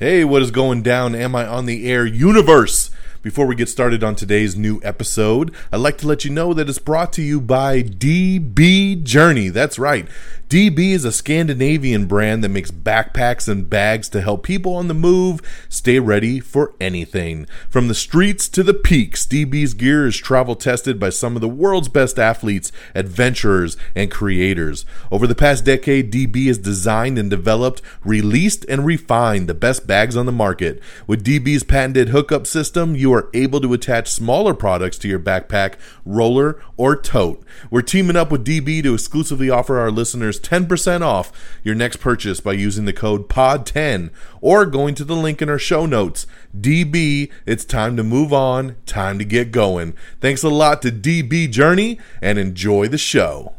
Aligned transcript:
Hey, 0.00 0.22
what 0.22 0.42
is 0.42 0.52
going 0.52 0.82
down? 0.82 1.16
Am 1.16 1.34
I 1.34 1.44
on 1.44 1.66
the 1.66 1.90
air 1.90 2.06
universe? 2.06 2.92
Before 3.20 3.46
we 3.46 3.56
get 3.56 3.68
started 3.68 4.04
on 4.04 4.14
today's 4.14 4.54
new 4.54 4.80
episode, 4.84 5.52
I'd 5.72 5.78
like 5.78 5.98
to 5.98 6.06
let 6.06 6.24
you 6.24 6.30
know 6.30 6.54
that 6.54 6.68
it's 6.68 6.78
brought 6.78 7.12
to 7.14 7.22
you 7.22 7.40
by 7.40 7.82
DB 7.82 9.02
Journey. 9.02 9.48
That's 9.48 9.76
right. 9.76 10.06
DB 10.48 10.92
is 10.92 11.04
a 11.04 11.12
Scandinavian 11.12 12.06
brand 12.06 12.42
that 12.42 12.48
makes 12.48 12.70
backpacks 12.70 13.48
and 13.48 13.68
bags 13.68 14.08
to 14.08 14.22
help 14.22 14.42
people 14.42 14.74
on 14.76 14.88
the 14.88 14.94
move 14.94 15.42
stay 15.68 15.98
ready 15.98 16.40
for 16.40 16.74
anything. 16.80 17.46
From 17.68 17.88
the 17.88 17.94
streets 17.94 18.48
to 18.50 18.62
the 18.62 18.72
peaks, 18.72 19.26
DB's 19.26 19.74
gear 19.74 20.06
is 20.06 20.16
travel 20.16 20.56
tested 20.56 20.98
by 20.98 21.10
some 21.10 21.34
of 21.34 21.42
the 21.42 21.48
world's 21.50 21.90
best 21.90 22.18
athletes, 22.18 22.72
adventurers, 22.94 23.76
and 23.94 24.10
creators. 24.10 24.86
Over 25.12 25.26
the 25.26 25.34
past 25.34 25.66
decade, 25.66 26.10
DB 26.10 26.46
has 26.46 26.56
designed 26.56 27.18
and 27.18 27.28
developed, 27.28 27.82
released, 28.02 28.64
and 28.70 28.86
refined 28.86 29.50
the 29.50 29.54
best 29.54 29.86
bags 29.86 30.16
on 30.16 30.24
the 30.24 30.32
market. 30.32 30.80
With 31.06 31.26
DB's 31.26 31.62
patented 31.62 32.08
hookup 32.08 32.46
system, 32.46 32.96
you 32.96 33.12
are 33.12 33.28
able 33.34 33.60
to 33.60 33.74
attach 33.74 34.08
smaller 34.08 34.54
products 34.54 34.96
to 34.98 35.08
your 35.08 35.20
backpack, 35.20 35.74
roller, 36.06 36.58
or 36.78 36.96
tote. 36.96 37.44
We're 37.70 37.82
teaming 37.82 38.16
up 38.16 38.32
with 38.32 38.46
DB 38.46 38.82
to 38.84 38.94
exclusively 38.94 39.50
offer 39.50 39.78
our 39.78 39.90
listeners 39.90 40.37
10% 40.38 41.02
off 41.02 41.32
your 41.62 41.74
next 41.74 41.96
purchase 41.96 42.40
by 42.40 42.52
using 42.52 42.84
the 42.84 42.92
code 42.92 43.28
POD10 43.28 44.10
or 44.40 44.66
going 44.66 44.94
to 44.94 45.04
the 45.04 45.16
link 45.16 45.42
in 45.42 45.48
our 45.48 45.58
show 45.58 45.86
notes. 45.86 46.26
DB, 46.58 47.30
it's 47.46 47.64
time 47.64 47.96
to 47.96 48.02
move 48.02 48.32
on, 48.32 48.76
time 48.86 49.18
to 49.18 49.24
get 49.24 49.52
going. 49.52 49.94
Thanks 50.20 50.42
a 50.42 50.48
lot 50.48 50.82
to 50.82 50.90
DB 50.90 51.50
Journey 51.50 51.98
and 52.22 52.38
enjoy 52.38 52.88
the 52.88 52.98
show. 52.98 53.54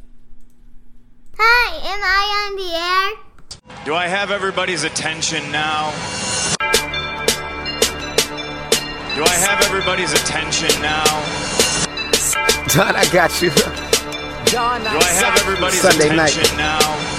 Hi, 1.37 1.75
am 1.93 2.01
I 2.03 2.47
on 2.47 2.55
the 2.57 2.73
air? 2.75 3.85
Do 3.85 3.95
I 3.95 4.07
have 4.07 4.31
everybody's 4.31 4.83
attention 4.83 5.51
now? 5.51 5.91
Do 9.15 9.23
I 9.25 9.35
have 9.35 9.61
everybody's 9.65 10.13
attention 10.13 10.69
now? 10.81 11.03
Don, 12.67 12.95
I 12.95 13.07
got 13.11 13.41
you. 13.41 13.88
Don, 14.51 14.81
Do 14.81 14.87
I 14.87 15.03
have 15.21 15.37
everybody's 15.41 15.79
Sunday 15.79 16.15
night. 16.15 16.35
now? 16.57 17.18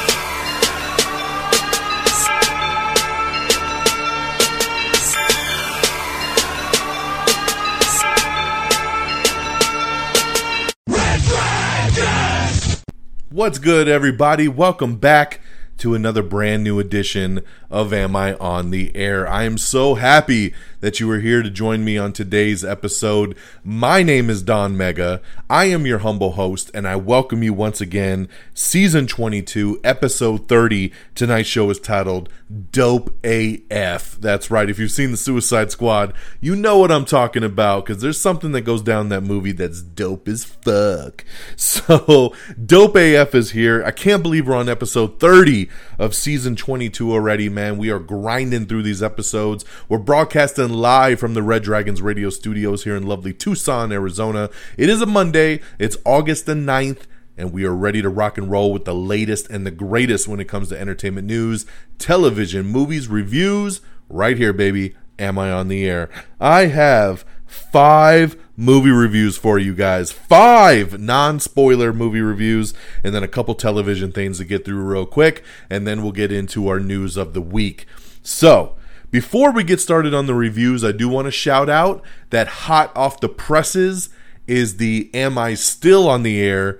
What's 13.41 13.57
good, 13.57 13.87
everybody? 13.87 14.47
Welcome 14.47 14.97
back 14.97 15.41
to 15.79 15.95
another 15.95 16.21
brand 16.21 16.63
new 16.63 16.77
edition 16.77 17.41
of 17.71 17.93
Am 17.93 18.15
I 18.15 18.35
on 18.35 18.69
the 18.69 18.95
Air? 18.95 19.27
I 19.27 19.43
am 19.43 19.57
so 19.57 19.95
happy 19.95 20.53
that 20.81 20.99
you 20.99 21.09
are 21.11 21.19
here 21.19 21.41
to 21.41 21.49
join 21.49 21.85
me 21.85 21.97
on 21.97 22.11
today's 22.11 22.65
episode. 22.65 23.37
My 23.63 24.03
name 24.03 24.29
is 24.29 24.41
Don 24.41 24.75
Mega. 24.75 25.21
I 25.49 25.65
am 25.65 25.85
your 25.85 25.99
humble 25.99 26.31
host, 26.31 26.71
and 26.73 26.87
I 26.87 26.95
welcome 26.95 27.43
you 27.43 27.53
once 27.53 27.79
again. 27.79 28.27
Season 28.53 29.07
22, 29.07 29.79
episode 29.83 30.47
30. 30.49 30.91
Tonight's 31.15 31.47
show 31.47 31.69
is 31.69 31.79
titled 31.79 32.29
Dope 32.71 33.15
AF. 33.23 34.17
That's 34.19 34.51
right. 34.51 34.69
If 34.69 34.79
you've 34.79 34.91
seen 34.91 35.11
the 35.11 35.17
Suicide 35.17 35.71
Squad, 35.71 36.13
you 36.41 36.55
know 36.55 36.79
what 36.79 36.91
I'm 36.91 37.05
talking 37.05 37.43
about 37.43 37.85
because 37.85 38.01
there's 38.01 38.19
something 38.19 38.51
that 38.51 38.61
goes 38.61 38.81
down 38.81 39.05
in 39.05 39.09
that 39.09 39.21
movie 39.21 39.51
that's 39.53 39.81
dope 39.81 40.27
as 40.27 40.43
fuck. 40.43 41.23
So, 41.55 42.33
Dope 42.63 42.95
AF 42.95 43.35
is 43.35 43.51
here. 43.51 43.83
I 43.83 43.91
can't 43.91 44.23
believe 44.23 44.47
we're 44.47 44.55
on 44.55 44.67
episode 44.67 45.19
30 45.19 45.69
of 45.99 46.15
season 46.15 46.55
22 46.55 47.11
already, 47.11 47.49
man. 47.49 47.60
And 47.61 47.77
we 47.77 47.91
are 47.91 47.99
grinding 47.99 48.65
through 48.65 48.81
these 48.81 49.03
episodes. 49.03 49.63
We're 49.87 49.99
broadcasting 49.99 50.69
live 50.69 51.19
from 51.19 51.35
the 51.35 51.43
Red 51.43 51.61
Dragons 51.61 52.01
radio 52.01 52.31
studios 52.31 52.85
here 52.85 52.95
in 52.95 53.05
lovely 53.05 53.33
Tucson, 53.33 53.91
Arizona. 53.91 54.49
It 54.77 54.89
is 54.89 54.99
a 54.99 55.05
Monday, 55.05 55.61
it's 55.77 55.95
August 56.03 56.47
the 56.47 56.55
9th 56.55 57.03
and 57.37 57.53
we 57.53 57.63
are 57.63 57.75
ready 57.75 58.01
to 58.01 58.09
rock 58.09 58.39
and 58.39 58.49
roll 58.49 58.73
with 58.73 58.85
the 58.85 58.95
latest 58.95 59.47
and 59.49 59.65
the 59.65 59.71
greatest 59.71 60.27
when 60.27 60.39
it 60.39 60.47
comes 60.47 60.69
to 60.69 60.79
entertainment 60.79 61.27
news, 61.27 61.67
television, 61.99 62.65
movies, 62.65 63.07
reviews. 63.07 63.81
Right 64.09 64.37
here, 64.37 64.53
baby. 64.53 64.95
Am 65.19 65.37
I 65.37 65.51
on 65.51 65.67
the 65.67 65.87
air? 65.87 66.09
I 66.39 66.65
have 66.65 67.23
five 67.51 68.37
movie 68.55 68.91
reviews 68.91 69.37
for 69.37 69.59
you 69.59 69.75
guys. 69.75 70.11
Five 70.11 70.99
non 70.99 71.39
spoiler 71.39 71.91
movie 71.93 72.21
reviews, 72.21 72.73
and 73.03 73.13
then 73.13 73.23
a 73.23 73.27
couple 73.27 73.55
television 73.55 74.11
things 74.11 74.37
to 74.37 74.45
get 74.45 74.65
through 74.65 74.81
real 74.83 75.05
quick, 75.05 75.43
and 75.69 75.85
then 75.85 76.01
we'll 76.01 76.11
get 76.11 76.31
into 76.31 76.67
our 76.67 76.79
news 76.79 77.17
of 77.17 77.33
the 77.33 77.41
week. 77.41 77.85
So, 78.23 78.75
before 79.09 79.51
we 79.51 79.63
get 79.63 79.81
started 79.81 80.13
on 80.13 80.25
the 80.25 80.35
reviews, 80.35 80.83
I 80.83 80.91
do 80.93 81.09
want 81.09 81.25
to 81.25 81.31
shout 81.31 81.69
out 81.69 82.01
that 82.29 82.47
hot 82.47 82.95
off 82.95 83.19
the 83.19 83.29
presses 83.29 84.09
is 84.47 84.77
the 84.77 85.09
Am 85.13 85.37
I 85.37 85.53
Still 85.53 86.07
on 86.07 86.23
the 86.23 86.41
Air 86.41 86.79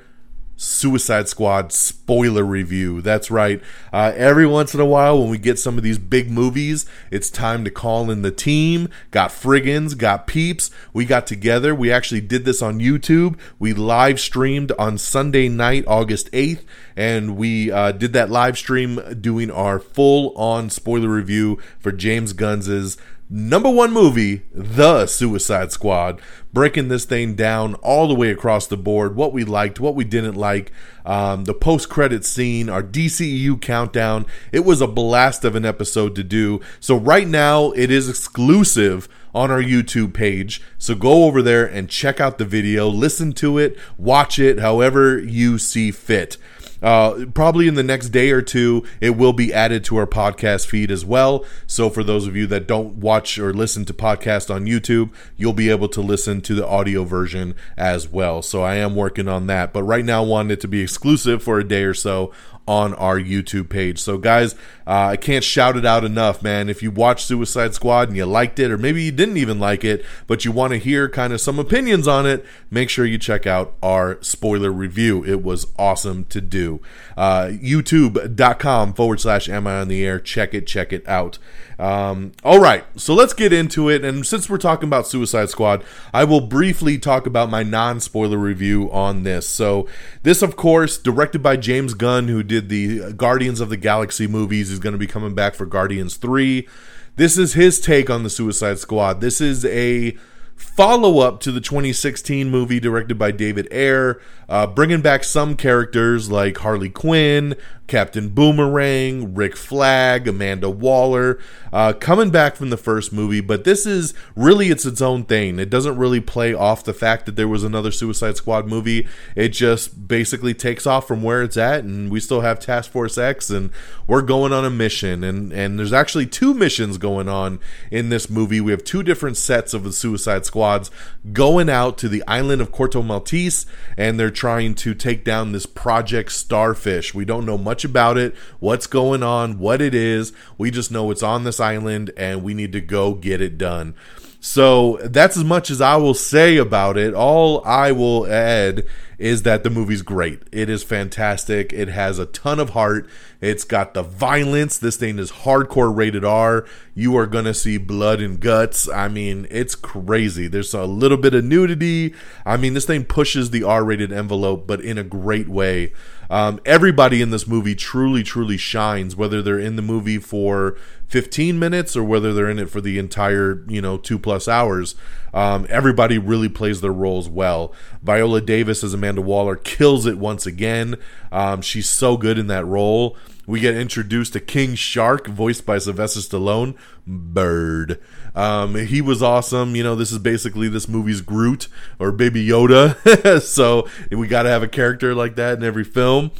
Suicide 0.61 1.27
Squad 1.27 1.71
spoiler 1.71 2.43
review. 2.43 3.01
That's 3.01 3.31
right. 3.31 3.63
Uh, 3.91 4.13
every 4.15 4.45
once 4.45 4.75
in 4.75 4.79
a 4.79 4.85
while, 4.85 5.19
when 5.19 5.29
we 5.29 5.39
get 5.39 5.57
some 5.57 5.75
of 5.75 5.83
these 5.83 5.97
big 5.97 6.29
movies, 6.29 6.85
it's 7.09 7.31
time 7.31 7.63
to 7.65 7.71
call 7.71 8.11
in 8.11 8.21
the 8.21 8.29
team. 8.29 8.87
Got 9.09 9.31
friggins, 9.31 9.97
got 9.97 10.27
peeps. 10.27 10.69
We 10.93 11.05
got 11.05 11.25
together. 11.25 11.73
We 11.73 11.91
actually 11.91 12.21
did 12.21 12.45
this 12.45 12.61
on 12.61 12.79
YouTube. 12.79 13.39
We 13.57 13.73
live 13.73 14.19
streamed 14.19 14.71
on 14.73 14.99
Sunday 14.99 15.49
night, 15.49 15.83
August 15.87 16.31
8th, 16.31 16.63
and 16.95 17.37
we 17.37 17.71
uh, 17.71 17.91
did 17.91 18.13
that 18.13 18.29
live 18.29 18.55
stream 18.55 19.01
doing 19.19 19.49
our 19.49 19.79
full 19.79 20.31
on 20.37 20.69
spoiler 20.69 21.09
review 21.09 21.57
for 21.79 21.91
James 21.91 22.33
Gunn's 22.33 22.97
number 23.31 23.69
one 23.69 23.93
movie, 23.93 24.41
The 24.53 25.07
Suicide 25.07 25.71
Squad, 25.71 26.21
breaking 26.51 26.89
this 26.89 27.05
thing 27.05 27.35
down 27.35 27.75
all 27.75 28.09
the 28.09 28.13
way 28.13 28.29
across 28.29 28.67
the 28.67 28.75
board, 28.75 29.15
what 29.15 29.31
we 29.31 29.45
liked, 29.45 29.79
what 29.79 29.95
we 29.95 30.03
didn't 30.03 30.35
like, 30.35 30.71
um, 31.05 31.45
the 31.45 31.53
post 31.53 31.89
credit 31.89 32.25
scene, 32.25 32.69
our 32.69 32.83
DCEU 32.83 33.61
countdown. 33.61 34.25
It 34.51 34.65
was 34.65 34.81
a 34.81 34.87
blast 34.87 35.45
of 35.45 35.55
an 35.55 35.65
episode 35.65 36.13
to 36.15 36.23
do. 36.23 36.59
So, 36.81 36.97
right 36.97 37.27
now, 37.27 37.71
it 37.71 37.89
is 37.89 38.09
exclusive 38.09 39.07
on 39.33 39.49
our 39.49 39.63
YouTube 39.63 40.13
page. 40.13 40.61
So, 40.77 40.93
go 40.93 41.23
over 41.23 41.41
there 41.41 41.65
and 41.65 41.89
check 41.89 42.19
out 42.19 42.37
the 42.37 42.45
video, 42.45 42.89
listen 42.89 43.31
to 43.33 43.57
it, 43.57 43.77
watch 43.97 44.39
it 44.39 44.59
however 44.59 45.17
you 45.17 45.57
see 45.57 45.91
fit. 45.91 46.35
Uh, 46.81 47.25
probably 47.33 47.67
in 47.67 47.75
the 47.75 47.83
next 47.83 48.09
day 48.09 48.31
or 48.31 48.41
two, 48.41 48.83
it 48.99 49.11
will 49.11 49.33
be 49.33 49.53
added 49.53 49.83
to 49.85 49.97
our 49.97 50.07
podcast 50.07 50.65
feed 50.65 50.89
as 50.89 51.05
well. 51.05 51.45
So 51.67 51.89
for 51.89 52.03
those 52.03 52.27
of 52.27 52.35
you 52.35 52.47
that 52.47 52.67
don't 52.67 52.95
watch 52.95 53.37
or 53.37 53.53
listen 53.53 53.85
to 53.85 53.93
podcasts 53.93 54.53
on 54.53 54.65
YouTube, 54.65 55.11
you'll 55.37 55.53
be 55.53 55.69
able 55.69 55.89
to 55.89 56.01
listen 56.01 56.41
to 56.41 56.55
the 56.55 56.67
audio 56.67 57.03
version 57.03 57.55
as 57.77 58.07
well. 58.07 58.41
So 58.41 58.63
I 58.63 58.75
am 58.75 58.95
working 58.95 59.27
on 59.27 59.47
that. 59.47 59.73
But 59.73 59.83
right 59.83 60.05
now, 60.05 60.23
I 60.23 60.25
wanted 60.25 60.53
it 60.53 60.61
to 60.61 60.67
be 60.67 60.81
exclusive 60.81 61.43
for 61.43 61.59
a 61.59 61.67
day 61.67 61.83
or 61.83 61.93
so 61.93 62.31
on 62.67 62.93
our 62.93 63.19
YouTube 63.19 63.69
page. 63.69 63.99
So, 63.99 64.17
guys, 64.17 64.53
uh, 64.87 65.07
I 65.07 65.17
can't 65.17 65.43
shout 65.43 65.77
it 65.77 65.85
out 65.85 66.03
enough, 66.03 66.41
man. 66.43 66.69
If 66.69 66.83
you 66.83 66.91
watched 66.91 67.27
Suicide 67.27 67.73
Squad 67.73 68.09
and 68.09 68.17
you 68.17 68.25
liked 68.25 68.59
it, 68.59 68.71
or 68.71 68.77
maybe 68.77 69.03
you 69.03 69.11
didn't 69.11 69.37
even 69.37 69.59
like 69.59 69.83
it, 69.83 70.05
but 70.27 70.45
you 70.45 70.51
want 70.51 70.71
to 70.71 70.77
hear 70.77 71.09
kind 71.09 71.33
of 71.33 71.41
some 71.41 71.59
opinions 71.59 72.07
on 72.07 72.25
it, 72.25 72.45
make 72.69 72.89
sure 72.89 73.05
you 73.05 73.17
check 73.17 73.47
out 73.47 73.73
our 73.81 74.21
spoiler 74.21 74.71
review. 74.71 75.25
It 75.25 75.43
was 75.43 75.67
awesome 75.77 76.25
to 76.25 76.41
do. 76.41 76.81
Uh, 77.17 77.51
YouTube.com 77.51 78.93
forward 78.93 79.19
slash 79.19 79.49
Am 79.49 79.67
I 79.67 79.79
on 79.81 79.87
the 79.87 80.05
Air. 80.05 80.19
Check 80.19 80.53
it, 80.53 80.67
check 80.67 80.93
it 80.93 81.07
out. 81.07 81.37
Um, 81.81 82.33
all 82.43 82.59
right, 82.59 82.85
so 82.95 83.15
let's 83.15 83.33
get 83.33 83.51
into 83.51 83.89
it. 83.89 84.05
And 84.05 84.23
since 84.23 84.47
we're 84.47 84.59
talking 84.59 84.87
about 84.87 85.07
Suicide 85.07 85.49
Squad, 85.49 85.83
I 86.13 86.23
will 86.25 86.39
briefly 86.39 86.99
talk 86.99 87.25
about 87.25 87.49
my 87.49 87.63
non 87.63 87.99
spoiler 87.99 88.37
review 88.37 88.91
on 88.91 89.23
this. 89.23 89.49
So, 89.49 89.87
this, 90.21 90.43
of 90.43 90.55
course, 90.55 90.99
directed 90.99 91.41
by 91.41 91.57
James 91.57 91.95
Gunn, 91.95 92.27
who 92.27 92.43
did 92.43 92.69
the 92.69 93.13
Guardians 93.13 93.59
of 93.59 93.69
the 93.69 93.77
Galaxy 93.77 94.27
movies. 94.27 94.69
is 94.69 94.77
going 94.77 94.93
to 94.93 94.99
be 94.99 95.07
coming 95.07 95.33
back 95.33 95.55
for 95.55 95.65
Guardians 95.65 96.17
3. 96.17 96.67
This 97.15 97.35
is 97.35 97.53
his 97.53 97.79
take 97.79 98.11
on 98.11 98.21
the 98.21 98.29
Suicide 98.29 98.77
Squad. 98.77 99.19
This 99.19 99.41
is 99.41 99.65
a 99.65 100.15
follow 100.61 101.19
up 101.19 101.39
to 101.41 101.51
the 101.51 101.59
2016 101.59 102.49
movie 102.49 102.79
directed 102.79 103.17
by 103.17 103.31
David 103.31 103.67
Ayer, 103.71 104.21
uh, 104.47 104.67
bringing 104.67 105.01
back 105.01 105.23
some 105.23 105.55
characters 105.55 106.29
like 106.29 106.57
Harley 106.57 106.89
Quinn, 106.89 107.55
Captain 107.91 108.29
Boomerang, 108.29 109.35
Rick 109.35 109.57
Flag, 109.57 110.25
Amanda 110.25 110.69
Waller, 110.69 111.39
uh, 111.73 111.91
coming 111.91 112.29
back 112.29 112.55
from 112.55 112.69
the 112.69 112.77
first 112.77 113.11
movie. 113.11 113.41
But 113.41 113.65
this 113.65 113.85
is 113.85 114.13
really 114.33 114.69
it's 114.69 114.85
its 114.85 115.01
own 115.01 115.25
thing. 115.25 115.59
It 115.59 115.69
doesn't 115.69 115.97
really 115.97 116.21
play 116.21 116.53
off 116.53 116.85
the 116.85 116.93
fact 116.93 117.25
that 117.25 117.35
there 117.35 117.49
was 117.49 117.65
another 117.65 117.91
Suicide 117.91 118.37
Squad 118.37 118.65
movie. 118.65 119.09
It 119.35 119.49
just 119.49 120.07
basically 120.07 120.53
takes 120.53 120.87
off 120.87 121.05
from 121.05 121.21
where 121.21 121.43
it's 121.43 121.57
at, 121.57 121.83
and 121.83 122.09
we 122.09 122.21
still 122.21 122.41
have 122.41 122.59
Task 122.59 122.89
Force 122.89 123.17
X, 123.17 123.49
and 123.49 123.71
we're 124.07 124.21
going 124.21 124.53
on 124.53 124.63
a 124.63 124.69
mission. 124.69 125.21
And 125.21 125.51
and 125.51 125.77
there's 125.77 125.93
actually 125.93 126.27
two 126.27 126.53
missions 126.53 126.97
going 126.97 127.27
on 127.27 127.59
in 127.91 128.07
this 128.07 128.29
movie. 128.29 128.61
We 128.61 128.71
have 128.71 128.85
two 128.85 129.03
different 129.03 129.35
sets 129.35 129.73
of 129.73 129.83
the 129.83 129.91
Suicide 129.91 130.45
Squads 130.51 130.91
going 131.31 131.69
out 131.69 131.97
to 131.99 132.09
the 132.09 132.23
island 132.27 132.61
of 132.61 132.73
Corto 132.73 133.01
Maltese, 133.01 133.65
and 133.95 134.19
they're 134.19 134.29
trying 134.29 134.75
to 134.75 134.93
take 134.93 135.23
down 135.23 135.53
this 135.53 135.65
Project 135.65 136.33
Starfish. 136.33 137.13
We 137.13 137.23
don't 137.23 137.45
know 137.45 137.57
much 137.57 137.85
about 137.85 138.17
it, 138.17 138.35
what's 138.59 138.85
going 138.85 139.23
on, 139.23 139.59
what 139.59 139.81
it 139.81 139.95
is. 139.95 140.33
We 140.57 140.69
just 140.69 140.91
know 140.91 141.09
it's 141.09 141.23
on 141.23 141.45
this 141.45 141.61
island, 141.61 142.11
and 142.17 142.43
we 142.43 142.53
need 142.53 142.73
to 142.73 142.81
go 142.81 143.13
get 143.13 143.39
it 143.39 143.57
done. 143.57 143.95
So 144.43 144.97
that's 145.03 145.37
as 145.37 145.43
much 145.43 145.69
as 145.69 145.81
I 145.81 145.97
will 145.97 146.15
say 146.15 146.57
about 146.57 146.97
it. 146.97 147.13
All 147.13 147.63
I 147.63 147.91
will 147.91 148.25
add 148.25 148.83
is 149.19 149.43
that 149.43 149.63
the 149.63 149.69
movie's 149.69 150.01
great. 150.01 150.41
It 150.51 150.67
is 150.67 150.81
fantastic. 150.81 151.71
It 151.71 151.89
has 151.89 152.17
a 152.17 152.25
ton 152.25 152.59
of 152.59 152.71
heart. 152.71 153.07
It's 153.39 153.63
got 153.63 153.93
the 153.93 154.01
violence. 154.01 154.79
This 154.79 154.97
thing 154.97 155.19
is 155.19 155.31
hardcore 155.31 155.95
rated 155.95 156.25
R. 156.25 156.65
You 156.95 157.15
are 157.17 157.27
going 157.27 157.45
to 157.45 157.53
see 157.53 157.77
blood 157.77 158.19
and 158.19 158.39
guts. 158.39 158.89
I 158.89 159.09
mean, 159.09 159.45
it's 159.51 159.75
crazy. 159.75 160.47
There's 160.47 160.73
a 160.73 160.85
little 160.85 161.17
bit 161.17 161.35
of 161.35 161.45
nudity. 161.45 162.15
I 162.43 162.57
mean, 162.57 162.73
this 162.73 162.85
thing 162.85 163.05
pushes 163.05 163.51
the 163.51 163.61
R 163.61 163.83
rated 163.83 164.11
envelope, 164.11 164.65
but 164.65 164.81
in 164.81 164.97
a 164.97 165.03
great 165.03 165.49
way. 165.49 165.93
Um, 166.31 166.59
everybody 166.65 167.21
in 167.21 167.29
this 167.29 167.45
movie 167.45 167.75
truly, 167.75 168.23
truly 168.23 168.57
shines, 168.57 169.15
whether 169.15 169.43
they're 169.43 169.59
in 169.59 169.75
the 169.75 169.81
movie 169.83 170.17
for 170.17 170.77
15 171.11 171.59
minutes 171.59 171.97
or 171.97 172.05
whether 172.05 172.33
they're 172.33 172.49
in 172.49 172.57
it 172.57 172.69
for 172.69 172.79
the 172.79 172.97
entire, 172.97 173.65
you 173.67 173.81
know, 173.81 173.97
two 173.97 174.17
plus 174.17 174.47
hours. 174.47 174.95
Um, 175.33 175.67
everybody 175.69 176.17
really 176.17 176.47
plays 176.47 176.79
their 176.79 176.93
roles 176.93 177.27
well. 177.27 177.73
Viola 178.01 178.39
Davis 178.39 178.81
as 178.81 178.93
Amanda 178.93 179.21
Waller 179.21 179.57
kills 179.57 180.05
it 180.05 180.17
once 180.17 180.45
again. 180.45 180.95
Um, 181.29 181.61
she's 181.61 181.89
so 181.89 182.15
good 182.15 182.39
in 182.39 182.47
that 182.47 182.65
role. 182.65 183.17
We 183.45 183.59
get 183.59 183.75
introduced 183.75 184.31
to 184.33 184.39
King 184.39 184.75
Shark, 184.75 185.27
voiced 185.27 185.65
by 185.65 185.79
Sylvester 185.79 186.21
Stallone. 186.21 186.77
Bird. 187.05 187.99
Um, 188.33 188.75
he 188.75 189.01
was 189.01 189.21
awesome. 189.21 189.75
You 189.75 189.83
know, 189.83 189.95
this 189.95 190.13
is 190.13 190.19
basically 190.19 190.69
this 190.69 190.87
movie's 190.87 191.19
Groot 191.19 191.67
or 191.99 192.13
Baby 192.13 192.47
Yoda. 192.47 193.41
so 193.41 193.85
we 194.09 194.29
got 194.29 194.43
to 194.43 194.49
have 194.49 194.63
a 194.63 194.69
character 194.69 195.13
like 195.13 195.35
that 195.35 195.57
in 195.57 195.63
every 195.65 195.83
film. 195.83 196.31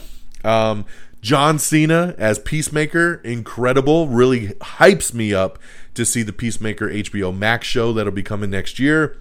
Um, 0.46 0.86
John 1.22 1.60
Cena 1.60 2.16
as 2.18 2.40
Peacemaker, 2.40 3.16
incredible. 3.24 4.08
Really 4.08 4.50
hypes 4.60 5.14
me 5.14 5.34
up 5.34 5.60
to 5.94 6.06
see 6.06 6.24
the 6.24 6.34
Peacemaker 6.34 6.90
HBO 6.90 7.36
Max 7.36 7.68
show 7.68 7.94
that'll 7.94 8.12
be 8.12 8.24
coming 8.24 8.50
next 8.50 8.80
year. 8.80 9.18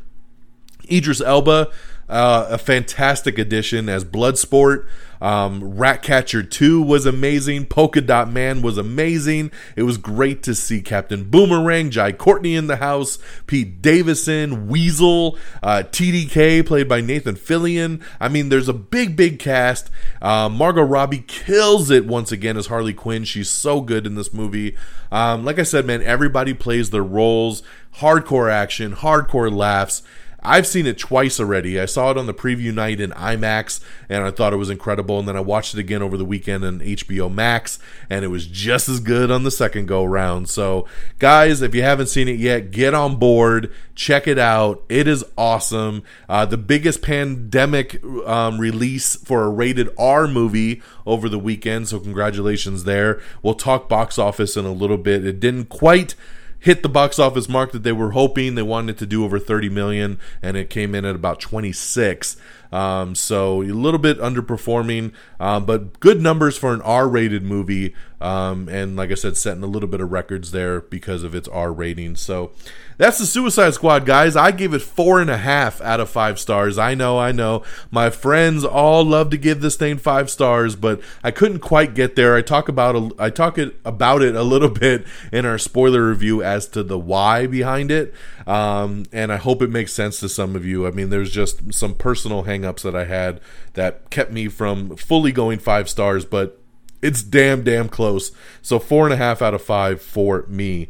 Idris 0.90 1.20
Elba, 1.20 1.70
uh, 2.10 2.48
a 2.50 2.58
fantastic 2.58 3.38
addition 3.38 3.88
as 3.88 4.04
Bloodsport. 4.04 4.86
Um, 5.20 5.76
Ratcatcher 5.76 6.42
2 6.42 6.82
was 6.82 7.04
amazing. 7.06 7.66
Polka 7.66 8.00
Dot 8.00 8.30
Man 8.30 8.62
was 8.62 8.78
amazing. 8.78 9.52
It 9.76 9.82
was 9.82 9.98
great 9.98 10.42
to 10.44 10.54
see 10.54 10.80
Captain 10.80 11.24
Boomerang, 11.24 11.90
Jai 11.90 12.12
Courtney 12.12 12.56
in 12.56 12.66
the 12.66 12.76
house, 12.76 13.18
Pete 13.46 13.82
Davidson, 13.82 14.66
Weasel, 14.66 15.38
uh, 15.62 15.84
TDK 15.90 16.66
played 16.66 16.88
by 16.88 17.00
Nathan 17.00 17.36
Fillion. 17.36 18.02
I 18.18 18.28
mean, 18.28 18.48
there's 18.48 18.68
a 18.68 18.74
big, 18.74 19.14
big 19.14 19.38
cast. 19.38 19.90
Uh, 20.22 20.48
Margot 20.48 20.82
Robbie 20.82 21.24
kills 21.28 21.90
it 21.90 22.06
once 22.06 22.32
again 22.32 22.56
as 22.56 22.66
Harley 22.66 22.94
Quinn. 22.94 23.24
She's 23.24 23.50
so 23.50 23.82
good 23.82 24.06
in 24.06 24.14
this 24.14 24.32
movie. 24.32 24.74
Um, 25.12 25.44
like 25.44 25.58
I 25.58 25.64
said, 25.64 25.86
man, 25.86 26.02
everybody 26.02 26.54
plays 26.54 26.90
their 26.90 27.04
roles. 27.04 27.62
Hardcore 27.96 28.50
action, 28.50 28.94
hardcore 28.94 29.54
laughs. 29.54 30.02
I've 30.42 30.66
seen 30.66 30.86
it 30.86 30.98
twice 30.98 31.38
already. 31.38 31.78
I 31.78 31.86
saw 31.86 32.10
it 32.10 32.16
on 32.16 32.26
the 32.26 32.34
preview 32.34 32.72
night 32.72 33.00
in 33.00 33.10
IMAX 33.10 33.80
and 34.08 34.24
I 34.24 34.30
thought 34.30 34.52
it 34.52 34.56
was 34.56 34.70
incredible. 34.70 35.18
And 35.18 35.28
then 35.28 35.36
I 35.36 35.40
watched 35.40 35.74
it 35.74 35.80
again 35.80 36.02
over 36.02 36.16
the 36.16 36.24
weekend 36.24 36.64
on 36.64 36.80
HBO 36.80 37.32
Max 37.32 37.78
and 38.08 38.24
it 38.24 38.28
was 38.28 38.46
just 38.46 38.88
as 38.88 39.00
good 39.00 39.30
on 39.30 39.42
the 39.42 39.50
second 39.50 39.86
go 39.86 40.04
round. 40.04 40.48
So, 40.48 40.86
guys, 41.18 41.62
if 41.62 41.74
you 41.74 41.82
haven't 41.82 42.06
seen 42.06 42.28
it 42.28 42.38
yet, 42.38 42.70
get 42.70 42.94
on 42.94 43.16
board, 43.16 43.72
check 43.94 44.26
it 44.26 44.38
out. 44.38 44.82
It 44.88 45.06
is 45.06 45.24
awesome. 45.36 46.02
Uh, 46.28 46.46
the 46.46 46.56
biggest 46.56 47.02
pandemic 47.02 48.02
um, 48.26 48.58
release 48.58 49.16
for 49.16 49.44
a 49.44 49.50
rated 49.50 49.90
R 49.98 50.26
movie 50.26 50.82
over 51.04 51.28
the 51.28 51.38
weekend. 51.38 51.88
So, 51.88 52.00
congratulations 52.00 52.84
there. 52.84 53.20
We'll 53.42 53.54
talk 53.54 53.88
box 53.88 54.18
office 54.18 54.56
in 54.56 54.64
a 54.64 54.72
little 54.72 54.98
bit. 54.98 55.24
It 55.24 55.40
didn't 55.40 55.66
quite 55.66 56.14
hit 56.60 56.82
the 56.82 56.88
box 56.88 57.18
office 57.18 57.48
mark 57.48 57.72
that 57.72 57.82
they 57.82 57.92
were 57.92 58.12
hoping. 58.12 58.54
They 58.54 58.62
wanted 58.62 58.98
to 58.98 59.06
do 59.06 59.24
over 59.24 59.38
30 59.38 59.68
million, 59.70 60.18
and 60.42 60.56
it 60.56 60.70
came 60.70 60.94
in 60.94 61.04
at 61.04 61.16
about 61.16 61.40
26. 61.40 62.36
Um, 62.72 63.14
so 63.14 63.62
a 63.62 63.66
little 63.66 63.98
bit 63.98 64.18
underperforming, 64.18 65.12
um, 65.38 65.66
but 65.66 65.98
good 66.00 66.20
numbers 66.20 66.56
for 66.56 66.72
an 66.72 66.82
R-rated 66.82 67.42
movie. 67.42 67.94
Um, 68.20 68.68
and 68.68 68.96
like 68.96 69.10
I 69.10 69.14
said, 69.14 69.36
setting 69.36 69.62
a 69.62 69.66
little 69.66 69.88
bit 69.88 70.00
of 70.00 70.12
records 70.12 70.50
there 70.50 70.80
because 70.80 71.22
of 71.22 71.34
its 71.34 71.48
R 71.48 71.72
rating. 71.72 72.16
So 72.16 72.52
that's 73.00 73.16
the 73.16 73.24
Suicide 73.24 73.72
Squad, 73.72 74.04
guys. 74.04 74.36
I 74.36 74.50
gave 74.50 74.74
it 74.74 74.82
four 74.82 75.22
and 75.22 75.30
a 75.30 75.38
half 75.38 75.80
out 75.80 76.00
of 76.00 76.10
five 76.10 76.38
stars. 76.38 76.76
I 76.76 76.94
know, 76.94 77.18
I 77.18 77.32
know. 77.32 77.62
My 77.90 78.10
friends 78.10 78.62
all 78.62 79.02
love 79.04 79.30
to 79.30 79.38
give 79.38 79.62
this 79.62 79.76
thing 79.76 79.96
five 79.96 80.28
stars, 80.28 80.76
but 80.76 81.00
I 81.24 81.30
couldn't 81.30 81.60
quite 81.60 81.94
get 81.94 82.14
there. 82.14 82.36
I 82.36 82.42
talk 82.42 82.68
about 82.68 83.14
I 83.18 83.30
talk 83.30 83.56
it 83.56 83.76
about 83.86 84.20
it 84.20 84.36
a 84.36 84.42
little 84.42 84.68
bit 84.68 85.06
in 85.32 85.46
our 85.46 85.56
spoiler 85.56 86.06
review 86.06 86.42
as 86.42 86.68
to 86.68 86.82
the 86.82 86.98
why 86.98 87.46
behind 87.46 87.90
it. 87.90 88.12
Um, 88.46 89.04
and 89.12 89.32
I 89.32 89.36
hope 89.36 89.62
it 89.62 89.70
makes 89.70 89.94
sense 89.94 90.20
to 90.20 90.28
some 90.28 90.54
of 90.54 90.66
you. 90.66 90.86
I 90.86 90.90
mean, 90.90 91.08
there's 91.08 91.30
just 91.30 91.72
some 91.72 91.94
personal 91.94 92.42
hangups 92.60 92.82
that 92.82 92.94
I 92.94 93.04
had 93.04 93.40
that 93.74 94.10
kept 94.10 94.32
me 94.32 94.48
from 94.48 94.96
fully 94.96 95.32
going 95.32 95.58
five 95.58 95.88
stars, 95.88 96.24
but 96.24 96.60
it's 97.02 97.22
damn, 97.22 97.62
damn 97.62 97.88
close. 97.88 98.32
So 98.62 98.78
four 98.78 99.04
and 99.04 99.14
a 99.14 99.16
half 99.16 99.42
out 99.42 99.54
of 99.54 99.62
five 99.62 100.02
for 100.02 100.44
me. 100.48 100.88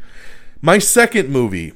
My 0.60 0.78
second 0.78 1.30
movie 1.30 1.72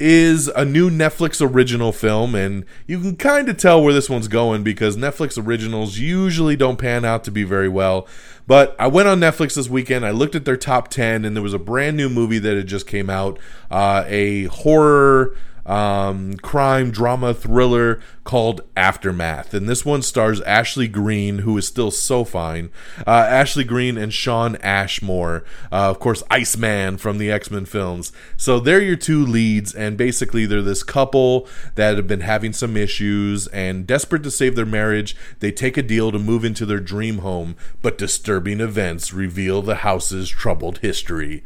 is 0.00 0.48
a 0.48 0.64
new 0.64 0.90
Netflix 0.90 1.40
original 1.40 1.92
film, 1.92 2.34
and 2.34 2.64
you 2.86 2.98
can 3.00 3.16
kind 3.16 3.48
of 3.48 3.56
tell 3.56 3.82
where 3.82 3.92
this 3.92 4.10
one's 4.10 4.26
going 4.26 4.64
because 4.64 4.96
Netflix 4.96 5.42
originals 5.42 5.98
usually 5.98 6.56
don't 6.56 6.78
pan 6.78 7.04
out 7.04 7.22
to 7.24 7.30
be 7.30 7.44
very 7.44 7.68
well. 7.68 8.08
But 8.46 8.74
I 8.78 8.88
went 8.88 9.08
on 9.08 9.20
Netflix 9.20 9.54
this 9.54 9.68
weekend, 9.68 10.04
I 10.04 10.10
looked 10.10 10.34
at 10.34 10.44
their 10.44 10.56
top 10.56 10.88
10, 10.88 11.24
and 11.24 11.36
there 11.36 11.42
was 11.42 11.54
a 11.54 11.58
brand 11.58 11.96
new 11.96 12.08
movie 12.08 12.38
that 12.40 12.56
had 12.56 12.66
just 12.66 12.86
came 12.86 13.08
out 13.08 13.38
uh, 13.70 14.04
a 14.06 14.44
horror 14.44 15.36
um, 15.66 16.34
crime 16.38 16.90
drama 16.90 17.34
thriller 17.34 18.00
called 18.24 18.62
Aftermath. 18.76 19.54
And 19.54 19.68
this 19.68 19.84
one 19.84 20.02
stars 20.02 20.40
Ashley 20.42 20.88
Greene, 20.88 21.40
who 21.40 21.56
is 21.58 21.66
still 21.66 21.90
so 21.90 22.24
fine. 22.24 22.70
Uh, 23.06 23.10
Ashley 23.10 23.64
Greene 23.64 23.96
and 23.96 24.12
Shawn 24.12 24.56
Ashmore, 24.56 25.44
uh, 25.70 25.90
of 25.90 25.98
course, 25.98 26.22
Iceman 26.30 26.96
from 26.96 27.18
the 27.18 27.30
X 27.30 27.50
Men 27.50 27.64
films. 27.64 28.12
So 28.36 28.60
they're 28.60 28.80
your 28.80 28.96
two 28.96 29.24
leads, 29.24 29.74
and 29.74 29.96
basically 29.96 30.46
they're 30.46 30.62
this 30.62 30.82
couple 30.82 31.46
that 31.74 31.96
have 31.96 32.08
been 32.08 32.20
having 32.20 32.52
some 32.52 32.76
issues 32.76 33.46
and 33.48 33.86
desperate 33.86 34.22
to 34.22 34.30
save 34.30 34.56
their 34.56 34.66
marriage. 34.66 35.16
They 35.40 35.52
take 35.52 35.76
a 35.76 35.82
deal 35.82 36.12
to 36.12 36.18
move 36.18 36.44
into 36.44 36.66
their 36.66 36.80
dream 36.80 37.18
home, 37.18 37.56
but 37.82 37.98
disturbing 37.98 38.60
events 38.60 39.12
reveal 39.12 39.62
the 39.62 39.76
house's 39.76 40.28
troubled 40.28 40.78
history. 40.78 41.42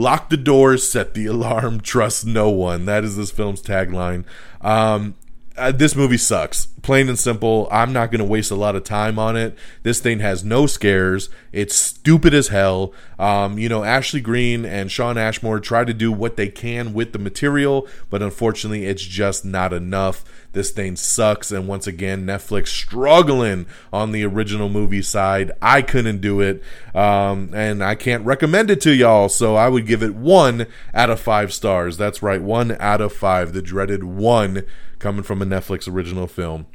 Lock 0.00 0.30
the 0.30 0.38
doors, 0.38 0.90
set 0.90 1.12
the 1.12 1.26
alarm, 1.26 1.82
trust 1.82 2.24
no 2.24 2.48
one. 2.48 2.86
That 2.86 3.04
is 3.04 3.18
this 3.18 3.30
film's 3.30 3.60
tagline. 3.60 4.24
Um, 4.62 5.14
uh, 5.58 5.72
this 5.72 5.94
movie 5.94 6.16
sucks. 6.16 6.68
Plain 6.82 7.08
and 7.08 7.18
simple. 7.18 7.68
I'm 7.70 7.92
not 7.92 8.10
going 8.10 8.20
to 8.20 8.24
waste 8.24 8.50
a 8.50 8.56
lot 8.56 8.74
of 8.74 8.84
time 8.84 9.18
on 9.18 9.36
it. 9.36 9.56
This 9.82 10.00
thing 10.00 10.20
has 10.20 10.44
no 10.44 10.66
scares. 10.66 11.28
It's 11.52 11.74
stupid 11.74 12.32
as 12.32 12.48
hell. 12.48 12.94
Um, 13.18 13.58
you 13.58 13.68
know, 13.68 13.84
Ashley 13.84 14.20
Greene 14.20 14.64
and 14.64 14.90
Shawn 14.90 15.18
Ashmore 15.18 15.60
try 15.60 15.84
to 15.84 15.92
do 15.92 16.10
what 16.10 16.36
they 16.36 16.48
can 16.48 16.94
with 16.94 17.12
the 17.12 17.18
material, 17.18 17.86
but 18.08 18.22
unfortunately, 18.22 18.86
it's 18.86 19.02
just 19.02 19.44
not 19.44 19.72
enough. 19.72 20.24
This 20.52 20.70
thing 20.70 20.96
sucks. 20.96 21.52
And 21.52 21.68
once 21.68 21.86
again, 21.86 22.24
Netflix 22.24 22.68
struggling 22.68 23.66
on 23.92 24.12
the 24.12 24.24
original 24.24 24.68
movie 24.68 25.02
side. 25.02 25.52
I 25.60 25.82
couldn't 25.82 26.20
do 26.20 26.40
it. 26.40 26.62
Um, 26.94 27.50
and 27.54 27.84
I 27.84 27.94
can't 27.94 28.24
recommend 28.24 28.70
it 28.70 28.80
to 28.82 28.94
y'all. 28.94 29.28
So 29.28 29.54
I 29.54 29.68
would 29.68 29.86
give 29.86 30.02
it 30.02 30.14
one 30.14 30.66
out 30.94 31.10
of 31.10 31.20
five 31.20 31.52
stars. 31.52 31.96
That's 31.96 32.22
right. 32.22 32.42
One 32.42 32.76
out 32.80 33.00
of 33.00 33.12
five. 33.12 33.52
The 33.52 33.62
dreaded 33.62 34.02
one 34.02 34.64
coming 34.98 35.22
from 35.22 35.42
a 35.42 35.46
Netflix 35.46 35.92
original 35.92 36.26
film. 36.26 36.66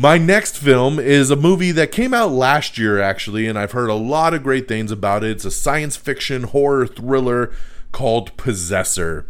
My 0.00 0.16
next 0.16 0.56
film 0.56 1.00
is 1.00 1.28
a 1.32 1.34
movie 1.34 1.72
that 1.72 1.90
came 1.90 2.14
out 2.14 2.30
last 2.30 2.78
year, 2.78 3.00
actually, 3.00 3.48
and 3.48 3.58
I've 3.58 3.72
heard 3.72 3.90
a 3.90 3.94
lot 3.94 4.32
of 4.32 4.44
great 4.44 4.68
things 4.68 4.92
about 4.92 5.24
it. 5.24 5.32
It's 5.32 5.44
a 5.44 5.50
science 5.50 5.96
fiction 5.96 6.44
horror 6.44 6.86
thriller 6.86 7.50
called 7.90 8.36
Possessor. 8.36 9.26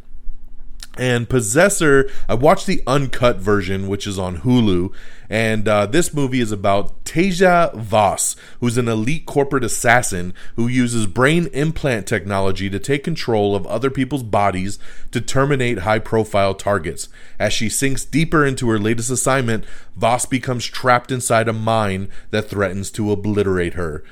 And 0.98 1.28
Possessor, 1.28 2.10
I 2.28 2.34
watched 2.34 2.66
the 2.66 2.82
uncut 2.86 3.36
version, 3.36 3.86
which 3.86 4.06
is 4.06 4.18
on 4.18 4.38
Hulu. 4.38 4.92
And 5.30 5.68
uh, 5.68 5.86
this 5.86 6.12
movie 6.12 6.40
is 6.40 6.50
about 6.50 7.04
Tasya 7.04 7.74
Vos, 7.76 8.34
who's 8.60 8.76
an 8.78 8.88
elite 8.88 9.24
corporate 9.24 9.62
assassin 9.62 10.34
who 10.56 10.66
uses 10.66 11.06
brain 11.06 11.48
implant 11.52 12.06
technology 12.06 12.68
to 12.70 12.78
take 12.78 13.04
control 13.04 13.54
of 13.54 13.66
other 13.66 13.90
people's 13.90 14.22
bodies 14.22 14.78
to 15.12 15.20
terminate 15.20 15.80
high 15.80 15.98
profile 16.00 16.54
targets. 16.54 17.08
As 17.38 17.52
she 17.52 17.68
sinks 17.68 18.04
deeper 18.04 18.44
into 18.44 18.68
her 18.70 18.78
latest 18.78 19.10
assignment, 19.10 19.64
Vos 19.94 20.26
becomes 20.26 20.64
trapped 20.64 21.12
inside 21.12 21.46
a 21.46 21.52
mine 21.52 22.08
that 22.30 22.48
threatens 22.48 22.90
to 22.92 23.12
obliterate 23.12 23.74
her. 23.74 24.02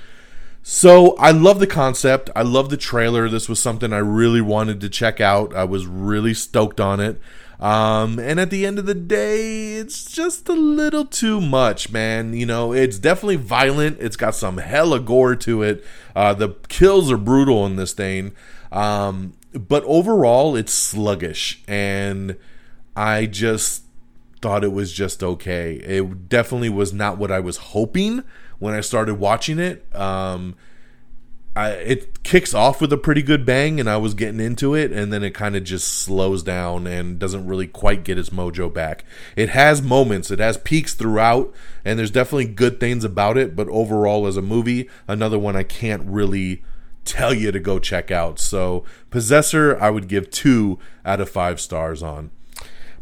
So 0.69 1.15
I 1.19 1.31
love 1.31 1.61
the 1.61 1.69
concept. 1.69 2.29
I 2.35 2.43
love 2.43 2.71
the 2.71 2.77
trailer. 2.77 3.29
This 3.29 3.49
was 3.49 3.63
something 3.63 3.93
I 3.93 3.99
really 3.99 4.41
wanted 4.41 4.81
to 4.81 4.89
check 4.89 5.21
out. 5.21 5.55
I 5.55 5.63
was 5.63 5.87
really 5.87 6.35
stoked 6.35 6.81
on 6.81 6.99
it. 6.99 7.21
Um, 7.61 8.19
and 8.19 8.41
at 8.41 8.51
the 8.51 8.67
end 8.67 8.81
of 8.81 8.85
the 8.85 8.93
day, 8.93 9.75
it's 9.75 10.11
just 10.11 10.49
a 10.49 10.55
little 10.55 11.05
too 11.05 11.41
much, 11.41 11.93
man. 11.93 12.33
You 12.33 12.47
know, 12.47 12.73
it's 12.73 12.99
definitely 12.99 13.37
violent. 13.37 13.99
It's 14.01 14.17
got 14.17 14.35
some 14.35 14.59
hella 14.59 14.99
gore 14.99 15.37
to 15.37 15.63
it. 15.63 15.85
Uh, 16.17 16.35
the 16.35 16.57
kills 16.67 17.13
are 17.13 17.17
brutal 17.17 17.65
in 17.65 17.77
this 17.77 17.93
thing. 17.93 18.33
Um, 18.73 19.35
but 19.53 19.85
overall, 19.85 20.57
it's 20.57 20.73
sluggish. 20.75 21.63
And 21.69 22.37
I 22.97 23.27
just 23.27 23.85
thought 24.43 24.65
it 24.65 24.73
was 24.73 24.93
just 24.93 25.23
okay. 25.23 25.75
It 25.75 26.29
definitely 26.29 26.71
was 26.71 26.93
not 26.93 27.19
what 27.19 27.31
I 27.31 27.39
was 27.39 27.57
hoping 27.57 28.25
when 28.59 28.75
I 28.75 28.81
started 28.81 29.17
watching 29.17 29.59
it. 29.59 29.87
Um, 29.95 30.57
I, 31.57 31.71
it 31.71 32.23
kicks 32.23 32.53
off 32.53 32.83
with 32.83 32.93
a 32.93 32.99
pretty 32.99 33.23
good 33.23 33.47
bang, 33.47 33.81
and 33.81 33.89
I 33.89 33.97
was 33.97 34.13
getting 34.13 34.41
into 34.41 34.75
it, 34.75 34.93
and 34.93 35.11
then 35.11 35.23
it 35.23 35.31
kind 35.31 35.57
of 35.57 35.65
just 35.65 35.89
slows 35.89 36.43
down 36.43 36.87
and 36.87 37.19
doesn't 37.19 37.47
really 37.47 37.67
quite 37.67 38.05
get 38.05 38.19
its 38.19 38.29
mojo 38.29 38.73
back. 38.73 39.07
It 39.37 39.49
has 39.49 39.81
moments, 39.81 40.31
it 40.31 40.39
has 40.39 40.59
peaks 40.59 40.93
throughout, 40.93 41.55
and 41.83 41.99
there's 41.99 42.11
definitely 42.11 42.49
good 42.49 42.79
things 42.79 43.05
about 43.05 43.39
it, 43.39 43.57
but 43.57 43.69
overall, 43.69 44.27
as 44.27 44.37
a 44.37 44.43
movie, 44.43 44.91
another 45.09 45.39
one 45.39 45.57
I 45.57 45.63
can't 45.63 46.03
really 46.05 46.63
tell 47.07 47.33
you 47.33 47.51
to 47.53 47.61
go 47.61 47.79
check 47.79 48.11
out. 48.11 48.39
So, 48.39 48.85
Possessor, 49.09 49.81
I 49.81 49.89
would 49.89 50.09
give 50.09 50.31
two 50.31 50.79
out 51.07 51.23
of 51.23 51.31
five 51.31 51.59
stars 51.59 52.03
on. 52.03 52.33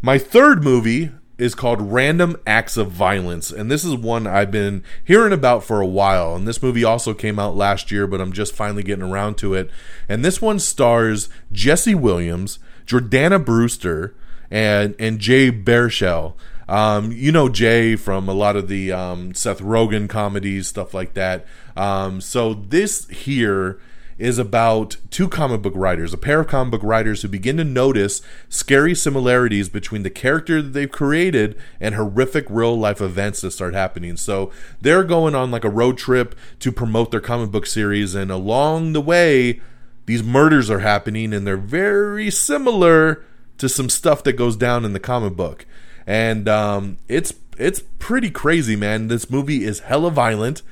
My 0.01 0.17
third 0.17 0.63
movie 0.63 1.11
is 1.37 1.55
called 1.55 1.93
Random 1.93 2.37
Acts 2.47 2.77
of 2.77 2.91
Violence, 2.91 3.51
and 3.51 3.71
this 3.71 3.85
is 3.85 3.95
one 3.95 4.27
I've 4.27 4.51
been 4.51 4.85
hearing 5.03 5.33
about 5.33 5.65
for 5.65 5.81
a 5.81 5.87
while. 5.87 6.37
And 6.37 6.47
this 6.47 6.63
movie 6.63 6.85
also 6.85 7.15
came 7.15 7.39
out 7.39 7.57
last 7.57 7.91
year, 7.91 8.07
but 8.07 8.21
I'm 8.21 8.33
just 8.33 8.55
finally 8.55 8.83
getting 8.83 9.05
around 9.05 9.37
to 9.39 9.55
it. 9.55 9.71
And 10.09 10.25
this 10.25 10.41
one 10.41 10.59
stars 10.59 11.29
Jesse 11.51 11.95
Williams, 11.95 12.59
Jordana 12.87 13.45
Brewster, 13.45 14.15
and 14.51 14.95
and 14.99 15.19
Jay 15.19 15.51
Baruchel. 15.51 16.35
Um, 16.69 17.13
you 17.13 17.31
know 17.31 17.49
Jay 17.49 17.95
from 17.97 18.29
a 18.29 18.33
lot 18.33 18.57
of 18.57 18.69
the 18.69 18.93
um, 18.93 19.35
Seth 19.35 19.61
Rogen 19.61 20.09
comedies, 20.09 20.69
stuff 20.69 20.95
like 20.95 21.15
that. 21.15 21.45
Um, 21.77 22.21
so 22.21 22.55
this 22.55 23.07
here 23.09 23.79
is 24.19 24.39
about 24.39 24.97
two 25.11 25.29
comic 25.29 25.63
book 25.63 25.73
writers, 25.77 26.13
a 26.13 26.19
pair 26.19 26.41
of 26.41 26.49
comic 26.49 26.73
book 26.73 26.83
writers 26.83 27.23
who 27.23 27.29
begin 27.29 27.57
to 27.57 27.65
notice 27.65 28.23
scary 28.49 28.95
similarities 28.95 29.69
between 29.69 30.03
the 30.03 30.11
character 30.11 30.63
that 30.63 30.71
they've 30.71 30.91
created 30.91 31.57
and 31.81 31.95
horrific 31.95 32.47
real 32.49 32.79
life 32.79 33.01
events 33.01 33.41
that 33.41 33.51
start 33.51 33.75
happening. 33.75 34.17
So 34.17 34.51
they're 34.81 35.05
going 35.05 35.35
on 35.35 35.51
like 35.51 35.65
a 35.65 35.71
road 35.71 35.99
trip 35.99 36.35
to 36.61 36.71
promote 36.71 37.11
their 37.11 37.21
comic 37.21 37.51
book 37.51 37.67
series, 37.67 38.15
and 38.15 38.31
along 38.31 38.93
the 38.93 39.01
way, 39.01 39.61
these 40.07 40.23
murders 40.23 40.71
are 40.71 40.81
happening, 40.81 41.33
and 41.33 41.47
they're 41.47 41.57
very 41.57 42.31
similar 42.31 43.25
to 43.59 43.69
some 43.69 43.89
stuff 43.89 44.23
that 44.25 44.35
goes 44.35 44.57
down 44.57 44.85
in 44.85 44.93
the 44.93 45.01
comic 45.01 45.35
book. 45.35 45.67
And 46.07 46.49
um, 46.49 46.99
it's 47.09 47.35
it's 47.57 47.83
pretty 47.99 48.31
crazy, 48.31 48.77
man. 48.77 49.09
This 49.09 49.31
movie 49.31 49.65
is 49.65 49.81
hella 49.81 50.11
violent. 50.11 50.63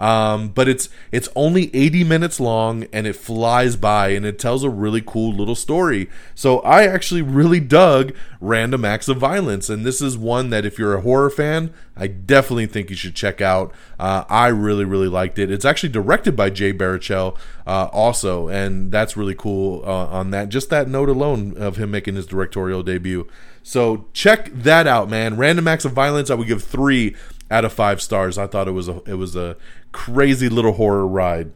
Um, 0.00 0.48
but 0.48 0.66
it's 0.66 0.88
it's 1.12 1.28
only 1.36 1.74
80 1.76 2.04
minutes 2.04 2.40
long 2.40 2.84
and 2.90 3.06
it 3.06 3.14
flies 3.14 3.76
by 3.76 4.08
and 4.08 4.24
it 4.24 4.38
tells 4.38 4.64
a 4.64 4.70
really 4.70 5.02
cool 5.02 5.32
little 5.32 5.54
story. 5.54 6.08
So 6.34 6.60
I 6.60 6.86
actually 6.86 7.20
really 7.20 7.60
dug 7.60 8.14
Random 8.40 8.86
Acts 8.86 9.08
of 9.08 9.18
Violence, 9.18 9.68
and 9.68 9.84
this 9.84 10.00
is 10.00 10.16
one 10.16 10.48
that 10.50 10.64
if 10.64 10.78
you're 10.78 10.94
a 10.94 11.02
horror 11.02 11.28
fan, 11.28 11.74
I 11.94 12.06
definitely 12.06 12.64
think 12.64 12.88
you 12.88 12.96
should 12.96 13.14
check 13.14 13.42
out. 13.42 13.74
Uh, 13.98 14.24
I 14.30 14.48
really 14.48 14.86
really 14.86 15.08
liked 15.08 15.38
it. 15.38 15.50
It's 15.50 15.66
actually 15.66 15.90
directed 15.90 16.34
by 16.34 16.48
Jay 16.48 16.72
Baruchel 16.72 17.36
uh, 17.66 17.90
also, 17.92 18.48
and 18.48 18.90
that's 18.90 19.18
really 19.18 19.34
cool 19.34 19.82
uh, 19.84 20.06
on 20.06 20.30
that. 20.30 20.48
Just 20.48 20.70
that 20.70 20.88
note 20.88 21.10
alone 21.10 21.54
of 21.58 21.76
him 21.76 21.90
making 21.90 22.14
his 22.14 22.26
directorial 22.26 22.82
debut. 22.82 23.28
So 23.62 24.06
check 24.14 24.50
that 24.54 24.86
out, 24.86 25.10
man. 25.10 25.36
Random 25.36 25.68
Acts 25.68 25.84
of 25.84 25.92
Violence, 25.92 26.30
I 26.30 26.34
would 26.34 26.48
give 26.48 26.62
three 26.62 27.14
out 27.50 27.64
of 27.64 27.72
five 27.72 28.00
stars. 28.00 28.38
I 28.38 28.46
thought 28.46 28.68
it 28.68 28.72
was 28.72 28.88
a 28.88 29.02
it 29.06 29.14
was 29.14 29.36
a 29.36 29.56
crazy 29.92 30.48
little 30.48 30.72
horror 30.72 31.06
ride. 31.06 31.52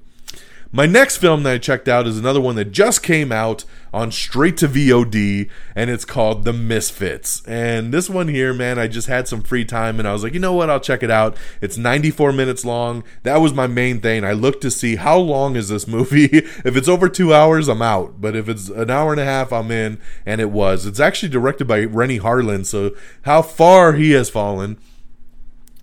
My 0.77 0.87
next 0.87 1.19
film 1.19 1.45
that 1.45 1.53
I 1.53 1.59
checked 1.59 1.87
out 1.87 2.09
is 2.09 2.19
another 2.19 2.41
one 2.41 2.57
that 2.57 2.73
just 2.73 3.01
came 3.01 3.31
out 3.31 3.65
on 3.93 4.11
straight 4.11 4.57
to 4.57 4.67
VOD, 4.67 5.49
and 5.77 5.89
it's 5.89 6.05
called 6.05 6.45
The 6.45 6.53
Misfits. 6.53 7.47
And 7.47 7.95
this 7.95 8.11
one 8.11 8.27
here, 8.27 8.53
man, 8.53 8.77
I 8.77 8.89
just 8.89 9.07
had 9.07 9.29
some 9.29 9.41
free 9.41 9.65
time, 9.65 10.01
and 10.01 10.09
I 10.09 10.13
was 10.13 10.25
like, 10.25 10.35
you 10.35 10.41
know 10.41 10.53
what? 10.53 10.69
I'll 10.69 10.81
check 10.81 11.05
it 11.05 11.13
out. 11.13 11.37
It's 11.61 11.79
94 11.79 12.33
minutes 12.33 12.65
long. 12.65 13.05
That 13.23 13.37
was 13.37 13.55
my 13.55 13.69
main 13.69 14.01
thing. 14.01 14.25
I 14.25 14.33
looked 14.33 14.63
to 14.63 14.71
see 14.73 14.97
how 14.97 15.17
long 15.17 15.55
is 15.55 15.69
this 15.69 15.87
movie. 15.87 16.25
if 16.33 16.77
it's 16.77 16.89
over 16.89 17.09
two 17.09 17.33
hours, 17.33 17.69
I'm 17.69 17.81
out. 17.81 18.21
But 18.21 18.35
if 18.35 18.49
it's 18.49 18.69
an 18.69 18.91
hour 18.91 19.13
and 19.13 19.21
a 19.21 19.25
half, 19.25 19.53
I'm 19.53 19.71
in. 19.71 20.01
And 20.27 20.41
it 20.41 20.51
was. 20.51 20.87
It's 20.87 20.99
actually 20.99 21.29
directed 21.29 21.69
by 21.69 21.85
Renny 21.85 22.19
Harlin, 22.19 22.67
so 22.67 22.97
how 23.23 23.43
far 23.43 23.93
he 23.93 24.11
has 24.11 24.29
fallen. 24.29 24.79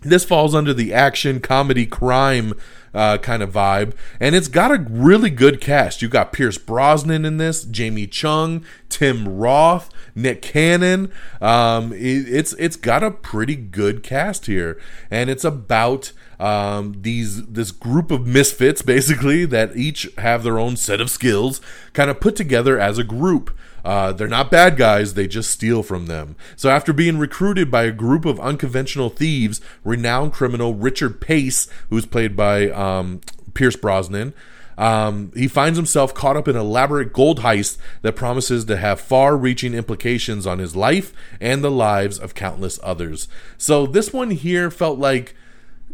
This 0.02 0.26
falls 0.26 0.56
under 0.56 0.74
the 0.74 0.94
action, 0.94 1.40
comedy, 1.40 1.86
crime 1.86 2.54
uh, 2.94 3.18
kind 3.20 3.42
of 3.42 3.52
vibe, 3.54 3.94
and 4.20 4.36
it's 4.36 4.48
got 4.48 4.72
a 4.72 4.86
really 4.90 5.30
good 5.30 5.62
cast. 5.62 6.02
You 6.02 6.10
got 6.10 6.34
Pierce 6.34 6.58
Brosnan 6.58 7.24
in 7.24 7.38
this, 7.38 7.64
Jamie 7.64 8.08
Chung, 8.08 8.66
Tim 8.90 9.38
Roth, 9.38 9.90
Nick 10.16 10.42
Cannon. 10.42 11.12
Um, 11.40 11.94
it, 11.94 12.28
it's 12.28 12.54
it's 12.54 12.76
got 12.76 13.04
a 13.04 13.12
pretty 13.12 13.56
good 13.56 14.04
cast 14.04 14.48
here, 14.48 14.80
and 15.10 15.30
it's 15.30 15.44
about 15.46 16.12
um, 16.40 16.96
these 17.02 17.46
this 17.46 17.72
group 17.72 18.12
of 18.12 18.26
misfits 18.26 18.82
basically 18.82 19.46
that 19.46 19.78
each 19.78 20.10
have 20.18 20.44
their 20.44 20.60
own 20.60 20.76
set 20.76 21.00
of 21.00 21.10
skills, 21.10 21.62
kind 21.94 22.10
of 22.10 22.20
put 22.20 22.36
together 22.36 22.80
as 22.80 22.98
a 22.98 23.04
group. 23.04 23.56
Uh, 23.84 24.12
they're 24.12 24.28
not 24.28 24.52
bad 24.52 24.78
guys, 24.78 25.14
they 25.14 25.28
just 25.28 25.52
steal 25.52 25.84
from 25.84 26.06
them. 26.06 26.36
So, 26.56 26.70
after 26.70 26.94
being 26.94 27.18
recruited 27.18 27.72
by 27.72 27.84
a 27.84 27.92
group 27.92 28.26
of 28.26 28.40
unconventional 28.40 29.10
thieves, 29.10 29.62
renowned 29.84 30.34
criminal 30.34 30.76
Richard 30.76 31.20
Pace, 31.22 31.68
who's 31.90 32.06
played 32.06 32.36
by 32.36 32.70
um, 32.70 33.22
Pierce 33.54 33.76
Brosnan, 33.76 34.34
um, 34.78 35.32
he 35.36 35.48
finds 35.48 35.78
himself 35.78 36.14
caught 36.14 36.38
up 36.38 36.48
in 36.48 36.56
an 36.56 36.62
elaborate 36.62 37.14
gold 37.14 37.42
heist 37.42 37.78
that 38.02 38.16
promises 38.16 38.66
to 38.66 38.78
have 38.78 39.00
far 39.00 39.38
reaching 39.38 39.74
implications 39.74 40.48
on 40.48 40.60
his 40.60 40.76
life 40.76 41.14
and 41.40 41.64
the 41.64 41.72
lives 41.72 42.18
of 42.18 42.36
countless 42.36 42.80
others. 42.82 43.28
So, 43.58 43.86
this 43.86 44.14
one 44.14 44.32
here 44.32 44.72
felt 44.72 45.00
like 45.00 45.36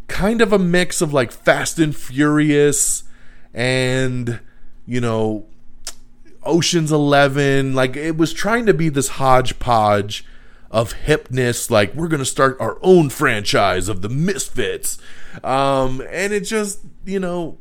kind 0.07 0.41
of 0.41 0.53
a 0.53 0.59
mix 0.59 1.01
of 1.01 1.13
like 1.13 1.31
Fast 1.31 1.79
and 1.79 1.95
Furious 1.95 3.03
and, 3.53 4.39
you 4.85 5.01
know, 5.01 5.45
Ocean's 6.43 6.91
Eleven. 6.91 7.73
Like 7.73 7.95
it 7.95 8.17
was 8.17 8.33
trying 8.33 8.65
to 8.65 8.73
be 8.73 8.89
this 8.89 9.09
hodgepodge 9.09 10.25
of 10.71 10.93
hipness. 11.05 11.69
Like 11.69 11.93
we're 11.93 12.07
gonna 12.07 12.25
start 12.25 12.57
our 12.59 12.77
own 12.81 13.09
franchise 13.09 13.89
of 13.89 14.01
the 14.01 14.09
Misfits, 14.09 14.97
um, 15.43 16.01
and 16.09 16.33
it 16.33 16.41
just 16.41 16.79
you 17.05 17.19
know 17.19 17.57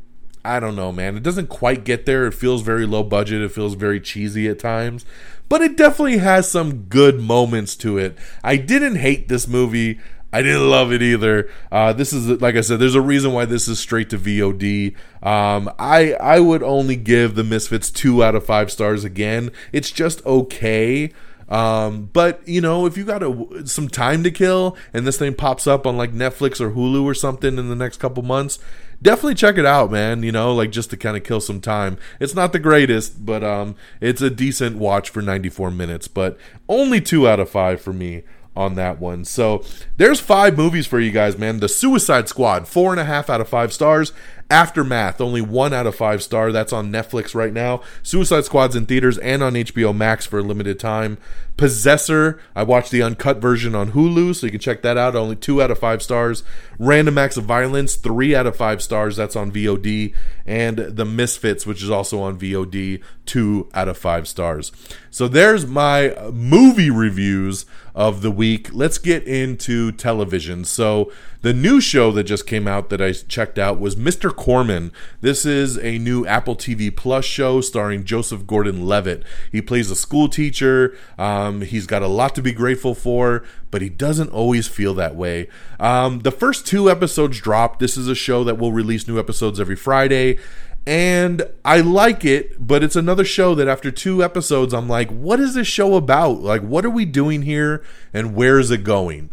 I 0.47 0.61
don't 0.61 0.77
know, 0.77 0.93
man. 0.93 1.17
It 1.17 1.25
doesn't 1.25 1.49
quite 1.49 1.85
get 1.85 2.07
there. 2.07 2.27
It 2.27 2.35
feels 2.35 2.63
very 2.63 2.87
low 2.87 3.03
budget. 3.03 3.43
It 3.43 3.51
feels 3.51 3.75
very 3.75 4.01
cheesy 4.01 4.49
at 4.49 4.61
times, 4.61 5.05
but 5.49 5.61
it 5.61 5.77
definitely 5.77 6.19
has 6.19 6.49
some 6.49 6.85
good 6.85 7.21
moments 7.21 7.75
to 7.77 7.99
it. 7.99 8.17
I 8.45 8.57
didn't 8.57 8.97
hate 8.97 9.27
this 9.27 9.49
movie. 9.49 9.99
I 10.37 10.43
didn't 10.43 10.69
love 10.69 10.93
it 10.93 11.01
either. 11.01 11.49
Uh, 11.73 11.95
this 11.95 12.13
is 12.13 12.43
like 12.43 12.57
I 12.57 12.61
said. 12.61 12.79
There's 12.79 12.95
a 12.95 13.01
reason 13.01 13.33
why 13.33 13.47
this 13.47 13.69
is 13.69 13.79
straight 13.79 14.11
to 14.11 14.19
VOD. 14.19 14.95
Um, 15.23 15.73
I 15.79 16.13
I 16.13 16.41
would 16.41 16.63
only 16.63 16.95
give 16.95 17.37
the 17.37 17.43
Misfits 17.43 17.91
two 17.91 18.23
out 18.23 18.35
of 18.35 18.45
five 18.45 18.71
stars 18.71 19.03
again. 19.03 19.51
It's 19.73 19.91
just 19.91 20.25
okay. 20.27 21.11
Um, 21.49 22.11
but 22.13 22.47
you 22.47 22.61
know, 22.61 22.85
if 22.85 22.99
you 22.99 23.07
got 23.07 23.23
a, 23.23 23.67
some 23.67 23.89
time 23.89 24.23
to 24.25 24.31
kill 24.31 24.77
and 24.93 25.07
this 25.07 25.17
thing 25.17 25.33
pops 25.33 25.67
up 25.67 25.87
on 25.87 25.97
like 25.97 26.13
Netflix 26.13 26.61
or 26.61 26.71
Hulu 26.73 27.03
or 27.05 27.15
something 27.15 27.57
in 27.57 27.71
the 27.71 27.75
next 27.75 27.97
couple 27.97 28.23
months, 28.23 28.59
definitely 29.01 29.37
check 29.37 29.57
it 29.57 29.65
out, 29.65 29.91
man. 29.91 30.23
You 30.23 30.33
know, 30.33 30.55
like 30.55 30.71
just 30.71 30.91
to 30.91 30.99
kind 30.99 31.17
of 31.17 31.25
kill 31.25 31.41
some 31.41 31.63
time. 31.63 31.97
It's 32.21 32.35
not 32.35 32.53
the 32.53 32.59
greatest, 32.59 33.25
but 33.25 33.43
um, 33.43 33.75
it's 34.03 34.21
a 34.21 34.29
decent 34.29 34.77
watch 34.77 35.09
for 35.09 35.23
94 35.23 35.71
minutes. 35.71 36.09
But 36.09 36.37
only 36.69 37.01
two 37.01 37.27
out 37.27 37.41
of 37.41 37.49
five 37.49 37.81
for 37.81 37.95
me 37.95 38.25
on 38.57 38.75
that 38.75 38.99
one. 38.99 39.25
So 39.25 39.63
there's 39.97 40.19
five 40.19 40.57
movies 40.57 40.87
for 40.87 40.99
you 40.99 41.11
guys, 41.11 41.37
man. 41.37 41.61
The 41.61 41.69
Suicide 41.69 42.29
Squad, 42.29 42.67
four 42.67 42.91
and 42.91 43.01
a 43.01 43.05
half 43.05 43.29
out 43.29 43.41
of 43.41 43.49
five 43.49 43.73
stars. 43.73 44.13
Aftermath, 44.49 45.21
only 45.21 45.41
one 45.41 45.73
out 45.73 45.89
of 45.89 45.97
five 45.97 46.23
star. 46.23 46.53
That's 46.53 46.73
on 46.73 46.93
Netflix 46.93 47.35
right 47.35 47.53
now. 47.53 47.83
Suicide 48.05 48.45
Squad's 48.45 48.77
in 48.77 48.87
theaters 48.87 49.19
and 49.19 49.43
on 49.43 49.55
HBO 49.55 49.95
Max 49.95 50.25
for 50.25 50.39
a 50.39 50.43
limited 50.43 50.79
time. 50.79 51.19
Possessor, 51.57 52.41
I 52.55 52.63
watched 52.63 52.93
the 52.93 53.03
uncut 53.03 53.39
version 53.39 53.75
on 53.75 53.91
Hulu, 53.91 54.37
so 54.37 54.47
you 54.47 54.53
can 54.53 54.61
check 54.61 54.83
that 54.83 54.97
out. 54.97 55.17
Only 55.17 55.35
two 55.35 55.61
out 55.61 55.73
of 55.73 55.81
five 55.81 56.01
stars. 56.01 56.45
Random 56.79 57.19
Acts 57.19 57.37
of 57.37 57.45
Violence, 57.45 57.97
three 57.97 58.37
out 58.37 58.47
of 58.47 58.55
five 58.55 58.83
stars. 58.83 59.17
That's 59.17 59.35
on 59.35 59.51
VOD. 59.51 60.15
And 60.47 60.79
The 60.79 61.05
Misfits, 61.05 61.67
which 61.67 61.83
is 61.83 61.91
also 61.91 62.21
on 62.21 62.39
VOD, 62.39 63.03
two 63.25 63.69
out 63.75 63.89
of 63.89 63.99
five 63.99 64.29
stars. 64.29 64.71
So 65.11 65.27
there's 65.27 65.67
my 65.67 66.15
movie 66.33 66.91
reviews 66.91 67.67
of 67.97 68.21
the 68.21 68.31
week. 68.31 68.69
Let's 68.75 68.99
get 68.99 69.27
into 69.27 69.91
television. 69.91 70.67
So 70.67 71.11
the 71.41 71.55
new 71.55 71.81
show 71.81 72.13
that 72.13 72.25
just 72.25 72.47
came 72.47 72.69
out 72.69 72.91
that 72.91 73.01
I 73.01 73.13
checked 73.13 73.59
out 73.59 73.81
was 73.81 73.97
Mr. 73.97 74.35
Corman. 74.35 74.93
This 75.23 75.47
is 75.47 75.79
a 75.79 75.97
new 75.97 76.27
Apple 76.27 76.57
TV 76.57 76.95
Plus 76.95 77.25
show 77.25 77.63
starring 77.63 78.05
Joseph 78.05 78.47
Gordon-Levitt. 78.47 79.23
He 79.51 79.63
plays 79.63 79.91
a 79.91 79.97
school 79.97 80.29
teacher. 80.29 80.95
Um, 81.17 81.63
he's 81.63 81.87
got 81.87 82.03
a 82.03 82.07
lot 82.07 82.35
to 82.35 82.43
be 82.43 82.53
grateful 82.53 82.95
for, 82.95 83.45
but 83.71 83.81
he 83.81 83.89
doesn't 83.89 84.31
always 84.31 84.69
feel 84.69 84.93
that 84.95 85.17
way. 85.17 85.49
Um, 85.81 86.21
the 86.21 86.31
first 86.31 86.67
two 86.67 86.91
episodes 86.91 87.41
dropped. 87.41 87.79
This 87.79 87.97
is 87.97 88.09
a 88.09 88.15
show 88.15 88.45
that 88.45 88.59
will 88.59 88.73
release 88.73 89.09
new 89.09 89.19
episodes 89.19 89.59
every 89.59 89.77
Friday 89.77 90.39
and 90.87 91.43
I 91.65 91.81
like 91.81 92.25
it, 92.25 92.65
but 92.65 92.85
it's 92.85 92.95
another 92.95 93.25
show 93.25 93.57
that 93.57 93.67
after 93.67 93.91
two 93.91 94.23
episodes, 94.23 94.73
I'm 94.73 94.89
like, 94.89 95.11
what 95.11 95.41
is 95.41 95.55
this 95.55 95.67
show 95.67 95.97
about? 95.97 96.41
Like, 96.41 96.63
what 96.63 96.85
are 96.85 96.91
we 96.91 97.05
doing 97.05 97.43
here, 97.43 97.83
and 98.15 98.37
where 98.37 98.61
is 98.61 98.71
it 98.71 98.85
going? 98.85 99.31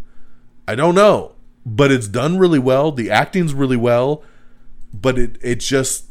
I 0.67 0.73
don't 0.73 0.95
know, 0.95 1.33
but 1.65 1.91
it's 1.91 2.07
done 2.07 2.39
really 2.39 2.59
well. 2.59 2.91
The 2.91 3.11
acting's 3.11 3.53
really 3.53 3.77
well, 3.77 4.23
but 4.91 5.19
it 5.19 5.37
it 5.41 5.59
just 5.59 6.05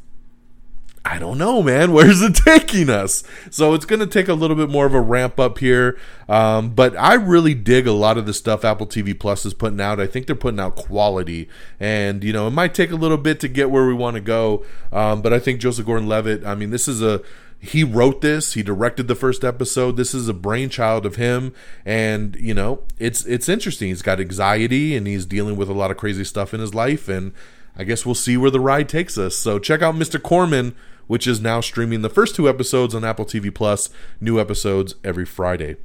I 1.05 1.19
don't 1.19 1.39
know, 1.39 1.63
man. 1.63 1.93
Where's 1.95 2.23
it 2.23 2.35
taking 2.35 2.89
us? 2.89 3.25
So 3.51 3.75
it's 3.75 3.85
going 3.85 4.01
to 4.01 4.07
take 4.07 4.29
a 4.29 4.35
little 4.35 4.57
bit 4.57 4.71
more 4.71 4.87
of 4.87 4.95
a 4.95 5.01
ramp 5.01 5.41
up 5.41 5.59
here. 5.59 5.99
Um, 6.29 6.71
but 6.71 6.97
I 6.97 7.15
really 7.15 7.55
dig 7.55 7.87
a 7.87 7.93
lot 7.93 8.19
of 8.19 8.27
the 8.27 8.35
stuff 8.35 8.65
Apple 8.65 8.87
TV 8.87 9.19
Plus 9.19 9.45
is 9.45 9.55
putting 9.55 9.81
out. 9.81 10.01
I 10.01 10.07
think 10.07 10.27
they're 10.27 10.37
putting 10.37 10.61
out 10.61 10.77
quality. 10.77 11.49
And, 11.81 12.23
you 12.23 12.33
know, 12.33 12.47
it 12.47 12.53
might 12.53 12.75
take 12.75 12.91
a 12.91 12.97
little 12.97 13.19
bit 13.19 13.41
to 13.41 13.49
get 13.49 13.71
where 13.71 13.87
we 13.87 13.95
want 13.95 14.15
to 14.15 14.21
go. 14.21 14.65
Um, 14.93 15.23
but 15.23 15.33
I 15.33 15.39
think 15.39 15.61
Joseph 15.61 15.87
Gordon 15.87 16.09
Levitt, 16.09 16.45
I 16.45 16.55
mean, 16.55 16.71
this 16.71 16.89
is 16.89 17.03
a. 17.03 17.23
He 17.65 17.85
wrote 17.85 18.23
this. 18.23 18.55
He 18.55 18.65
directed 18.65 19.07
the 19.07 19.15
first 19.15 19.45
episode. 19.45 19.97
This 19.97 20.15
is 20.15 20.29
a 20.29 20.35
brainchild 20.35 21.07
of 21.07 21.15
him, 21.15 21.55
and 21.87 22.35
you 22.35 22.55
know 22.55 22.83
it's 22.99 23.25
it's 23.25 23.49
interesting. 23.49 23.87
He's 23.87 24.03
got 24.03 24.19
anxiety, 24.19 24.97
and 24.97 25.07
he's 25.07 25.25
dealing 25.25 25.55
with 25.55 25.69
a 25.69 25.73
lot 25.73 25.93
of 25.93 25.97
crazy 25.97 26.25
stuff 26.25 26.53
in 26.53 26.59
his 26.59 26.75
life, 26.75 27.09
and 27.09 27.33
I 27.77 27.85
guess 27.85 28.05
we'll 28.05 28.17
see 28.17 28.37
where 28.37 28.51
the 28.51 28.59
ride 28.59 28.89
takes 28.89 29.17
us. 29.17 29.37
So 29.37 29.61
check 29.61 29.81
out 29.81 29.95
Mr. 29.95 30.21
Corman 30.21 30.75
which 31.13 31.27
is 31.27 31.43
now 31.43 31.61
streaming 31.61 32.01
the 32.01 32.09
first 32.09 32.35
two 32.35 32.49
episodes 32.49 32.95
on 32.95 33.05
Apple 33.05 33.27
TV 33.27 33.55
Plus, 33.55 33.91
new 34.19 34.41
episodes 34.41 34.95
every 35.05 35.27
Friday. 35.27 35.77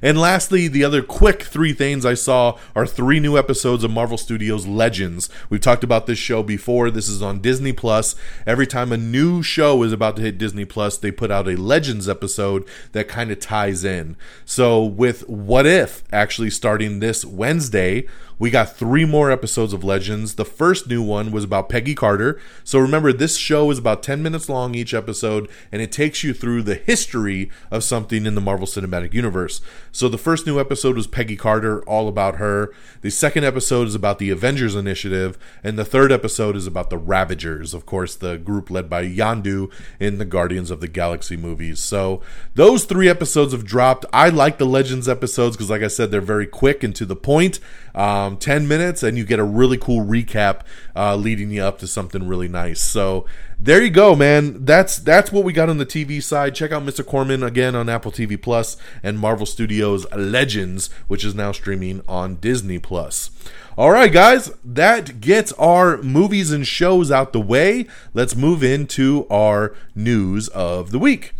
And 0.00 0.18
lastly, 0.18 0.68
the 0.68 0.84
other 0.84 1.02
quick 1.02 1.42
three 1.42 1.74
things 1.74 2.06
I 2.06 2.14
saw 2.14 2.58
are 2.74 2.86
three 2.86 3.20
new 3.20 3.36
episodes 3.36 3.84
of 3.84 3.90
Marvel 3.90 4.16
Studios 4.16 4.66
Legends. 4.66 5.28
We've 5.50 5.60
talked 5.60 5.84
about 5.84 6.06
this 6.06 6.18
show 6.18 6.42
before. 6.42 6.90
This 6.90 7.10
is 7.10 7.20
on 7.20 7.42
Disney 7.42 7.74
Plus. 7.74 8.14
Every 8.46 8.66
time 8.66 8.90
a 8.90 8.96
new 8.96 9.42
show 9.42 9.82
is 9.82 9.92
about 9.92 10.16
to 10.16 10.22
hit 10.22 10.38
Disney 10.38 10.64
Plus, 10.64 10.96
they 10.96 11.10
put 11.10 11.30
out 11.30 11.46
a 11.46 11.56
Legends 11.56 12.08
episode 12.08 12.66
that 12.92 13.08
kind 13.08 13.30
of 13.30 13.38
ties 13.38 13.84
in. 13.84 14.16
So, 14.46 14.82
with 14.82 15.28
What 15.28 15.66
If 15.66 16.04
actually 16.10 16.48
starting 16.48 17.00
this 17.00 17.22
Wednesday, 17.22 18.06
we 18.38 18.50
got 18.50 18.76
three 18.76 19.04
more 19.04 19.30
episodes 19.30 19.72
of 19.72 19.82
Legends. 19.82 20.34
The 20.34 20.44
first 20.44 20.88
new 20.88 21.02
one 21.02 21.30
was 21.30 21.44
about 21.44 21.70
Peggy 21.70 21.94
Carter. 21.94 22.38
So 22.64 22.78
remember, 22.78 23.12
this 23.12 23.36
show 23.38 23.70
is 23.70 23.78
about 23.78 24.02
10 24.02 24.22
minutes 24.22 24.48
long 24.48 24.74
each 24.74 24.92
episode, 24.92 25.48
and 25.72 25.80
it 25.80 25.90
takes 25.90 26.22
you 26.22 26.34
through 26.34 26.62
the 26.62 26.74
history 26.74 27.50
of 27.70 27.82
something 27.82 28.26
in 28.26 28.34
the 28.34 28.40
Marvel 28.42 28.66
Cinematic 28.66 29.14
Universe. 29.14 29.62
So 29.90 30.08
the 30.08 30.18
first 30.18 30.46
new 30.46 30.60
episode 30.60 30.96
was 30.96 31.06
Peggy 31.06 31.36
Carter, 31.36 31.82
all 31.84 32.08
about 32.08 32.36
her. 32.36 32.74
The 33.00 33.10
second 33.10 33.44
episode 33.44 33.88
is 33.88 33.94
about 33.94 34.18
the 34.18 34.30
Avengers 34.30 34.74
Initiative, 34.74 35.38
and 35.64 35.78
the 35.78 35.84
third 35.84 36.12
episode 36.12 36.56
is 36.56 36.66
about 36.66 36.90
the 36.90 36.98
Ravagers, 36.98 37.72
of 37.72 37.86
course, 37.86 38.14
the 38.14 38.36
group 38.36 38.70
led 38.70 38.90
by 38.90 39.06
Yondu 39.06 39.72
in 39.98 40.18
the 40.18 40.24
Guardians 40.26 40.70
of 40.70 40.80
the 40.80 40.88
Galaxy 40.88 41.36
movies. 41.36 41.80
So 41.80 42.20
those 42.54 42.84
three 42.84 43.08
episodes 43.08 43.52
have 43.52 43.64
dropped. 43.64 44.04
I 44.12 44.28
like 44.28 44.58
the 44.58 44.66
Legends 44.66 45.08
episodes 45.08 45.56
because, 45.56 45.70
like 45.70 45.82
I 45.82 45.88
said, 45.88 46.10
they're 46.10 46.20
very 46.20 46.46
quick 46.46 46.82
and 46.82 46.94
to 46.96 47.06
the 47.06 47.16
point 47.16 47.60
um, 47.96 48.36
10 48.36 48.68
minutes 48.68 49.02
and 49.02 49.18
you 49.18 49.24
get 49.24 49.38
a 49.38 49.44
really 49.44 49.78
cool 49.78 50.04
recap 50.04 50.60
uh, 50.94 51.16
leading 51.16 51.50
you 51.50 51.62
up 51.62 51.78
to 51.78 51.86
something 51.86 52.28
really 52.28 52.48
nice. 52.48 52.80
So 52.80 53.26
there 53.58 53.82
you 53.82 53.90
go, 53.90 54.14
man. 54.14 54.66
That's 54.66 54.98
that's 54.98 55.32
what 55.32 55.42
we 55.42 55.52
got 55.52 55.70
on 55.70 55.78
the 55.78 55.86
TV 55.86 56.22
side. 56.22 56.54
Check 56.54 56.72
out 56.72 56.84
Mr. 56.84 57.04
Corman 57.04 57.42
again 57.42 57.74
on 57.74 57.88
Apple 57.88 58.12
TV 58.12 58.40
Plus 58.40 58.76
and 59.02 59.18
Marvel 59.18 59.46
Studios 59.46 60.06
Legends, 60.14 60.90
which 61.08 61.24
is 61.24 61.34
now 61.34 61.52
streaming 61.52 62.02
on 62.06 62.36
Disney 62.36 62.78
Plus. 62.78 63.30
All 63.78 63.90
right, 63.90 64.12
guys, 64.12 64.50
that 64.64 65.20
gets 65.20 65.52
our 65.52 65.98
movies 65.98 66.50
and 66.50 66.66
shows 66.66 67.10
out 67.10 67.32
the 67.32 67.40
way. 67.40 67.86
Let's 68.12 68.36
move 68.36 68.62
into 68.62 69.26
our 69.30 69.74
news 69.94 70.48
of 70.48 70.90
the 70.92 70.98
week. 70.98 71.34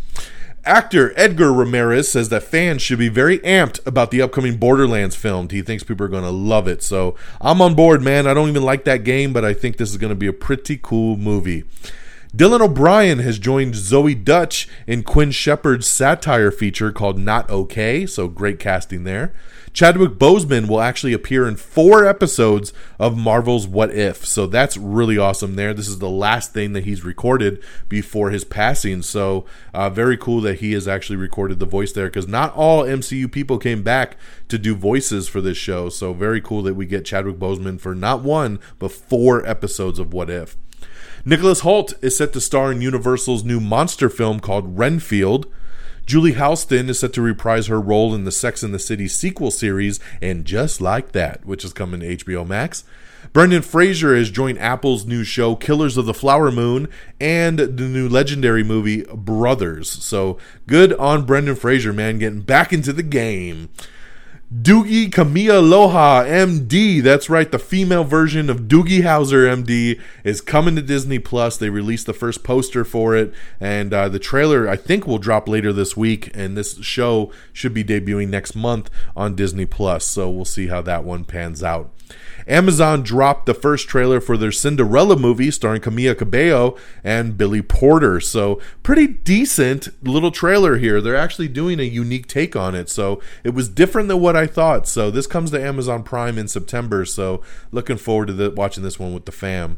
Actor 0.67 1.13
Edgar 1.15 1.53
Ramirez 1.53 2.11
says 2.11 2.29
that 2.29 2.43
fans 2.43 2.81
should 2.81 2.99
be 2.99 3.09
very 3.09 3.39
amped 3.39 3.85
about 3.87 4.11
the 4.11 4.21
upcoming 4.21 4.57
Borderlands 4.57 5.15
film. 5.15 5.47
He 5.49 5.61
thinks 5.61 5.83
people 5.83 6.05
are 6.05 6.09
going 6.09 6.23
to 6.23 6.29
love 6.29 6.67
it. 6.67 6.83
So 6.83 7.15
I'm 7.39 7.61
on 7.61 7.73
board, 7.73 8.01
man. 8.01 8.27
I 8.27 8.33
don't 8.33 8.49
even 8.49 8.63
like 8.63 8.83
that 8.83 9.03
game, 9.03 9.31
but 9.31 9.45
I 9.45 9.53
think 9.53 9.77
this 9.77 9.89
is 9.89 9.97
going 9.97 10.09
to 10.11 10.15
be 10.15 10.27
a 10.27 10.33
pretty 10.33 10.77
cool 10.81 11.15
movie. 11.15 11.63
Dylan 12.37 12.61
O'Brien 12.61 13.17
has 13.17 13.39
joined 13.39 13.73
Zoey 13.73 14.23
Deutch 14.23 14.69
in 14.85 15.01
Quinn 15.01 15.31
Shepard's 15.31 15.87
satire 15.87 16.51
feature 16.51 16.91
called 16.91 17.17
Not 17.17 17.49
Okay, 17.49 18.05
so 18.05 18.27
great 18.27 18.59
casting 18.59 19.05
there. 19.05 19.33
Chadwick 19.73 20.19
Boseman 20.19 20.67
will 20.67 20.79
actually 20.79 21.13
appear 21.13 21.47
in 21.47 21.55
four 21.55 22.05
episodes 22.05 22.73
of 22.99 23.17
Marvel's 23.17 23.65
What 23.65 23.89
If. 23.89 24.23
So 24.23 24.45
that's 24.45 24.77
really 24.77 25.17
awesome 25.17 25.55
there. 25.55 25.73
This 25.73 25.87
is 25.87 25.97
the 25.97 26.11
last 26.11 26.53
thing 26.53 26.73
that 26.73 26.83
he's 26.83 27.03
recorded 27.03 27.59
before 27.89 28.29
his 28.29 28.43
passing. 28.43 29.01
So 29.01 29.45
uh, 29.73 29.89
very 29.89 30.15
cool 30.15 30.39
that 30.41 30.59
he 30.59 30.73
has 30.73 30.87
actually 30.87 31.15
recorded 31.15 31.57
the 31.57 31.65
voice 31.65 31.91
there 31.91 32.05
because 32.05 32.27
not 32.27 32.53
all 32.53 32.83
MCU 32.83 33.31
people 33.31 33.57
came 33.57 33.81
back 33.81 34.15
to 34.49 34.59
do 34.59 34.75
voices 34.75 35.27
for 35.27 35.41
this 35.41 35.57
show. 35.57 35.89
So 35.89 36.13
very 36.13 36.41
cool 36.41 36.61
that 36.61 36.75
we 36.75 36.85
get 36.85 37.03
Chadwick 37.03 37.37
Boseman 37.37 37.79
for 37.79 37.95
not 37.95 38.21
one, 38.21 38.59
but 38.77 38.91
four 38.91 39.43
episodes 39.47 39.97
of 39.97 40.13
What 40.13 40.29
If. 40.29 40.55
Nicholas 41.27 41.59
Hoult 41.63 41.93
is 42.01 42.15
set 42.15 42.31
to 42.31 42.39
star 42.39 42.71
in 42.71 42.79
Universal's 42.79 43.43
new 43.43 43.59
monster 43.59 44.07
film 44.09 44.39
called 44.39 44.79
Renfield. 44.79 45.45
Julie 46.05 46.35
Halston 46.35 46.87
is 46.87 46.99
set 46.99 47.11
to 47.11 47.21
reprise 47.21 47.67
her 47.67 47.81
role 47.81 48.15
in 48.15 48.23
the 48.23 48.31
Sex 48.31 48.63
and 48.63 48.73
the 48.73 48.79
City 48.79 49.09
sequel 49.09 49.51
series, 49.51 49.99
and 50.21 50.45
Just 50.45 50.79
Like 50.79 51.11
That, 51.11 51.45
which 51.45 51.65
is 51.65 51.73
coming 51.73 51.99
to 51.99 52.15
HBO 52.15 52.47
Max. 52.47 52.85
Brendan 53.33 53.61
Fraser 53.61 54.15
has 54.15 54.31
joined 54.31 54.57
Apple's 54.59 55.05
new 55.05 55.25
show 55.25 55.53
Killers 55.53 55.97
of 55.97 56.05
the 56.05 56.13
Flower 56.13 56.49
Moon 56.49 56.87
and 57.19 57.59
the 57.59 57.89
new 57.89 58.07
legendary 58.07 58.63
movie 58.63 59.03
Brothers. 59.13 59.89
So 59.89 60.37
good 60.65 60.93
on 60.93 61.25
Brendan 61.25 61.57
Fraser, 61.57 61.91
man, 61.91 62.19
getting 62.19 62.39
back 62.39 62.71
into 62.71 62.93
the 62.93 63.03
game. 63.03 63.67
Doogie 64.53 65.09
Kameāloha 65.09 66.25
MD. 66.25 67.03
That's 67.03 67.29
right, 67.29 67.51
the 67.51 67.59
female 67.59 68.05
version 68.05 68.49
of 68.49 68.61
Doogie 68.61 69.01
Howser 69.01 69.45
MD 69.45 69.99
is 70.23 70.39
coming 70.39 70.77
to 70.77 70.81
Disney 70.81 71.19
Plus. 71.19 71.57
They 71.57 71.69
released 71.69 72.05
the 72.05 72.13
first 72.13 72.45
poster 72.45 72.85
for 72.85 73.13
it, 73.13 73.33
and 73.59 73.93
uh, 73.93 74.07
the 74.07 74.19
trailer 74.19 74.69
I 74.69 74.77
think 74.77 75.05
will 75.05 75.17
drop 75.17 75.49
later 75.49 75.73
this 75.73 75.97
week. 75.97 76.31
And 76.33 76.55
this 76.55 76.81
show 76.81 77.29
should 77.51 77.73
be 77.73 77.83
debuting 77.83 78.29
next 78.29 78.55
month 78.55 78.89
on 79.17 79.35
Disney 79.35 79.65
Plus. 79.65 80.05
So 80.05 80.29
we'll 80.29 80.45
see 80.45 80.67
how 80.67 80.81
that 80.81 81.03
one 81.03 81.25
pans 81.25 81.61
out. 81.61 81.91
Amazon 82.47 83.03
dropped 83.03 83.45
the 83.45 83.53
first 83.53 83.87
trailer 83.87 84.21
for 84.21 84.37
their 84.37 84.51
Cinderella 84.51 85.17
movie 85.17 85.51
starring 85.51 85.81
Camila 85.81 86.17
Cabello 86.17 86.77
and 87.03 87.37
Billy 87.37 87.61
Porter. 87.61 88.19
So, 88.19 88.61
pretty 88.83 89.07
decent 89.07 89.89
little 90.01 90.31
trailer 90.31 90.77
here. 90.77 91.01
They're 91.01 91.15
actually 91.15 91.49
doing 91.49 91.79
a 91.79 91.83
unique 91.83 92.27
take 92.27 92.55
on 92.55 92.73
it. 92.75 92.89
So, 92.89 93.21
it 93.43 93.53
was 93.53 93.67
different 93.67 94.07
than 94.07 94.21
what 94.21 94.35
I 94.35 94.47
thought. 94.47 94.87
So, 94.87 95.11
this 95.11 95.27
comes 95.27 95.51
to 95.51 95.61
Amazon 95.61 96.03
Prime 96.03 96.37
in 96.37 96.47
September. 96.47 97.03
So, 97.05 97.41
looking 97.71 97.97
forward 97.97 98.27
to 98.27 98.33
the, 98.33 98.51
watching 98.51 98.83
this 98.83 98.99
one 98.99 99.13
with 99.13 99.25
the 99.25 99.31
fam. 99.31 99.77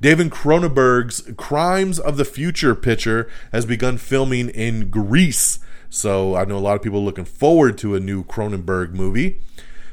David 0.00 0.30
Cronenberg's 0.30 1.32
Crimes 1.36 1.98
of 1.98 2.16
the 2.16 2.24
Future 2.24 2.74
picture 2.74 3.28
has 3.52 3.64
begun 3.64 3.96
filming 3.96 4.50
in 4.50 4.90
Greece. 4.90 5.60
So 5.88 6.34
I 6.34 6.44
know 6.44 6.56
a 6.56 6.58
lot 6.58 6.76
of 6.76 6.82
people 6.82 7.04
looking 7.04 7.24
forward 7.24 7.78
to 7.78 7.94
a 7.94 8.00
new 8.00 8.24
Cronenberg 8.24 8.92
movie. 8.92 9.40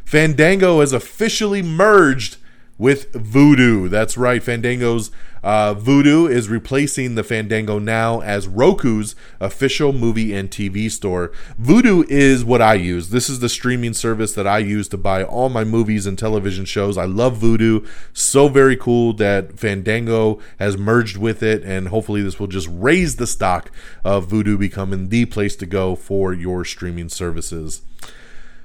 Fandango 0.06 0.80
has 0.80 0.94
officially 0.94 1.62
merged 1.62 2.38
with 2.78 3.12
Vudu. 3.14 3.90
That's 3.90 4.18
right. 4.18 4.42
Fandango's 4.42 5.12
Uh, 5.44 5.74
Vudu 5.74 6.30
is 6.30 6.50
replacing 6.50 7.16
the 7.16 7.24
Fandango 7.24 7.80
now 7.80 8.22
as 8.22 8.48
Roku's 8.48 9.16
official 9.40 9.92
movie 9.92 10.36
and 10.36 10.52
TV 10.52 10.90
store. 10.92 11.32
Vudu 11.60 12.06
is 12.10 12.46
what 12.46 12.62
I 12.62 12.76
use. 12.76 13.10
This 13.10 13.28
is 13.28 13.40
the 13.40 13.50
streaming 13.50 13.94
service 13.96 14.34
that 14.34 14.46
I 14.46 14.60
use 14.60 14.88
to 14.90 14.98
buy 14.98 15.24
all 15.24 15.50
my 15.50 15.64
movies 15.64 16.06
and 16.06 16.16
television 16.18 16.66
shows. 16.66 16.96
I 16.96 17.06
love 17.06 17.40
Vudu. 17.40 17.88
So 18.14 18.50
very 18.50 18.78
cool 18.78 19.14
that 19.14 19.58
Fandango 19.58 20.40
has 20.60 20.78
merged 20.78 21.18
with 21.18 21.42
it, 21.42 21.64
and 21.64 21.88
hopefully, 21.88 22.22
this 22.22 22.40
will 22.40 22.46
just 22.46 22.70
raise 22.72 23.16
the 23.16 23.26
stock 23.26 23.72
of 24.04 24.28
Vudu 24.28 24.60
becoming 24.60 25.10
the 25.10 25.26
place 25.26 25.56
to 25.56 25.66
go 25.66 25.96
for 25.96 26.34
your 26.34 26.64
streaming 26.66 27.10
services. 27.10 27.82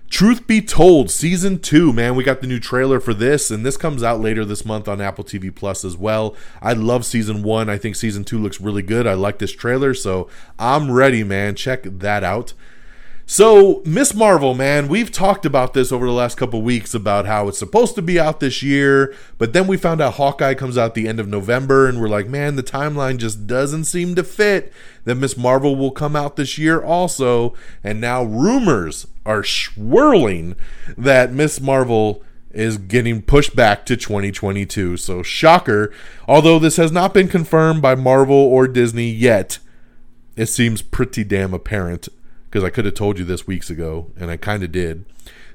Truth 0.08 0.46
Be 0.46 0.60
Told, 0.60 1.10
season 1.10 1.58
two, 1.58 1.92
man, 1.92 2.14
we 2.14 2.22
got 2.22 2.40
the 2.40 2.46
new 2.46 2.60
trailer 2.60 3.00
for 3.00 3.12
this, 3.12 3.50
and 3.50 3.66
this 3.66 3.76
comes 3.76 4.02
out 4.02 4.20
later 4.20 4.44
this 4.44 4.64
month 4.64 4.86
on 4.86 5.00
Apple 5.00 5.24
TV 5.24 5.54
Plus 5.54 5.84
as 5.84 5.96
well. 5.96 6.36
I 6.62 6.74
love 6.74 7.04
season 7.04 7.42
one. 7.42 7.68
I 7.68 7.76
think 7.76 7.96
season 7.96 8.24
two 8.24 8.38
looks 8.38 8.60
really 8.60 8.82
good. 8.82 9.06
I 9.06 9.14
like 9.14 9.38
this 9.38 9.52
trailer, 9.52 9.94
so 9.94 10.28
I'm 10.58 10.92
ready, 10.92 11.24
man. 11.24 11.56
Check 11.56 11.82
that 11.82 12.22
out. 12.22 12.54
So, 13.28 13.82
Miss 13.84 14.14
Marvel, 14.14 14.54
man, 14.54 14.86
we've 14.86 15.10
talked 15.10 15.44
about 15.44 15.74
this 15.74 15.90
over 15.90 16.06
the 16.06 16.12
last 16.12 16.36
couple 16.36 16.62
weeks 16.62 16.94
about 16.94 17.26
how 17.26 17.48
it's 17.48 17.58
supposed 17.58 17.96
to 17.96 18.02
be 18.02 18.20
out 18.20 18.38
this 18.38 18.62
year, 18.62 19.12
but 19.36 19.52
then 19.52 19.66
we 19.66 19.76
found 19.76 20.00
out 20.00 20.14
Hawkeye 20.14 20.54
comes 20.54 20.78
out 20.78 20.94
the 20.94 21.08
end 21.08 21.18
of 21.18 21.26
November, 21.26 21.88
and 21.88 22.00
we're 22.00 22.08
like, 22.08 22.28
man, 22.28 22.54
the 22.54 22.62
timeline 22.62 23.16
just 23.16 23.48
doesn't 23.48 23.86
seem 23.86 24.14
to 24.14 24.22
fit. 24.22 24.72
That 25.02 25.16
Miss 25.16 25.36
Marvel 25.36 25.74
will 25.74 25.90
come 25.90 26.14
out 26.14 26.36
this 26.36 26.56
year 26.56 26.80
also, 26.80 27.52
and 27.82 28.00
now 28.00 28.22
rumors 28.22 29.08
are 29.24 29.42
swirling 29.42 30.54
that 30.96 31.32
Miss 31.32 31.60
Marvel 31.60 32.22
is 32.52 32.78
getting 32.78 33.22
pushed 33.22 33.56
back 33.56 33.84
to 33.86 33.96
2022. 33.96 34.98
So, 34.98 35.24
shocker. 35.24 35.92
Although 36.28 36.60
this 36.60 36.76
has 36.76 36.92
not 36.92 37.12
been 37.12 37.26
confirmed 37.26 37.82
by 37.82 37.96
Marvel 37.96 38.36
or 38.36 38.68
Disney 38.68 39.10
yet, 39.10 39.58
it 40.36 40.46
seems 40.46 40.80
pretty 40.80 41.24
damn 41.24 41.52
apparent 41.52 42.08
because 42.56 42.64
I 42.64 42.70
could 42.70 42.86
have 42.86 42.94
told 42.94 43.18
you 43.18 43.24
this 43.26 43.46
weeks 43.46 43.68
ago, 43.68 44.12
and 44.16 44.30
I 44.30 44.38
kind 44.38 44.62
of 44.62 44.72
did, 44.72 45.04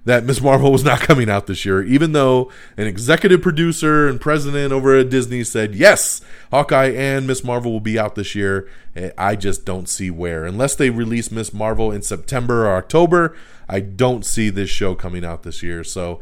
that 0.05 0.23
Miss 0.23 0.39
Marvel 0.39 0.71
was 0.71 0.83
not 0.83 0.99
coming 1.07 1.31
out 1.31 1.47
this 1.47 1.65
year, 1.65 1.81
even 1.81 2.11
though 2.11 2.51
an 2.77 2.85
executive 2.85 3.41
producer 3.41 4.07
and 4.07 4.21
president 4.21 4.71
over 4.71 4.95
at 4.95 5.09
Disney 5.09 5.43
said, 5.43 5.73
yes, 5.73 6.21
Hawkeye 6.51 6.91
and 6.91 7.25
Miss 7.25 7.43
Marvel 7.43 7.71
will 7.71 7.79
be 7.79 7.97
out 7.97 8.13
this 8.13 8.35
year. 8.35 8.69
Eh, 8.95 9.09
I 9.17 9.35
just 9.35 9.65
don't 9.65 9.89
see 9.89 10.11
where. 10.11 10.45
Unless 10.45 10.75
they 10.75 10.91
release 10.91 11.31
Miss 11.31 11.51
Marvel 11.51 11.91
in 11.91 12.03
September 12.03 12.67
or 12.67 12.75
October, 12.75 13.35
I 13.67 13.79
don't 13.79 14.23
see 14.23 14.51
this 14.51 14.69
show 14.69 14.93
coming 14.93 15.25
out 15.25 15.41
this 15.41 15.63
year. 15.63 15.83
So 15.83 16.19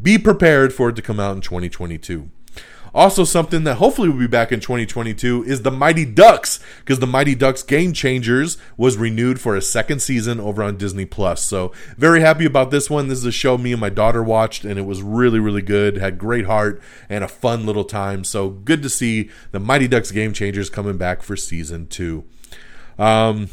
be 0.00 0.16
prepared 0.16 0.72
for 0.72 0.88
it 0.88 0.96
to 0.96 1.02
come 1.02 1.20
out 1.20 1.36
in 1.36 1.42
2022. 1.42 2.30
Also, 2.94 3.24
something 3.24 3.64
that 3.64 3.76
hopefully 3.76 4.08
will 4.08 4.18
be 4.18 4.26
back 4.26 4.52
in 4.52 4.60
2022 4.60 5.44
is 5.44 5.62
the 5.62 5.70
Mighty 5.70 6.04
Ducks, 6.04 6.60
because 6.80 6.98
the 6.98 7.06
Mighty 7.06 7.34
Ducks 7.34 7.62
Game 7.62 7.94
Changers 7.94 8.58
was 8.76 8.98
renewed 8.98 9.40
for 9.40 9.56
a 9.56 9.62
second 9.62 10.00
season 10.00 10.38
over 10.38 10.62
on 10.62 10.76
Disney 10.76 11.06
Plus. 11.06 11.42
So, 11.42 11.72
very 11.96 12.20
happy 12.20 12.44
about 12.44 12.70
this 12.70 12.90
one. 12.90 13.08
This 13.08 13.18
is 13.18 13.24
a 13.24 13.32
show 13.32 13.56
me 13.56 13.72
and 13.72 13.80
my 13.80 13.88
daughter 13.88 14.22
watched, 14.22 14.64
and 14.64 14.78
it 14.78 14.84
was 14.84 15.02
really, 15.02 15.38
really 15.38 15.62
good. 15.62 15.96
Had 15.96 16.18
great 16.18 16.44
heart 16.44 16.82
and 17.08 17.24
a 17.24 17.28
fun 17.28 17.64
little 17.64 17.84
time. 17.84 18.24
So, 18.24 18.50
good 18.50 18.82
to 18.82 18.90
see 18.90 19.30
the 19.52 19.60
Mighty 19.60 19.88
Ducks 19.88 20.10
Game 20.10 20.34
Changers 20.34 20.68
coming 20.68 20.98
back 20.98 21.22
for 21.22 21.34
season 21.34 21.86
two. 21.86 22.24
Um, 22.98 23.48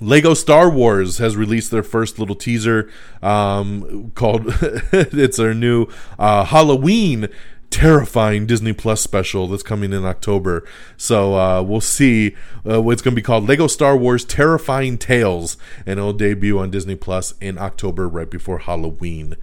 Lego 0.00 0.34
Star 0.34 0.70
Wars 0.70 1.18
has 1.18 1.36
released 1.36 1.70
their 1.70 1.82
first 1.82 2.18
little 2.18 2.36
teaser 2.36 2.90
um, 3.22 4.12
called 4.14 4.42
it's 4.92 5.38
their 5.38 5.54
new 5.54 5.86
uh, 6.18 6.44
Halloween 6.44 7.28
terrifying 7.70 8.46
Disney 8.46 8.72
Plus 8.72 9.00
special 9.00 9.46
that's 9.46 9.62
coming 9.62 9.92
in 9.92 10.04
October. 10.04 10.64
So 10.96 11.34
uh, 11.34 11.62
we'll 11.62 11.80
see 11.80 12.34
uh, 12.68 12.82
what's 12.82 13.02
going 13.02 13.12
to 13.12 13.20
be 13.20 13.24
called 13.24 13.48
Lego 13.48 13.66
Star 13.66 13.96
Wars 13.96 14.24
Terrifying 14.24 14.98
Tales, 14.98 15.56
and 15.86 15.98
it'll 15.98 16.12
debut 16.12 16.58
on 16.58 16.70
Disney 16.70 16.96
Plus 16.96 17.34
in 17.40 17.58
October, 17.58 18.08
right 18.08 18.30
before 18.30 18.58
Halloween. 18.58 19.36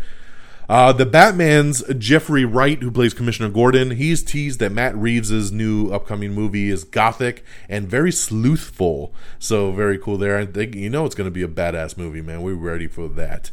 Uh, 0.68 0.92
the 0.92 1.06
Batman's 1.06 1.84
Jeffrey 1.98 2.44
Wright, 2.44 2.82
who 2.82 2.90
plays 2.90 3.14
Commissioner 3.14 3.50
Gordon, 3.50 3.92
he's 3.92 4.24
teased 4.24 4.60
that 4.60 4.72
Matt 4.72 4.96
Reeves' 4.96 5.52
new 5.52 5.92
upcoming 5.92 6.34
movie 6.34 6.70
is 6.70 6.84
gothic 6.84 7.44
and 7.70 7.88
very 7.88 8.12
sleuthful. 8.12 9.14
So 9.38 9.72
very 9.72 10.00
cool 10.00 10.18
there. 10.18 10.40
I 10.40 10.46
think 10.46 10.74
you 10.74 10.90
know 10.90 11.06
it's 11.06 11.16
going 11.16 11.28
to 11.28 11.32
be 11.32 11.44
a 11.44 11.48
badass 11.48 11.98
movie, 11.98 12.22
man. 12.22 12.42
We're 12.42 12.56
ready 12.56 12.88
for 12.88 13.08
that. 13.10 13.52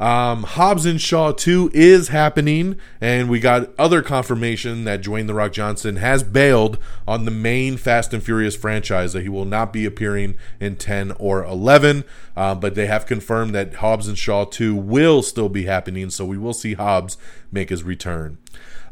Um, 0.00 0.42
Hobbs 0.42 0.86
and 0.86 1.00
Shaw 1.00 1.32
2 1.32 1.70
is 1.72 2.08
happening, 2.08 2.76
and 3.00 3.28
we 3.28 3.38
got 3.38 3.70
other 3.78 4.02
confirmation 4.02 4.84
that 4.84 5.02
Dwayne 5.02 5.26
The 5.26 5.34
Rock 5.34 5.52
Johnson 5.52 5.96
has 5.96 6.22
bailed 6.22 6.78
on 7.06 7.24
the 7.24 7.30
main 7.30 7.76
Fast 7.76 8.12
and 8.12 8.22
Furious 8.22 8.56
franchise, 8.56 9.12
that 9.12 9.22
he 9.22 9.28
will 9.28 9.44
not 9.44 9.72
be 9.72 9.84
appearing 9.84 10.36
in 10.58 10.76
10 10.76 11.12
or 11.12 11.44
11. 11.44 12.04
Uh, 12.36 12.54
but 12.54 12.74
they 12.74 12.86
have 12.86 13.06
confirmed 13.06 13.54
that 13.54 13.76
Hobbs 13.76 14.08
and 14.08 14.18
Shaw 14.18 14.44
2 14.44 14.74
will 14.74 15.22
still 15.22 15.48
be 15.48 15.64
happening, 15.64 16.10
so 16.10 16.24
we 16.24 16.38
will 16.38 16.54
see 16.54 16.74
Hobbs 16.74 17.16
make 17.52 17.70
his 17.70 17.84
return. 17.84 18.38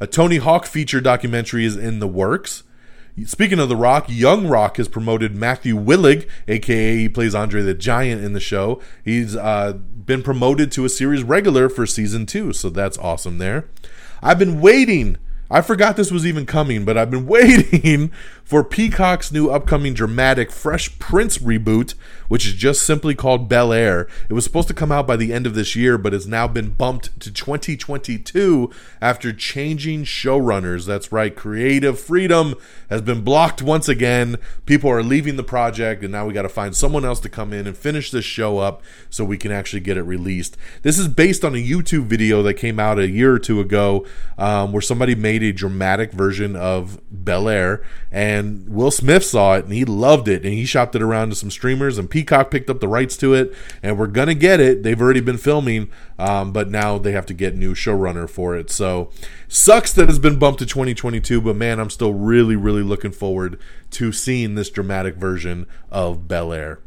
A 0.00 0.06
Tony 0.06 0.36
Hawk 0.36 0.66
feature 0.66 1.00
documentary 1.00 1.64
is 1.64 1.76
in 1.76 1.98
the 1.98 2.08
works. 2.08 2.62
Speaking 3.26 3.58
of 3.58 3.68
The 3.68 3.76
Rock, 3.76 4.06
Young 4.08 4.48
Rock 4.48 4.78
has 4.78 4.88
promoted 4.88 5.36
Matthew 5.36 5.76
Willig, 5.76 6.26
aka 6.48 6.96
he 6.96 7.08
plays 7.10 7.34
Andre 7.34 7.60
the 7.60 7.74
Giant 7.74 8.24
in 8.24 8.32
the 8.32 8.40
show. 8.40 8.80
He's 9.04 9.36
uh, 9.36 9.74
been 10.12 10.22
promoted 10.22 10.70
to 10.70 10.84
a 10.84 10.90
series 10.90 11.22
regular 11.22 11.70
for 11.70 11.86
season 11.86 12.26
two, 12.26 12.52
so 12.52 12.68
that's 12.68 12.98
awesome 12.98 13.38
there. 13.38 13.64
I've 14.22 14.38
been 14.38 14.60
waiting 14.60 15.16
I 15.52 15.60
forgot 15.60 15.96
this 15.96 16.10
was 16.10 16.26
even 16.26 16.46
coming, 16.46 16.86
but 16.86 16.96
I've 16.96 17.10
been 17.10 17.26
waiting 17.32 18.10
for 18.42 18.64
Peacock's 18.64 19.30
new 19.30 19.50
upcoming 19.50 19.92
dramatic 19.92 20.50
Fresh 20.50 20.98
Prince 20.98 21.38
reboot, 21.38 21.94
which 22.28 22.46
is 22.46 22.54
just 22.54 22.82
simply 22.82 23.14
called 23.14 23.50
Bel 23.50 23.70
Air. 23.70 24.08
It 24.30 24.32
was 24.32 24.44
supposed 24.44 24.68
to 24.68 24.74
come 24.74 24.90
out 24.90 25.06
by 25.06 25.16
the 25.16 25.32
end 25.32 25.46
of 25.46 25.54
this 25.54 25.76
year, 25.76 25.98
but 25.98 26.14
has 26.14 26.26
now 26.26 26.48
been 26.48 26.70
bumped 26.70 27.20
to 27.20 27.30
2022 27.30 28.70
after 29.02 29.32
changing 29.32 30.04
showrunners. 30.04 30.86
That's 30.86 31.12
right, 31.12 31.36
creative 31.36 32.00
freedom 32.00 32.54
has 32.88 33.02
been 33.02 33.22
blocked 33.22 33.60
once 33.60 33.88
again. 33.88 34.38
People 34.64 34.90
are 34.90 35.02
leaving 35.02 35.36
the 35.36 35.44
project, 35.44 36.02
and 36.02 36.12
now 36.12 36.26
we 36.26 36.32
got 36.32 36.42
to 36.42 36.48
find 36.48 36.74
someone 36.74 37.04
else 37.04 37.20
to 37.20 37.28
come 37.28 37.52
in 37.52 37.66
and 37.66 37.76
finish 37.76 38.10
this 38.10 38.24
show 38.24 38.58
up 38.58 38.82
so 39.10 39.22
we 39.22 39.36
can 39.36 39.52
actually 39.52 39.80
get 39.80 39.98
it 39.98 40.02
released. 40.02 40.56
This 40.80 40.98
is 40.98 41.08
based 41.08 41.44
on 41.44 41.54
a 41.54 41.58
YouTube 41.58 42.06
video 42.06 42.42
that 42.42 42.54
came 42.54 42.80
out 42.80 42.98
a 42.98 43.08
year 43.08 43.34
or 43.34 43.38
two 43.38 43.60
ago 43.60 44.06
um, 44.38 44.72
where 44.72 44.82
somebody 44.82 45.14
made 45.14 45.41
made 45.42 45.54
a 45.54 45.58
dramatic 45.58 46.12
version 46.12 46.54
of 46.54 47.00
Bel 47.10 47.48
Air, 47.48 47.82
and 48.10 48.68
Will 48.68 48.90
Smith 48.90 49.24
saw 49.24 49.54
it 49.54 49.64
and 49.64 49.74
he 49.74 49.84
loved 49.84 50.28
it, 50.28 50.44
and 50.44 50.54
he 50.54 50.64
shopped 50.64 50.94
it 50.94 51.02
around 51.02 51.30
to 51.30 51.34
some 51.34 51.50
streamers, 51.50 51.98
and 51.98 52.08
Peacock 52.08 52.50
picked 52.50 52.70
up 52.70 52.80
the 52.80 52.88
rights 52.88 53.16
to 53.18 53.34
it, 53.34 53.52
and 53.82 53.98
we're 53.98 54.06
gonna 54.06 54.34
get 54.34 54.60
it. 54.60 54.82
They've 54.82 55.00
already 55.00 55.20
been 55.20 55.38
filming, 55.38 55.90
um, 56.18 56.52
but 56.52 56.70
now 56.70 56.98
they 56.98 57.12
have 57.12 57.26
to 57.26 57.34
get 57.34 57.56
new 57.56 57.74
showrunner 57.74 58.28
for 58.30 58.56
it. 58.56 58.70
So 58.70 59.10
sucks 59.48 59.92
that 59.94 60.08
it's 60.08 60.18
been 60.18 60.38
bumped 60.38 60.60
to 60.60 60.66
2022, 60.66 61.40
but 61.40 61.56
man, 61.56 61.80
I'm 61.80 61.90
still 61.90 62.14
really, 62.14 62.56
really 62.56 62.82
looking 62.82 63.12
forward 63.12 63.58
to 63.92 64.12
seeing 64.12 64.54
this 64.54 64.70
dramatic 64.70 65.16
version 65.16 65.66
of 65.90 66.28
Bel 66.28 66.52
Air. 66.52 66.78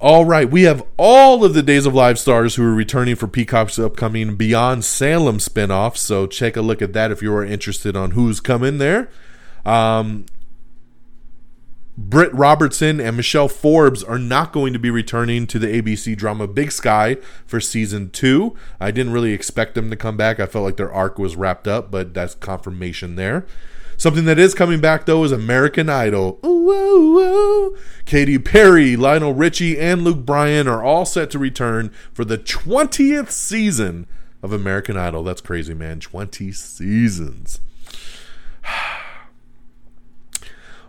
All 0.00 0.24
right, 0.24 0.48
we 0.48 0.62
have 0.62 0.86
all 0.96 1.44
of 1.44 1.54
the 1.54 1.62
Days 1.62 1.84
of 1.84 1.92
Live 1.92 2.20
stars 2.20 2.54
who 2.54 2.62
are 2.62 2.72
returning 2.72 3.16
for 3.16 3.26
Peacock's 3.26 3.80
upcoming 3.80 4.36
Beyond 4.36 4.84
Salem 4.84 5.38
spinoff. 5.38 5.96
So 5.96 6.28
check 6.28 6.56
a 6.56 6.60
look 6.60 6.80
at 6.80 6.92
that 6.92 7.10
if 7.10 7.20
you 7.20 7.34
are 7.34 7.44
interested 7.44 7.96
on 7.96 8.12
who's 8.12 8.38
coming 8.38 8.78
there. 8.78 9.10
Um, 9.66 10.26
Britt 11.96 12.32
Robertson 12.32 13.00
and 13.00 13.16
Michelle 13.16 13.48
Forbes 13.48 14.04
are 14.04 14.20
not 14.20 14.52
going 14.52 14.72
to 14.72 14.78
be 14.78 14.88
returning 14.88 15.48
to 15.48 15.58
the 15.58 15.66
ABC 15.66 16.16
drama 16.16 16.46
Big 16.46 16.70
Sky 16.70 17.16
for 17.44 17.60
season 17.60 18.10
two. 18.10 18.54
I 18.78 18.92
didn't 18.92 19.12
really 19.12 19.32
expect 19.32 19.74
them 19.74 19.90
to 19.90 19.96
come 19.96 20.16
back. 20.16 20.38
I 20.38 20.46
felt 20.46 20.64
like 20.64 20.76
their 20.76 20.92
arc 20.92 21.18
was 21.18 21.34
wrapped 21.34 21.66
up, 21.66 21.90
but 21.90 22.14
that's 22.14 22.36
confirmation 22.36 23.16
there. 23.16 23.46
Something 23.98 24.26
that 24.26 24.38
is 24.38 24.54
coming 24.54 24.80
back 24.80 25.06
though 25.06 25.24
is 25.24 25.32
American 25.32 25.88
Idol. 25.88 26.38
Ooh, 26.46 26.70
ooh, 26.70 27.18
ooh. 27.18 27.78
Katy 28.06 28.38
Perry, 28.38 28.94
Lionel 28.94 29.34
Richie, 29.34 29.76
and 29.76 30.02
Luke 30.02 30.24
Bryan 30.24 30.68
are 30.68 30.84
all 30.84 31.04
set 31.04 31.30
to 31.32 31.38
return 31.38 31.90
for 32.12 32.24
the 32.24 32.38
20th 32.38 33.32
season 33.32 34.06
of 34.40 34.52
American 34.52 34.96
Idol. 34.96 35.24
That's 35.24 35.40
crazy, 35.40 35.74
man. 35.74 35.98
20 35.98 36.52
seasons. 36.52 37.60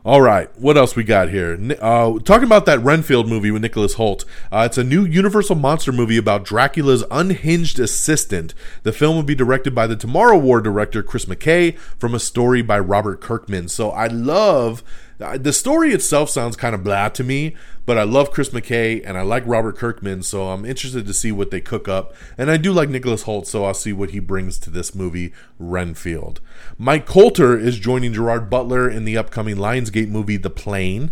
All 0.05 0.21
right, 0.21 0.49
what 0.57 0.77
else 0.77 0.95
we 0.95 1.03
got 1.03 1.27
here? 1.27 1.59
Uh, 1.81 2.19
talking 2.19 2.45
about 2.45 2.65
that 2.65 2.79
Renfield 2.79 3.27
movie 3.27 3.51
with 3.51 3.62
Nicholas 3.62 3.95
Hoult. 3.95 4.23
Uh, 4.49 4.63
it's 4.65 4.77
a 4.77 4.83
new 4.83 5.03
Universal 5.03 5.57
monster 5.57 5.91
movie 5.91 6.15
about 6.15 6.45
Dracula's 6.45 7.03
unhinged 7.12 7.79
assistant. 7.81 8.53
The 8.83 8.93
film 8.93 9.17
will 9.17 9.23
be 9.23 9.35
directed 9.35 9.75
by 9.75 9.88
the 9.88 9.97
Tomorrow 9.97 10.38
War 10.38 10.62
director 10.62 11.03
Chris 11.03 11.25
McKay 11.25 11.77
from 11.77 12.15
a 12.15 12.19
story 12.19 12.62
by 12.62 12.79
Robert 12.79 13.19
Kirkman. 13.19 13.67
So 13.67 13.91
I 13.91 14.07
love 14.07 14.83
The 15.19 15.51
story 15.51 15.91
itself 15.91 16.29
sounds 16.29 16.55
kind 16.55 16.73
of 16.73 16.82
blah 16.82 17.10
to 17.10 17.25
me, 17.25 17.53
but 17.86 17.97
I 17.97 18.03
love 18.03 18.32
Chris 18.32 18.51
McKay 18.51 19.01
and 19.05 19.17
I 19.17 19.21
like 19.21 19.43
Robert 19.45 19.75
Kirkman, 19.75 20.23
so 20.23 20.47
I'm 20.47 20.63
interested 20.63 21.05
to 21.05 21.13
see 21.13 21.29
what 21.29 21.51
they 21.51 21.60
cook 21.60 21.89
up. 21.89 22.13
And 22.38 22.49
I 22.49 22.55
do 22.55 22.71
like 22.71 22.88
Nicholas 22.88 23.23
Hoult, 23.23 23.45
so 23.45 23.65
I'll 23.65 23.73
see 23.73 23.91
what 23.91 24.12
he 24.12 24.19
brings 24.19 24.58
to 24.60 24.69
this 24.69 24.95
movie, 24.95 25.34
Renfield. 25.60 26.39
Mike 26.77 27.05
Colter 27.05 27.58
is 27.58 27.79
joining 27.79 28.13
Gerard 28.13 28.49
Butler 28.49 28.89
in 28.89 29.03
the 29.03 29.17
upcoming 29.17 29.58
Lionsgate 29.58 30.08
movie, 30.08 30.38
The 30.38 30.49
Plane. 30.49 31.12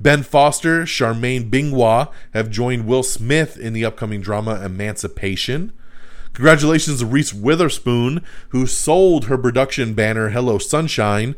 Ben 0.00 0.22
Foster, 0.22 0.84
Charmaine 0.84 1.50
Bingwa 1.50 2.10
have 2.32 2.48
joined 2.48 2.86
Will 2.86 3.02
Smith 3.02 3.58
in 3.58 3.74
the 3.74 3.84
upcoming 3.84 4.22
drama 4.22 4.64
Emancipation. 4.64 5.74
Congratulations 6.32 7.00
to 7.00 7.06
Reese 7.06 7.34
Witherspoon, 7.34 8.24
who 8.48 8.66
sold 8.66 9.26
her 9.26 9.36
production 9.36 9.92
banner 9.92 10.30
Hello 10.30 10.56
Sunshine 10.56 11.36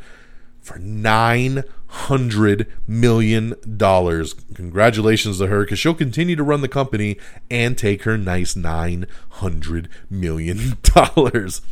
for 0.60 0.78
nine 0.78 1.64
hundred 1.94 2.66
million 2.86 3.54
dollars. 3.76 4.34
Congratulations 4.54 5.38
to 5.38 5.46
her, 5.46 5.62
because 5.62 5.78
she'll 5.78 5.94
continue 5.94 6.36
to 6.36 6.42
run 6.42 6.60
the 6.60 6.68
company 6.68 7.16
and 7.50 7.78
take 7.78 8.02
her 8.02 8.18
nice 8.18 8.56
nine 8.56 9.06
hundred 9.30 9.88
million 10.10 10.76
dollars. 10.82 11.62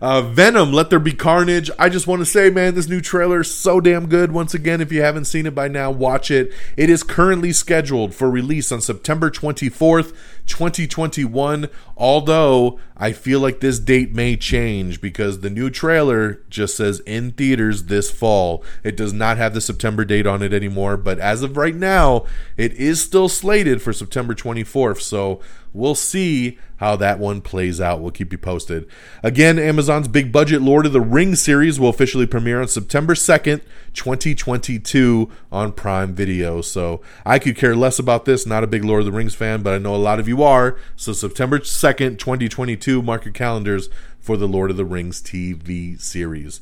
Uh, 0.00 0.22
Venom, 0.22 0.72
Let 0.72 0.90
There 0.90 0.98
Be 0.98 1.12
Carnage. 1.12 1.70
I 1.78 1.88
just 1.88 2.06
want 2.06 2.20
to 2.20 2.26
say, 2.26 2.50
man, 2.50 2.74
this 2.74 2.88
new 2.88 3.00
trailer 3.00 3.40
is 3.40 3.52
so 3.52 3.80
damn 3.80 4.08
good. 4.08 4.32
Once 4.32 4.54
again, 4.54 4.80
if 4.80 4.92
you 4.92 5.02
haven't 5.02 5.24
seen 5.24 5.46
it 5.46 5.54
by 5.54 5.68
now, 5.68 5.90
watch 5.90 6.30
it. 6.30 6.52
It 6.76 6.90
is 6.90 7.02
currently 7.02 7.52
scheduled 7.52 8.14
for 8.14 8.30
release 8.30 8.70
on 8.70 8.80
September 8.80 9.30
24th, 9.30 10.14
2021. 10.46 11.68
Although 11.96 12.78
I 12.96 13.12
feel 13.12 13.40
like 13.40 13.60
this 13.60 13.78
date 13.78 14.14
may 14.14 14.36
change 14.36 15.00
because 15.00 15.40
the 15.40 15.50
new 15.50 15.70
trailer 15.70 16.42
just 16.50 16.76
says 16.76 17.00
in 17.00 17.32
theaters 17.32 17.84
this 17.84 18.10
fall. 18.10 18.64
It 18.84 18.96
does 18.96 19.12
not 19.12 19.38
have 19.38 19.54
the 19.54 19.60
September 19.60 20.04
date 20.04 20.26
on 20.26 20.42
it 20.42 20.52
anymore, 20.52 20.96
but 20.96 21.18
as 21.18 21.42
of 21.42 21.56
right 21.56 21.74
now, 21.74 22.26
it 22.56 22.72
is 22.74 23.02
still 23.02 23.28
slated 23.28 23.80
for 23.80 23.92
September 23.92 24.34
24th. 24.34 25.00
So 25.00 25.40
we'll 25.78 25.94
see 25.94 26.58
how 26.76 26.96
that 26.96 27.18
one 27.18 27.40
plays 27.40 27.80
out. 27.80 28.00
We'll 28.00 28.10
keep 28.10 28.32
you 28.32 28.38
posted. 28.38 28.86
Again, 29.22 29.58
Amazon's 29.58 30.08
big 30.08 30.32
budget 30.32 30.60
Lord 30.60 30.86
of 30.86 30.92
the 30.92 31.00
Rings 31.00 31.40
series 31.40 31.78
will 31.78 31.88
officially 31.88 32.26
premiere 32.26 32.60
on 32.60 32.68
September 32.68 33.14
2nd, 33.14 33.62
2022 33.94 35.30
on 35.50 35.72
Prime 35.72 36.14
Video. 36.14 36.60
So 36.60 37.00
I 37.24 37.38
could 37.38 37.56
care 37.56 37.74
less 37.74 37.98
about 37.98 38.24
this. 38.24 38.46
Not 38.46 38.64
a 38.64 38.68
big 38.68 38.84
Lord 38.84 39.00
of 39.00 39.06
the 39.06 39.12
Rings 39.12 39.34
fan, 39.34 39.62
but 39.62 39.72
I 39.72 39.78
know 39.78 39.94
a 39.94 39.96
lot 39.96 40.20
of 40.20 40.28
you 40.28 40.42
are. 40.42 40.76
So 40.96 41.12
September 41.12 41.60
2nd, 41.60 42.18
2022, 42.18 43.00
mark 43.00 43.24
your 43.24 43.32
calendars 43.34 43.88
for 44.20 44.36
the 44.36 44.48
Lord 44.48 44.70
of 44.70 44.76
the 44.76 44.84
Rings 44.84 45.22
TV 45.22 46.00
series. 46.00 46.60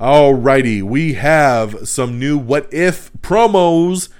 Alrighty, 0.00 0.82
we 0.82 1.14
have 1.14 1.88
some 1.88 2.18
new 2.18 2.36
What 2.36 2.72
If 2.72 3.10
promos 3.22 4.10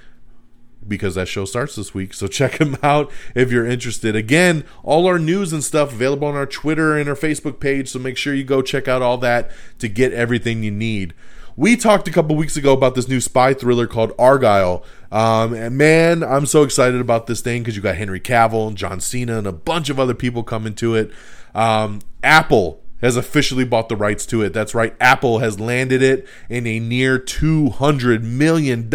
because 0.88 1.14
that 1.14 1.28
show 1.28 1.44
starts 1.44 1.76
this 1.76 1.94
week. 1.94 2.14
So 2.14 2.26
check 2.28 2.58
them 2.58 2.76
out 2.82 3.10
if 3.34 3.50
you're 3.50 3.66
interested. 3.66 4.16
Again, 4.16 4.64
all 4.82 5.06
our 5.06 5.18
news 5.18 5.52
and 5.52 5.62
stuff 5.62 5.92
available 5.92 6.28
on 6.28 6.34
our 6.34 6.46
Twitter 6.46 6.96
and 6.96 7.08
our 7.08 7.14
Facebook 7.14 7.60
page. 7.60 7.88
So 7.88 7.98
make 7.98 8.16
sure 8.16 8.34
you 8.34 8.44
go 8.44 8.62
check 8.62 8.88
out 8.88 9.02
all 9.02 9.18
that 9.18 9.50
to 9.78 9.88
get 9.88 10.12
everything 10.12 10.62
you 10.62 10.70
need. 10.70 11.14
We 11.58 11.76
talked 11.76 12.06
a 12.06 12.10
couple 12.10 12.36
weeks 12.36 12.58
ago 12.58 12.74
about 12.74 12.94
this 12.94 13.08
new 13.08 13.20
spy 13.20 13.54
thriller 13.54 13.86
called 13.86 14.12
Argyle. 14.18 14.84
Um, 15.10 15.54
and 15.54 15.78
man, 15.78 16.22
I'm 16.22 16.44
so 16.44 16.62
excited 16.62 17.00
about 17.00 17.26
this 17.26 17.40
thing 17.40 17.62
because 17.62 17.76
you 17.76 17.82
got 17.82 17.96
Henry 17.96 18.20
Cavill 18.20 18.68
and 18.68 18.76
John 18.76 19.00
Cena 19.00 19.38
and 19.38 19.46
a 19.46 19.52
bunch 19.52 19.88
of 19.88 19.98
other 19.98 20.12
people 20.12 20.42
coming 20.42 20.74
to 20.74 20.94
it. 20.94 21.10
Um, 21.54 22.00
Apple 22.22 22.82
has 23.00 23.16
officially 23.16 23.64
bought 23.64 23.88
the 23.88 23.96
rights 23.96 24.26
to 24.26 24.42
it. 24.42 24.52
That's 24.52 24.74
right, 24.74 24.96
Apple 25.00 25.38
has 25.38 25.60
landed 25.60 26.02
it 26.02 26.26
in 26.48 26.66
a 26.66 26.80
near 26.80 27.18
$200 27.18 28.22
million 28.22 28.88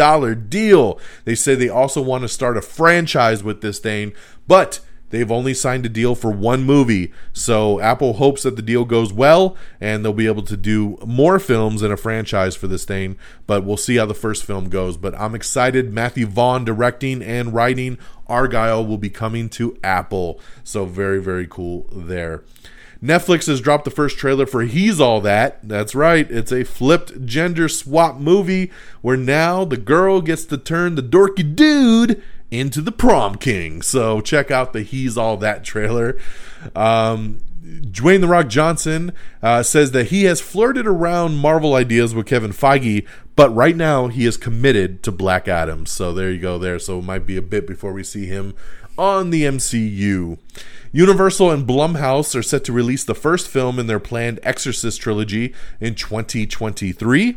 deal. 0.48 1.00
They 1.24 1.34
say 1.34 1.54
they 1.54 1.68
also 1.68 2.02
want 2.02 2.22
to 2.22 2.28
start 2.28 2.56
a 2.56 2.62
franchise 2.62 3.42
with 3.42 3.60
this 3.60 3.78
thing, 3.78 4.12
but 4.46 4.80
they've 5.10 5.30
only 5.30 5.54
signed 5.54 5.86
a 5.86 5.90
deal 5.90 6.14
for 6.14 6.30
one 6.30 6.64
movie. 6.64 7.12
So 7.32 7.80
Apple 7.80 8.14
hopes 8.14 8.42
that 8.42 8.56
the 8.56 8.62
deal 8.62 8.84
goes 8.84 9.12
well 9.12 9.56
and 9.80 10.04
they'll 10.04 10.12
be 10.12 10.26
able 10.26 10.42
to 10.42 10.56
do 10.56 10.98
more 11.06 11.38
films 11.38 11.82
in 11.82 11.92
a 11.92 11.96
franchise 11.96 12.56
for 12.56 12.66
this 12.66 12.84
thing, 12.84 13.16
but 13.46 13.64
we'll 13.64 13.76
see 13.76 13.96
how 13.96 14.06
the 14.06 14.14
first 14.14 14.44
film 14.44 14.68
goes. 14.68 14.96
But 14.96 15.14
I'm 15.14 15.34
excited. 15.34 15.92
Matthew 15.92 16.26
Vaughn 16.26 16.64
directing 16.64 17.22
and 17.22 17.54
writing. 17.54 17.98
Argyle 18.26 18.84
will 18.86 18.98
be 18.98 19.10
coming 19.10 19.50
to 19.50 19.76
Apple. 19.84 20.40
So 20.64 20.86
very, 20.86 21.22
very 21.22 21.46
cool 21.46 21.86
there. 21.92 22.42
Netflix 23.02 23.46
has 23.48 23.60
dropped 23.60 23.84
the 23.84 23.90
first 23.90 24.16
trailer 24.16 24.46
for 24.46 24.62
He's 24.62 25.00
All 25.00 25.20
That. 25.20 25.66
That's 25.66 25.94
right, 25.94 26.30
it's 26.30 26.52
a 26.52 26.64
flipped 26.64 27.26
gender 27.26 27.68
swap 27.68 28.18
movie 28.18 28.70
where 29.00 29.16
now 29.16 29.64
the 29.64 29.76
girl 29.76 30.20
gets 30.20 30.44
to 30.46 30.56
turn 30.58 30.94
the 30.94 31.02
dorky 31.02 31.56
dude 31.56 32.22
into 32.50 32.80
the 32.80 32.92
prom 32.92 33.36
king. 33.36 33.82
So 33.82 34.20
check 34.20 34.50
out 34.50 34.72
the 34.72 34.82
He's 34.82 35.18
All 35.18 35.36
That 35.38 35.64
trailer. 35.64 36.16
Um, 36.76 37.40
Dwayne 37.62 38.20
The 38.20 38.28
Rock 38.28 38.48
Johnson 38.48 39.12
uh, 39.42 39.62
says 39.62 39.92
that 39.92 40.08
he 40.08 40.24
has 40.24 40.40
flirted 40.40 40.86
around 40.86 41.36
Marvel 41.36 41.74
ideas 41.74 42.14
with 42.14 42.26
Kevin 42.26 42.52
Feige, 42.52 43.06
but 43.34 43.54
right 43.54 43.76
now 43.76 44.08
he 44.08 44.26
is 44.26 44.36
committed 44.36 45.02
to 45.04 45.12
Black 45.12 45.48
Adam. 45.48 45.86
So 45.86 46.12
there 46.12 46.30
you 46.30 46.38
go, 46.38 46.58
there. 46.58 46.78
So 46.78 46.98
it 46.98 47.04
might 47.04 47.26
be 47.26 47.36
a 47.36 47.42
bit 47.42 47.66
before 47.66 47.92
we 47.92 48.04
see 48.04 48.26
him 48.26 48.54
on 49.02 49.30
the 49.30 49.42
MCU. 49.42 50.38
Universal 50.92 51.50
and 51.50 51.66
Blumhouse 51.66 52.36
are 52.36 52.42
set 52.42 52.62
to 52.62 52.72
release 52.72 53.02
the 53.02 53.16
first 53.16 53.48
film 53.48 53.80
in 53.80 53.88
their 53.88 53.98
planned 53.98 54.38
Exorcist 54.44 55.00
trilogy 55.00 55.52
in 55.80 55.96
2023. 55.96 57.36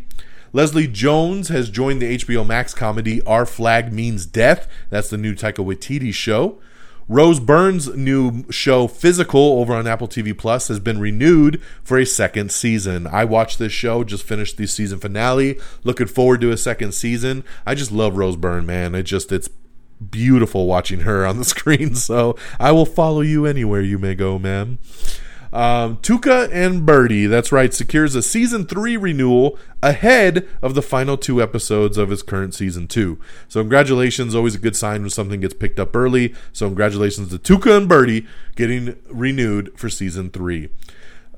Leslie 0.54 0.88
Jones 0.88 1.47
has 1.47 1.71
joined 1.71 2.04
the 2.04 2.19
HBO 2.19 2.45
Max 2.45 2.75
comedy 2.75 3.19
Our 3.23 3.47
Flag 3.47 3.91
Means 3.91 4.28
Death. 4.28 4.67
That's 4.91 5.10
the 5.10 5.17
new 5.17 5.34
Taika 5.34 5.65
Waititi 5.65 6.13
show. 6.13 6.62
Rose 7.10 7.39
Byrne's 7.39 7.88
new 7.95 8.45
show 8.51 8.88
Physical 8.88 9.60
over 9.60 9.73
on 9.73 9.88
Apple 9.88 10.08
TV 10.08 10.38
Plus 10.38 10.67
has 10.67 10.80
been 10.80 10.99
renewed 10.99 11.60
for 11.84 11.97
a 11.97 12.06
second 12.06 12.51
season. 12.51 13.08
I 13.08 13.25
watched 13.25 13.58
this 13.58 13.73
show, 13.73 14.04
just 14.04 14.23
finished 14.23 14.58
the 14.58 14.67
season 14.67 14.99
finale. 14.99 15.60
Looking 15.84 16.08
forward 16.08 16.41
to 16.41 16.51
a 16.51 16.58
second 16.58 16.93
season. 16.93 17.43
I 17.65 17.73
just 17.73 17.91
love 17.91 18.17
Rose 18.17 18.36
Byrne, 18.36 18.67
man. 18.67 18.93
It 18.93 19.04
just 19.04 19.32
it's 19.32 19.49
beautiful 20.10 20.65
watching 20.67 21.01
her 21.01 21.25
on 21.25 21.38
the 21.38 21.45
screen. 21.55 21.95
So 21.95 22.36
I 22.60 22.71
will 22.71 22.86
follow 22.86 23.21
you 23.21 23.45
anywhere 23.45 23.81
you 23.81 23.97
may 23.97 24.15
go, 24.15 24.39
ma'am. 24.39 24.79
Um, 25.55 25.97
Tuca 25.97 26.49
and 26.51 26.86
Birdie, 26.86 27.27
that's 27.27 27.49
right, 27.49 27.73
secures 27.73 28.13
a 28.13 28.21
season 28.21 28.65
three 28.65 28.97
renewal 28.97 29.58
ahead 29.81 30.45
of 30.62 30.75
the 30.75 30.81
final 30.81 31.15
two 31.15 31.41
episodes 31.41 31.97
of 31.97 32.10
his 32.10 32.23
current 32.23 32.53
season 32.53 32.89
two. 32.89 33.17
So, 33.47 33.62
congratulations, 33.62 34.36
always 34.36 34.55
a 34.55 34.60
good 34.60 34.75
sign 34.75 34.99
when 34.99 35.12
something 35.12 35.39
gets 35.39 35.53
picked 35.53 35.79
up 35.79 35.95
early. 35.95 36.36
So, 36.51 36.67
congratulations 36.67 37.29
to 37.29 37.39
Tuca 37.39 37.77
and 37.77 37.88
Birdie 37.88 38.27
getting 38.58 38.97
renewed 39.10 39.71
for 39.79 39.88
season 39.88 40.29
three. 40.29 40.71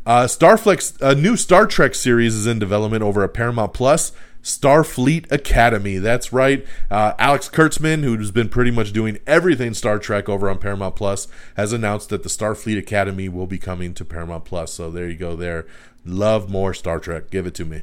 Uh, 0.03 0.23
Starfleet, 0.25 0.99
a 0.99 1.13
new 1.13 1.37
Star 1.37 1.67
Trek 1.67 1.93
series 1.93 2.33
is 2.33 2.47
in 2.47 2.57
development 2.57 3.03
over 3.03 3.23
at 3.23 3.35
Paramount 3.35 3.73
Plus. 3.73 4.13
Starfleet 4.47 5.29
Academy. 5.29 5.97
That's 5.97 6.31
right. 6.31 6.65
Uh, 6.89 7.11
Alex 7.19 7.49
Kurtzman, 7.49 8.03
who's 8.03 8.31
been 8.31 8.47
pretty 8.47 8.71
much 8.71 8.93
doing 8.93 9.19
everything 9.27 9.73
Star 9.73 9.99
Trek 9.99 10.29
over 10.29 10.49
on 10.49 10.57
Paramount 10.57 10.95
Plus, 10.95 11.27
has 11.57 11.73
announced 11.73 12.07
that 12.09 12.23
the 12.23 12.29
Starfleet 12.29 12.79
Academy 12.79 13.27
will 13.27 13.45
be 13.45 13.57
coming 13.57 13.93
to 13.93 14.05
Paramount 14.05 14.45
Plus. 14.45 14.71
So 14.71 14.89
there 14.89 15.09
you 15.09 15.17
go. 15.17 15.35
There, 15.35 15.67
love 16.05 16.49
more 16.49 16.73
Star 16.73 16.97
Trek. 16.97 17.29
Give 17.29 17.45
it 17.45 17.55
to 17.55 17.65
me. 17.65 17.81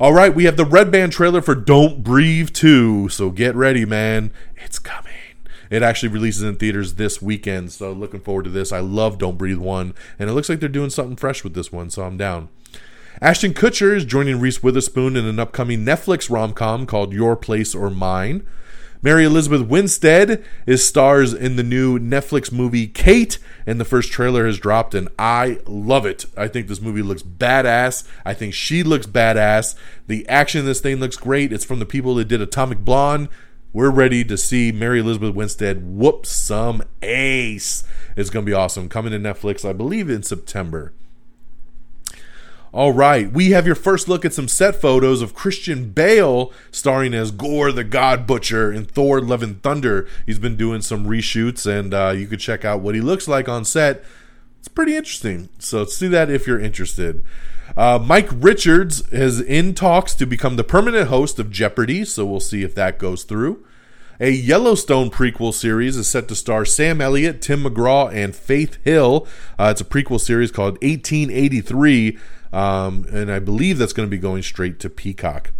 All 0.00 0.14
right, 0.14 0.34
we 0.34 0.44
have 0.44 0.56
the 0.56 0.64
Red 0.64 0.90
Band 0.90 1.12
trailer 1.12 1.42
for 1.42 1.54
Don't 1.54 2.02
Breathe 2.02 2.50
2. 2.54 3.10
So 3.10 3.28
get 3.28 3.54
ready, 3.54 3.84
man. 3.84 4.30
It's 4.56 4.78
coming. 4.78 5.12
It 5.68 5.82
actually 5.82 6.08
releases 6.08 6.42
in 6.42 6.56
theaters 6.56 6.94
this 6.94 7.20
weekend, 7.20 7.72
so 7.72 7.92
looking 7.92 8.20
forward 8.20 8.44
to 8.44 8.50
this. 8.50 8.72
I 8.72 8.78
love 8.78 9.18
Don't 9.18 9.36
Breathe 9.36 9.58
1, 9.58 9.94
and 10.18 10.30
it 10.30 10.32
looks 10.32 10.48
like 10.48 10.60
they're 10.60 10.68
doing 10.70 10.90
something 10.90 11.16
fresh 11.16 11.44
with 11.44 11.52
this 11.54 11.70
one, 11.70 11.90
so 11.90 12.04
I'm 12.04 12.16
down. 12.16 12.48
Ashton 13.22 13.54
Kutcher 13.54 13.96
is 13.96 14.04
joining 14.04 14.40
Reese 14.40 14.62
Witherspoon 14.62 15.16
in 15.16 15.24
an 15.24 15.38
upcoming 15.38 15.86
Netflix 15.86 16.28
rom 16.28 16.52
com 16.52 16.84
called 16.84 17.14
Your 17.14 17.34
Place 17.34 17.74
or 17.74 17.88
Mine. 17.88 18.46
Mary 19.00 19.24
Elizabeth 19.24 19.62
Winstead 19.62 20.44
is 20.66 20.84
stars 20.84 21.32
in 21.32 21.56
the 21.56 21.62
new 21.62 21.98
Netflix 21.98 22.52
movie 22.52 22.86
Kate, 22.86 23.38
and 23.66 23.80
the 23.80 23.86
first 23.86 24.12
trailer 24.12 24.44
has 24.44 24.58
dropped, 24.58 24.94
and 24.94 25.08
I 25.18 25.60
love 25.64 26.04
it. 26.04 26.26
I 26.36 26.46
think 26.48 26.68
this 26.68 26.82
movie 26.82 27.00
looks 27.00 27.22
badass. 27.22 28.06
I 28.26 28.34
think 28.34 28.52
she 28.52 28.82
looks 28.82 29.06
badass. 29.06 29.76
The 30.08 30.28
action 30.28 30.60
in 30.60 30.66
this 30.66 30.80
thing 30.80 30.96
looks 30.96 31.16
great. 31.16 31.54
It's 31.54 31.64
from 31.64 31.78
the 31.78 31.86
people 31.86 32.16
that 32.16 32.28
did 32.28 32.42
Atomic 32.42 32.80
Blonde. 32.80 33.30
We're 33.72 33.90
ready 33.90 34.24
to 34.24 34.36
see 34.36 34.72
Mary 34.72 35.00
Elizabeth 35.00 35.34
Winstead 35.34 35.86
whoop 35.86 36.26
some 36.26 36.82
ace. 37.00 37.82
It's 38.14 38.28
going 38.28 38.44
to 38.44 38.50
be 38.50 38.54
awesome. 38.54 38.90
Coming 38.90 39.12
to 39.12 39.18
Netflix, 39.18 39.66
I 39.66 39.72
believe, 39.72 40.10
in 40.10 40.22
September. 40.22 40.92
All 42.76 42.92
right, 42.92 43.32
we 43.32 43.52
have 43.52 43.64
your 43.64 43.74
first 43.74 44.06
look 44.06 44.26
at 44.26 44.34
some 44.34 44.48
set 44.48 44.78
photos 44.82 45.22
of 45.22 45.34
Christian 45.34 45.92
Bale 45.92 46.52
starring 46.70 47.14
as 47.14 47.30
Gorr 47.30 47.72
the 47.72 47.84
God 47.84 48.26
Butcher 48.26 48.70
in 48.70 48.84
Thor 48.84 49.18
Love 49.18 49.42
and 49.42 49.62
Thunder. 49.62 50.06
He's 50.26 50.38
been 50.38 50.56
doing 50.56 50.82
some 50.82 51.06
reshoots, 51.06 51.64
and 51.64 51.94
uh, 51.94 52.12
you 52.14 52.26
could 52.26 52.38
check 52.38 52.66
out 52.66 52.82
what 52.82 52.94
he 52.94 53.00
looks 53.00 53.26
like 53.26 53.48
on 53.48 53.64
set. 53.64 54.04
It's 54.58 54.68
pretty 54.68 54.94
interesting. 54.94 55.48
So 55.58 55.86
see 55.86 56.08
that 56.08 56.28
if 56.28 56.46
you're 56.46 56.60
interested. 56.60 57.24
Uh, 57.78 57.98
Mike 57.98 58.28
Richards 58.30 59.08
is 59.10 59.40
in 59.40 59.72
talks 59.72 60.14
to 60.14 60.26
become 60.26 60.56
the 60.56 60.62
permanent 60.62 61.08
host 61.08 61.38
of 61.38 61.50
Jeopardy, 61.50 62.04
so 62.04 62.26
we'll 62.26 62.40
see 62.40 62.62
if 62.62 62.74
that 62.74 62.98
goes 62.98 63.24
through. 63.24 63.64
A 64.20 64.30
Yellowstone 64.30 65.10
prequel 65.10 65.52
series 65.52 65.96
is 65.96 66.08
set 66.08 66.28
to 66.28 66.34
star 66.34 66.64
Sam 66.64 67.02
Elliott, 67.02 67.42
Tim 67.42 67.64
McGraw, 67.64 68.10
and 68.14 68.34
Faith 68.34 68.78
Hill. 68.82 69.26
Uh, 69.58 69.68
it's 69.70 69.82
a 69.82 69.84
prequel 69.84 70.20
series 70.20 70.50
called 70.50 70.74
1883, 70.82 72.18
um, 72.56 73.04
and 73.12 73.30
I 73.30 73.38
believe 73.38 73.76
that's 73.76 73.92
going 73.92 74.08
to 74.08 74.10
be 74.10 74.16
going 74.16 74.42
straight 74.42 74.80
to 74.80 74.88
Peacock. 74.88 75.52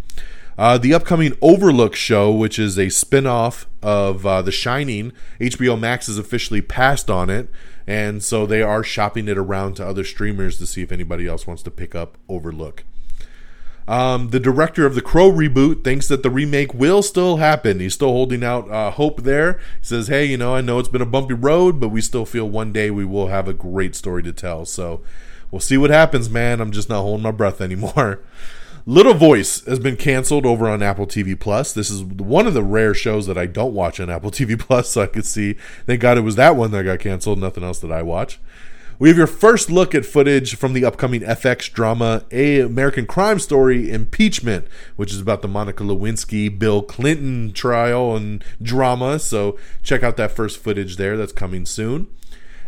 Uh, 0.57 0.79
the 0.79 0.95
upcoming 0.95 1.37
Overlook 1.43 1.95
show, 1.95 2.31
which 2.31 2.57
is 2.57 2.79
a 2.79 2.89
spin 2.89 3.27
off 3.27 3.67
of 3.83 4.25
uh, 4.25 4.41
The 4.41 4.51
Shining, 4.51 5.13
HBO 5.39 5.79
Max 5.79 6.07
has 6.07 6.17
officially 6.17 6.61
passed 6.61 7.11
on 7.11 7.29
it, 7.29 7.49
and 7.85 8.23
so 8.23 8.47
they 8.47 8.63
are 8.63 8.83
shopping 8.83 9.27
it 9.27 9.37
around 9.37 9.75
to 9.75 9.85
other 9.85 10.03
streamers 10.03 10.57
to 10.57 10.65
see 10.65 10.81
if 10.81 10.91
anybody 10.91 11.27
else 11.27 11.45
wants 11.45 11.61
to 11.63 11.71
pick 11.71 11.93
up 11.93 12.17
Overlook. 12.27 12.83
Um, 13.87 14.31
the 14.31 14.39
director 14.39 14.87
of 14.87 14.95
the 14.95 15.01
Crow 15.01 15.31
reboot 15.31 15.83
thinks 15.83 16.07
that 16.07 16.23
the 16.23 16.31
remake 16.31 16.73
will 16.73 17.03
still 17.03 17.37
happen. 17.37 17.79
He's 17.79 17.93
still 17.93 18.11
holding 18.11 18.43
out 18.43 18.69
uh, 18.71 18.89
hope 18.89 19.21
there. 19.21 19.59
He 19.79 19.85
says, 19.85 20.07
"Hey, 20.07 20.25
you 20.25 20.35
know, 20.35 20.55
I 20.55 20.61
know 20.61 20.79
it's 20.79 20.89
been 20.89 21.01
a 21.01 21.05
bumpy 21.05 21.35
road, 21.35 21.79
but 21.79 21.89
we 21.89 22.01
still 22.01 22.25
feel 22.25 22.49
one 22.49 22.73
day 22.73 22.89
we 22.89 23.05
will 23.05 23.27
have 23.27 23.47
a 23.47 23.53
great 23.53 23.95
story 23.95 24.23
to 24.23 24.33
tell." 24.33 24.65
So 24.65 25.01
we'll 25.51 25.59
see 25.59 25.77
what 25.77 25.89
happens, 25.89 26.29
man. 26.29 26.61
I'm 26.61 26.71
just 26.71 26.89
not 26.89 27.01
holding 27.01 27.23
my 27.23 27.31
breath 27.31 27.61
anymore. 27.61 28.21
Little 28.89 29.15
Voice 29.15 29.65
has 29.65 29.79
been 29.79 29.97
canceled 29.97 30.45
over 30.45 30.69
on 30.69 30.81
Apple 30.81 31.07
TV 31.07 31.37
Plus. 31.37 31.73
This 31.73 31.89
is 31.89 32.05
one 32.05 32.47
of 32.47 32.53
the 32.53 32.63
rare 32.63 32.93
shows 32.93 33.27
that 33.27 33.37
I 33.37 33.45
don't 33.45 33.73
watch 33.73 33.99
on 33.99 34.09
Apple 34.09 34.31
TV 34.31 34.57
Plus, 34.57 34.89
so 34.89 35.01
I 35.01 35.07
could 35.07 35.25
see. 35.25 35.57
Thank 35.85 35.99
God 35.99 36.17
it 36.17 36.21
was 36.21 36.37
that 36.37 36.55
one 36.55 36.71
that 36.71 36.83
got 36.85 36.99
canceled. 36.99 37.37
Nothing 37.37 37.65
else 37.65 37.79
that 37.79 37.91
I 37.91 38.01
watch. 38.01 38.39
We 38.99 39.09
have 39.09 39.17
your 39.17 39.27
first 39.27 39.69
look 39.69 39.93
at 39.93 40.05
footage 40.05 40.55
from 40.55 40.73
the 40.73 40.83
upcoming 40.83 41.21
FX 41.21 41.71
drama, 41.71 42.23
A 42.31 42.61
American 42.61 43.05
Crime 43.05 43.37
Story 43.37 43.91
Impeachment, 43.91 44.65
which 44.95 45.11
is 45.11 45.19
about 45.19 45.43
the 45.43 45.47
Monica 45.47 45.83
Lewinsky, 45.83 46.57
Bill 46.57 46.81
Clinton 46.81 47.53
trial 47.53 48.15
and 48.15 48.43
drama. 48.59 49.19
So 49.19 49.59
check 49.83 50.01
out 50.01 50.17
that 50.17 50.31
first 50.31 50.57
footage 50.57 50.95
there. 50.95 51.15
That's 51.15 51.31
coming 51.33 51.65
soon. 51.65 52.07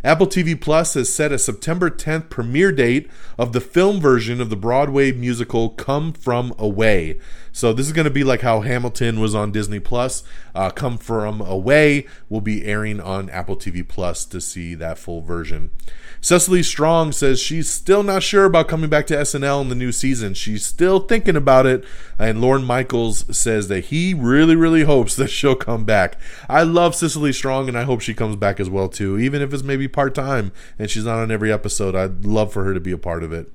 Apple 0.03 0.27
TV 0.27 0.59
Plus 0.59 0.93
has 0.93 1.11
set 1.11 1.31
a 1.31 1.37
September 1.37 1.89
10th 1.89 2.29
premiere 2.29 2.71
date 2.71 3.09
of 3.37 3.51
the 3.51 3.59
film 3.59 3.99
version 3.99 4.39
of 4.39 4.49
the 4.49 4.55
Broadway 4.55 5.11
musical 5.11 5.69
Come 5.69 6.13
From 6.13 6.53
Away. 6.57 7.19
So 7.51 7.73
this 7.73 7.87
is 7.87 7.93
going 7.93 8.05
to 8.05 8.11
be 8.11 8.23
like 8.23 8.41
how 8.41 8.61
Hamilton 8.61 9.19
was 9.19 9.35
on 9.35 9.51
Disney 9.51 9.79
Plus. 9.79 10.23
Uh, 10.55 10.69
Come 10.69 10.97
From 10.97 11.41
Away 11.41 12.05
will 12.29 12.41
be 12.41 12.65
airing 12.65 13.01
on 13.01 13.29
Apple 13.29 13.57
TV 13.57 13.85
Plus 13.85 14.23
to 14.25 14.39
see 14.39 14.73
that 14.75 14.97
full 14.97 15.21
version. 15.21 15.71
Cecily 16.21 16.63
Strong 16.63 17.13
says 17.13 17.39
she's 17.39 17.69
still 17.69 18.03
not 18.03 18.23
sure 18.23 18.45
about 18.45 18.67
coming 18.67 18.89
back 18.89 19.07
to 19.07 19.15
SNL 19.15 19.61
in 19.61 19.69
the 19.69 19.75
new 19.75 19.91
season. 19.91 20.33
She's 20.33 20.65
still 20.65 20.99
thinking 20.99 21.35
about 21.35 21.65
it. 21.65 21.83
And 22.17 22.41
Lorne 22.41 22.63
Michaels 22.63 23.25
says 23.35 23.67
that 23.69 23.85
he 23.85 24.13
really, 24.13 24.55
really 24.55 24.83
hopes 24.83 25.15
that 25.15 25.29
she'll 25.29 25.55
come 25.55 25.85
back. 25.85 26.17
I 26.49 26.63
love 26.63 26.95
Cecily 26.95 27.31
Strong 27.31 27.67
and 27.69 27.77
I 27.77 27.83
hope 27.83 28.01
she 28.01 28.13
comes 28.13 28.35
back 28.35 28.59
as 28.59 28.69
well 28.69 28.89
too, 28.89 29.17
even 29.17 29.41
if 29.41 29.53
it's 29.53 29.63
maybe 29.63 29.87
part 29.87 30.13
time 30.13 30.51
and 30.77 30.89
she's 30.89 31.05
not 31.05 31.19
on 31.19 31.31
every 31.31 31.51
episode. 31.51 31.95
I'd 31.95 32.25
love 32.25 32.51
for 32.51 32.63
her 32.65 32.73
to 32.73 32.79
be 32.79 32.91
a 32.91 32.97
part 32.97 33.23
of 33.23 33.31
it. 33.31 33.51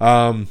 Um, 0.00 0.48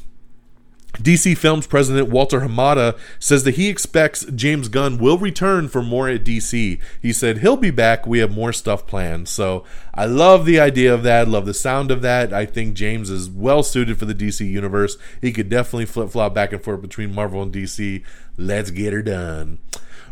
DC 1.01 1.38
Films 1.38 1.67
president 1.67 2.10
Walter 2.10 2.41
Hamada 2.41 2.97
says 3.19 3.43
that 3.43 3.55
he 3.55 3.69
expects 3.69 4.25
James 4.25 4.67
Gunn 4.67 4.97
will 4.97 5.17
return 5.17 5.67
for 5.67 5.81
more 5.81 6.10
at 6.10 6.23
DC. 6.23 6.79
He 7.01 7.13
said 7.13 7.39
he'll 7.39 7.57
be 7.57 7.71
back. 7.71 8.07
We 8.07 8.19
have 8.19 8.31
more 8.31 8.53
stuff 8.53 8.88
planned. 8.88 9.29
So 9.29 9.63
I 9.93 10.05
love 10.05 10.45
the 10.45 10.60
idea 10.60 10.93
of 10.93 11.03
that. 11.03 11.27
Love 11.27 11.45
the 11.45 11.53
sound 11.53 11.91
of 11.91 12.01
that. 12.01 12.33
I 12.33 12.45
think 12.45 12.75
James 12.75 13.10
is 13.10 13.29
well 13.29 13.63
suited 13.63 13.99
for 13.99 14.05
the 14.05 14.15
DC 14.15 14.49
universe. 14.49 14.97
He 15.21 15.31
could 15.31 15.49
definitely 15.49 15.86
flip 15.86 16.10
flop 16.10 16.33
back 16.33 16.51
and 16.51 16.63
forth 16.63 16.81
between 16.81 17.13
Marvel 17.13 17.41
and 17.41 17.53
DC. 17.53 18.03
Let's 18.38 18.71
get 18.71 18.93
her 18.93 19.01
done. 19.01 19.60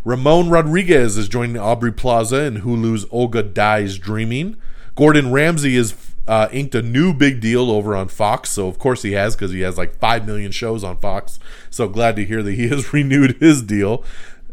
Ramon 0.04 0.50
Rodriguez 0.50 1.18
is 1.18 1.28
joining 1.28 1.58
Aubrey 1.58 1.92
Plaza 1.92 2.44
in 2.44 2.62
Hulu's 2.62 3.08
Olga 3.10 3.42
Dies 3.42 3.98
Dreaming. 3.98 4.56
Gordon 4.96 5.32
Ramsay 5.32 5.76
is 5.76 5.94
uh, 6.28 6.48
inked 6.52 6.76
a 6.76 6.82
new 6.82 7.14
big 7.14 7.40
deal 7.40 7.70
over 7.70 7.96
on 7.96 8.08
Fox. 8.08 8.50
So 8.50 8.68
of 8.68 8.80
course 8.80 9.02
he 9.04 9.14
has 9.14 9.36
because 9.36 9.52
he 9.52 9.62
has 9.62 9.78
like 9.78 9.98
five 9.98 10.26
million 10.26 10.52
shows 10.52 10.84
on 10.84 10.98
Fox. 10.98 11.40
So 11.70 11.88
glad 11.88 12.16
to 12.18 12.26
hear 12.26 12.42
that 12.44 12.54
he 12.54 12.68
has 12.70 12.94
renewed 12.94 13.38
his 13.40 13.62
deal. 13.62 14.04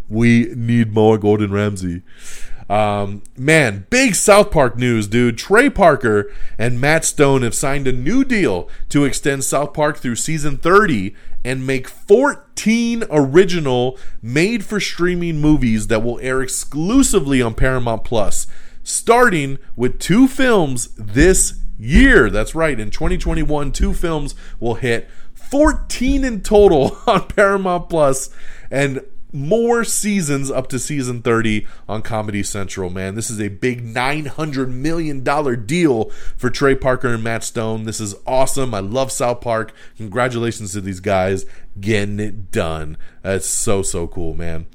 We 0.09 0.53
need 0.55 0.93
more 0.93 1.17
Gordon 1.19 1.53
Ramsay. 1.53 2.03
Um, 2.69 3.23
man, 3.37 3.87
big 3.91 4.15
South 4.15 4.51
Park 4.51 4.79
news, 4.79 5.07
dude. 5.07 5.37
Trey 5.37 5.69
Parker 5.69 6.33
and 6.57 6.81
Matt 6.81 7.05
Stone 7.05 7.43
have 7.43 7.55
signed 7.55 7.87
a 7.87 7.93
new 7.93 8.25
deal 8.25 8.69
to 8.89 9.05
extend 9.05 9.45
South 9.45 9.75
Park 9.75 9.99
through 9.99 10.17
season 10.17 10.57
30 10.57 11.15
and 11.45 11.67
make 11.67 11.89
14 11.89 13.05
original 13.11 13.99
made 14.23 14.65
for 14.65 14.81
streaming 14.81 15.41
movies 15.41 15.89
that 15.89 16.03
will 16.03 16.19
air 16.21 16.41
exclusively 16.41 17.43
on 17.43 17.55
Paramount 17.55 18.05
Plus, 18.05 18.47
starting 18.83 19.59
with 19.77 19.99
two 19.99 20.27
films 20.27 20.89
this 20.97 21.62
year. 21.83 22.31
That's 22.31 22.55
right. 22.55 22.79
In 22.79 22.91
2021, 22.91 23.73
two 23.73 23.93
films 23.93 24.35
will 24.61 24.75
hit 24.75 25.09
14 25.35 26.25
in 26.25 26.41
total 26.41 26.97
on 27.07 27.27
Paramount 27.29 27.89
Plus 27.89 28.31
and 28.71 29.05
more 29.33 29.83
seasons 29.83 30.51
up 30.51 30.69
to 30.69 30.79
season 30.79 31.23
30 31.23 31.67
on 31.89 32.03
Comedy 32.03 32.43
Central, 32.43 32.91
man. 32.91 33.15
This 33.15 33.31
is 33.31 33.41
a 33.41 33.49
big 33.49 33.83
$900 33.83 34.69
million 34.69 35.25
deal 35.67 36.11
for 36.37 36.51
Trey 36.51 36.75
Parker 36.75 37.09
and 37.09 37.25
Matt 37.25 37.43
Stone. 37.43 37.85
This 37.85 38.01
is 38.01 38.15
awesome. 38.27 38.75
I 38.75 38.81
love 38.81 39.11
South 39.11 39.41
Park. 39.41 39.73
Congratulations 39.97 40.73
to 40.73 40.81
these 40.83 41.01
guys 41.01 41.47
getting 41.81 42.21
it 42.21 42.51
done. 42.51 42.99
That's 43.23 43.47
so, 43.47 43.83
so 43.83 44.07
cool, 44.07 44.35
man. 44.35 44.67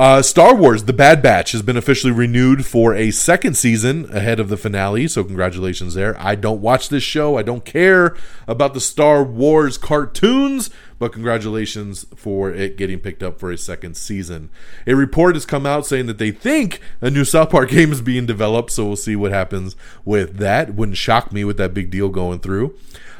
Uh, 0.00 0.22
Star 0.22 0.54
Wars: 0.54 0.84
The 0.84 0.94
Bad 0.94 1.20
Batch 1.20 1.52
has 1.52 1.60
been 1.60 1.76
officially 1.76 2.10
renewed 2.10 2.64
for 2.64 2.94
a 2.94 3.10
second 3.10 3.54
season 3.54 4.10
ahead 4.16 4.40
of 4.40 4.48
the 4.48 4.56
finale, 4.56 5.06
so 5.06 5.22
congratulations 5.22 5.92
there. 5.92 6.18
I 6.18 6.36
don't 6.36 6.62
watch 6.62 6.88
this 6.88 7.02
show. 7.02 7.36
I 7.36 7.42
don't 7.42 7.66
care 7.66 8.16
about 8.48 8.72
the 8.72 8.80
Star 8.80 9.22
Wars 9.22 9.76
cartoons, 9.76 10.70
but 10.98 11.12
congratulations 11.12 12.06
for 12.16 12.50
it 12.50 12.78
getting 12.78 12.98
picked 12.98 13.22
up 13.22 13.38
for 13.38 13.52
a 13.52 13.58
second 13.58 13.94
season. 13.94 14.48
A 14.86 14.94
report 14.94 15.34
has 15.34 15.44
come 15.44 15.66
out 15.66 15.84
saying 15.84 16.06
that 16.06 16.16
they 16.16 16.30
think 16.30 16.80
a 17.02 17.10
new 17.10 17.26
South 17.26 17.50
Park 17.50 17.68
game 17.68 17.92
is 17.92 18.00
being 18.00 18.24
developed, 18.24 18.70
so 18.70 18.86
we'll 18.86 18.96
see 18.96 19.16
what 19.16 19.32
happens 19.32 19.76
with 20.06 20.38
that. 20.38 20.74
Wouldn't 20.74 20.96
shock 20.96 21.30
me 21.30 21.44
with 21.44 21.58
that 21.58 21.74
big 21.74 21.90
deal 21.90 22.08
going 22.08 22.38
through. 22.38 22.74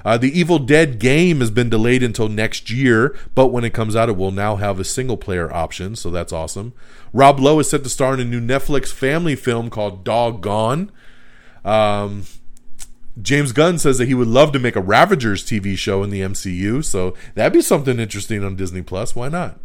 Uh, 0.05 0.17
the 0.17 0.39
Evil 0.39 0.59
Dead 0.59 0.99
game 0.99 1.41
has 1.41 1.51
been 1.51 1.69
delayed 1.69 2.03
until 2.03 2.29
next 2.29 2.71
year, 2.71 3.17
but 3.35 3.49
when 3.49 3.65
it 3.65 3.75
comes 3.75 3.95
out, 3.95 4.09
it 4.09 4.17
will 4.17 4.31
now 4.31 4.57
have 4.57 4.79
a 4.79 4.85
single 4.85 5.17
player 5.17 5.53
option, 5.53 5.97
so 5.97 6.11
that's 6.11 6.33
awesome. 6.33 6.73
Rob 7.13 7.41
Lowe 7.41 7.59
is 7.59 7.71
set 7.71 7.83
to 7.83 7.89
star 7.89 8.15
in 8.15 8.21
a 8.21 8.25
new 8.25 8.41
Netflix 8.41 8.93
family 8.93 9.37
film 9.37 9.71
called 9.71 10.05
Doggone. 10.05 10.91
Um, 11.65 12.25
James 13.21 13.53
Gunn 13.53 13.79
says 13.79 13.99
that 13.99 14.09
he 14.09 14.15
would 14.15 14.29
love 14.29 14.53
to 14.53 14.59
make 14.59 14.77
a 14.77 14.81
Ravagers 14.81 15.45
TV 15.45 15.77
show 15.77 16.03
in 16.03 16.11
the 16.11 16.21
MCU, 16.21 16.85
so 16.85 17.15
that'd 17.35 17.53
be 17.53 17.61
something 17.61 17.99
interesting 17.99 18.45
on 18.45 18.57
Disney 18.57 18.83
Plus. 18.83 19.15
Why 19.15 19.29
not? 19.29 19.59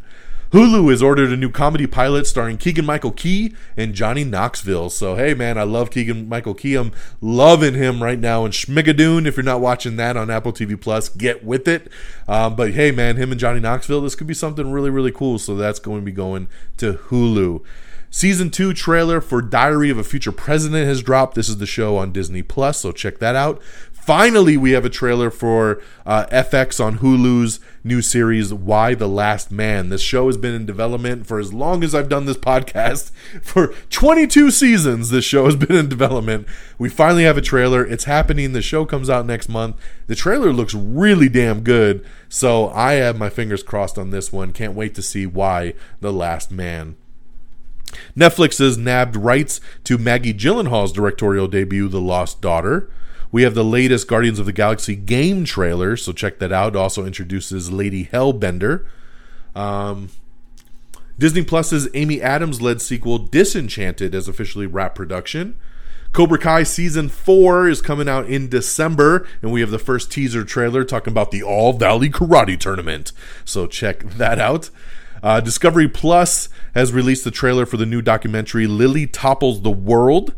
Hulu 0.56 0.90
has 0.90 1.04
ordered 1.04 1.34
a 1.34 1.36
new 1.36 1.50
comedy 1.50 1.86
pilot 1.86 2.26
starring 2.26 2.56
Keegan 2.56 2.86
Michael 2.86 3.12
Key 3.12 3.54
and 3.76 3.94
Johnny 3.94 4.24
Knoxville. 4.24 4.90
So, 4.90 5.18
hey, 5.18 5.34
man, 5.34 5.58
I 5.58 5.64
love 5.64 5.92
Keegan 5.92 6.30
Michael 6.30 6.54
Key. 6.54 6.76
I'm 6.76 6.94
loving 7.20 7.74
him 7.74 8.02
right 8.02 8.18
now 8.18 8.46
in 8.46 8.54
Schmigadoon. 8.54 9.28
If 9.28 9.36
you're 9.36 9.44
not 9.44 9.60
watching 9.60 9.98
that 9.98 10.16
on 10.16 10.30
Apple 10.30 10.54
TV 10.54 10.80
Plus, 10.80 11.10
get 11.10 11.44
with 11.44 11.68
it. 11.68 11.90
Um, 12.26 12.56
but 12.56 12.72
hey, 12.72 12.92
man, 12.92 13.18
him 13.18 13.32
and 13.32 13.40
Johnny 13.42 13.60
Knoxville, 13.60 14.00
this 14.00 14.16
could 14.16 14.28
be 14.28 14.34
something 14.34 14.72
really, 14.72 14.90
really 14.90 15.12
cool. 15.12 15.40
So, 15.40 15.58
that's 15.58 15.80
going 15.80 16.00
to 16.00 16.06
be 16.06 16.14
going 16.14 16.48
to 16.78 16.94
Hulu. 16.94 17.62
Season 18.10 18.50
2 18.50 18.74
trailer 18.74 19.20
for 19.20 19.42
Diary 19.42 19.90
of 19.90 19.98
a 19.98 20.06
Future 20.06 20.32
President 20.32 20.88
has 20.88 21.04
dropped. 21.04 21.36
This 21.36 21.50
is 21.50 21.58
the 21.58 21.66
show 21.66 21.98
on 21.98 22.14
Disney 22.14 22.44
Plus, 22.44 22.80
so 22.80 22.94
check 22.94 23.20
that 23.20 23.36
out. 23.36 23.62
Finally, 24.06 24.56
we 24.56 24.74
have 24.74 24.86
a 24.86 24.90
trailer 24.90 25.32
for 25.32 25.82
uh, 26.06 26.28
FX 26.28 26.80
on 26.80 27.00
Hulu's 27.00 27.60
new 27.84 28.04
series, 28.04 28.54
Y: 28.54 28.94
the 28.94 29.10
Last 29.10 29.52
Man. 29.52 29.90
This 29.90 30.04
show 30.04 30.28
has 30.28 30.38
been 30.38 30.54
in 30.54 30.64
development 30.64 31.26
for 31.26 31.40
as 31.40 31.52
long 31.52 31.84
as 31.84 31.96
I've 31.96 32.08
done 32.08 32.26
this 32.26 32.38
podcast. 32.38 33.10
For 33.42 33.74
22 33.90 34.52
seasons, 34.52 35.10
this 35.10 35.26
show 35.26 35.46
has 35.46 35.56
been 35.56 35.76
in 35.76 35.90
development. 35.90 36.46
We 36.78 36.88
finally 36.88 37.24
have 37.24 37.36
a 37.36 37.42
trailer. 37.42 37.84
It's 37.84 38.04
happening. 38.04 38.54
The 38.54 38.62
show 38.62 38.86
comes 38.86 39.10
out 39.10 39.26
next 39.26 39.50
month. 39.50 39.76
The 40.06 40.14
trailer 40.14 40.54
looks 40.54 40.76
really 40.76 41.28
damn 41.28 41.62
good. 41.62 42.06
So 42.30 42.70
I 42.70 42.94
have 42.94 43.18
my 43.18 43.30
fingers 43.30 43.64
crossed 43.64 43.98
on 43.98 44.12
this 44.12 44.32
one. 44.32 44.54
Can't 44.54 44.76
wait 44.76 44.94
to 44.94 45.02
see 45.02 45.26
Y: 45.26 45.74
the 46.00 46.14
Last 46.14 46.52
Man. 46.52 46.96
Netflix 48.16 48.60
has 48.60 48.78
nabbed 48.78 49.16
rights 49.16 49.60
to 49.86 49.98
Maggie 49.98 50.32
Gyllenhaal's 50.32 50.92
directorial 50.92 51.48
debut, 51.48 51.88
The 51.88 52.00
Lost 52.00 52.40
Daughter. 52.40 52.88
We 53.36 53.44
have 53.44 53.54
the 53.54 53.66
latest 53.66 54.08
Guardians 54.08 54.40
of 54.40 54.46
the 54.46 54.54
Galaxy 54.54 54.96
game 54.96 55.44
trailer, 55.44 55.98
so 55.98 56.14
check 56.14 56.40
that 56.40 56.54
out. 56.54 56.74
Also 56.74 57.06
introduces 57.06 57.70
Lady 57.70 58.06
Hellbender. 58.06 58.86
Um, 59.54 60.08
Disney 61.20 61.44
Plus's 61.44 61.90
Amy 61.94 62.22
Adams 62.22 62.62
led 62.62 62.82
sequel 62.82 63.18
Disenchanted 63.18 64.14
has 64.14 64.30
officially 64.30 64.68
wrapped 64.68 64.96
production. 64.96 65.60
Cobra 66.14 66.38
Kai 66.38 66.64
season 66.64 67.10
four 67.10 67.68
is 67.68 67.82
coming 67.82 68.08
out 68.08 68.26
in 68.26 68.48
December, 68.48 69.28
and 69.42 69.52
we 69.52 69.60
have 69.60 69.70
the 69.70 69.80
first 69.80 70.10
teaser 70.10 70.46
trailer 70.46 70.86
talking 70.86 71.12
about 71.12 71.32
the 71.32 71.44
All 71.44 71.74
Valley 71.74 72.10
Karate 72.10 72.58
Tournament. 72.58 73.12
So 73.44 73.68
check 73.68 74.00
that 74.12 74.40
out. 74.40 74.70
Uh, 75.22 75.42
Discovery 75.42 75.90
Plus 75.90 76.48
has 76.74 76.94
released 76.94 77.26
the 77.26 77.32
trailer 77.32 77.66
for 77.66 77.76
the 77.76 77.86
new 77.86 78.02
documentary 78.02 78.66
Lily 78.66 79.06
Topples 79.06 79.62
the 79.62 79.72
World. 79.72 80.34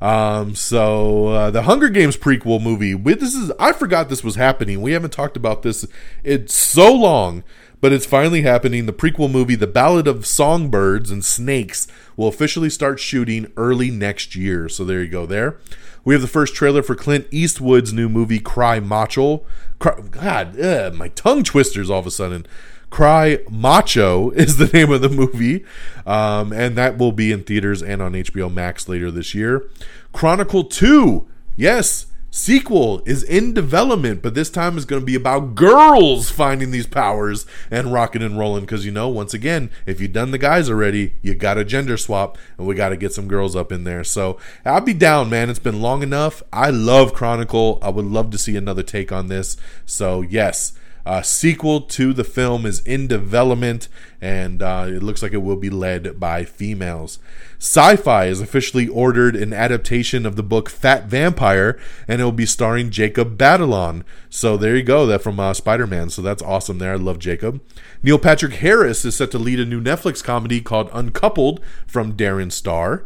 Um, 0.00 0.54
so 0.54 1.28
uh, 1.28 1.50
the 1.50 1.62
Hunger 1.62 1.88
Games 1.88 2.16
prequel 2.16 2.62
movie. 2.62 2.94
we- 2.94 3.14
This 3.14 3.34
is 3.34 3.50
I 3.58 3.72
forgot 3.72 4.08
this 4.08 4.22
was 4.24 4.34
happening. 4.36 4.80
We 4.82 4.92
haven't 4.92 5.12
talked 5.12 5.36
about 5.36 5.62
this 5.62 5.86
it's 6.22 6.54
so 6.54 6.92
long, 6.92 7.42
but 7.80 7.92
it's 7.92 8.04
finally 8.06 8.42
happening. 8.42 8.86
The 8.86 8.92
prequel 8.92 9.30
movie, 9.30 9.54
The 9.54 9.66
Ballad 9.66 10.06
of 10.06 10.26
Songbirds 10.26 11.10
and 11.10 11.24
Snakes, 11.24 11.86
will 12.16 12.28
officially 12.28 12.68
start 12.70 13.00
shooting 13.00 13.50
early 13.56 13.90
next 13.90 14.36
year. 14.36 14.68
So 14.68 14.84
there 14.84 15.02
you 15.02 15.08
go. 15.08 15.24
There, 15.24 15.56
we 16.04 16.14
have 16.14 16.22
the 16.22 16.28
first 16.28 16.54
trailer 16.54 16.82
for 16.82 16.94
Clint 16.94 17.26
Eastwood's 17.30 17.92
new 17.92 18.08
movie, 18.08 18.38
Cry 18.38 18.80
Macho. 18.80 19.44
Cry, 19.78 20.00
God, 20.10 20.60
ugh, 20.60 20.94
my 20.94 21.08
tongue 21.08 21.42
twisters 21.42 21.88
all 21.90 22.00
of 22.00 22.06
a 22.06 22.10
sudden. 22.10 22.46
Cry 22.90 23.40
Macho 23.50 24.30
is 24.30 24.56
the 24.56 24.66
name 24.72 24.90
of 24.90 25.02
the 25.02 25.08
movie, 25.08 25.64
um, 26.06 26.52
and 26.52 26.76
that 26.76 26.98
will 26.98 27.12
be 27.12 27.32
in 27.32 27.42
theaters 27.42 27.82
and 27.82 28.00
on 28.00 28.12
HBO 28.12 28.52
Max 28.52 28.88
later 28.88 29.10
this 29.10 29.34
year. 29.34 29.68
Chronicle 30.12 30.64
2, 30.64 31.26
yes, 31.56 32.06
sequel 32.36 33.02
is 33.06 33.22
in 33.22 33.54
development, 33.54 34.22
but 34.22 34.34
this 34.34 34.50
time 34.50 34.76
is 34.76 34.84
going 34.84 35.00
to 35.00 35.06
be 35.06 35.14
about 35.14 35.54
girls 35.54 36.30
finding 36.30 36.70
these 36.70 36.86
powers 36.86 37.46
and 37.70 37.92
rocking 37.92 38.22
and 38.22 38.38
rolling. 38.38 38.62
Because, 38.62 38.84
you 38.84 38.92
know, 38.92 39.08
once 39.08 39.32
again, 39.32 39.70
if 39.86 40.00
you've 40.00 40.12
done 40.12 40.30
the 40.30 40.38
guys 40.38 40.68
already, 40.68 41.14
you 41.22 41.34
got 41.34 41.58
a 41.58 41.64
gender 41.64 41.96
swap, 41.96 42.36
and 42.58 42.66
we 42.66 42.74
got 42.74 42.90
to 42.90 42.96
get 42.96 43.12
some 43.12 43.26
girls 43.26 43.56
up 43.56 43.72
in 43.72 43.84
there. 43.84 44.04
So 44.04 44.38
I'll 44.64 44.80
be 44.80 44.94
down, 44.94 45.30
man. 45.30 45.48
It's 45.48 45.58
been 45.58 45.80
long 45.80 46.02
enough. 46.02 46.42
I 46.52 46.70
love 46.70 47.14
Chronicle. 47.14 47.78
I 47.82 47.88
would 47.88 48.04
love 48.04 48.30
to 48.30 48.38
see 48.38 48.56
another 48.56 48.82
take 48.82 49.10
on 49.10 49.28
this. 49.28 49.56
So, 49.86 50.20
yes. 50.20 50.72
Uh, 51.06 51.22
sequel 51.22 51.80
to 51.82 52.12
the 52.12 52.24
film 52.24 52.66
is 52.66 52.80
in 52.80 53.06
development, 53.06 53.88
and 54.20 54.60
uh, 54.60 54.86
it 54.88 55.04
looks 55.04 55.22
like 55.22 55.32
it 55.32 55.36
will 55.36 55.56
be 55.56 55.70
led 55.70 56.18
by 56.18 56.44
females. 56.44 57.20
Syfy 57.60 58.26
has 58.26 58.40
officially 58.40 58.88
ordered 58.88 59.36
an 59.36 59.52
adaptation 59.52 60.26
of 60.26 60.34
the 60.34 60.42
book 60.42 60.68
Fat 60.68 61.04
Vampire, 61.04 61.78
and 62.08 62.20
it 62.20 62.24
will 62.24 62.32
be 62.32 62.44
starring 62.44 62.90
Jacob 62.90 63.38
Batalon. 63.38 64.02
So 64.28 64.56
there 64.56 64.74
you 64.74 64.82
go, 64.82 65.06
that 65.06 65.22
from 65.22 65.38
uh, 65.38 65.54
Spider 65.54 65.86
Man. 65.86 66.10
So 66.10 66.22
that's 66.22 66.42
awesome 66.42 66.78
there. 66.78 66.94
I 66.94 66.96
love 66.96 67.20
Jacob. 67.20 67.62
Neil 68.02 68.18
Patrick 68.18 68.54
Harris 68.54 69.04
is 69.04 69.14
set 69.14 69.30
to 69.30 69.38
lead 69.38 69.60
a 69.60 69.64
new 69.64 69.80
Netflix 69.80 70.24
comedy 70.24 70.60
called 70.60 70.90
Uncoupled 70.92 71.60
from 71.86 72.14
Darren 72.14 72.50
Star. 72.50 73.04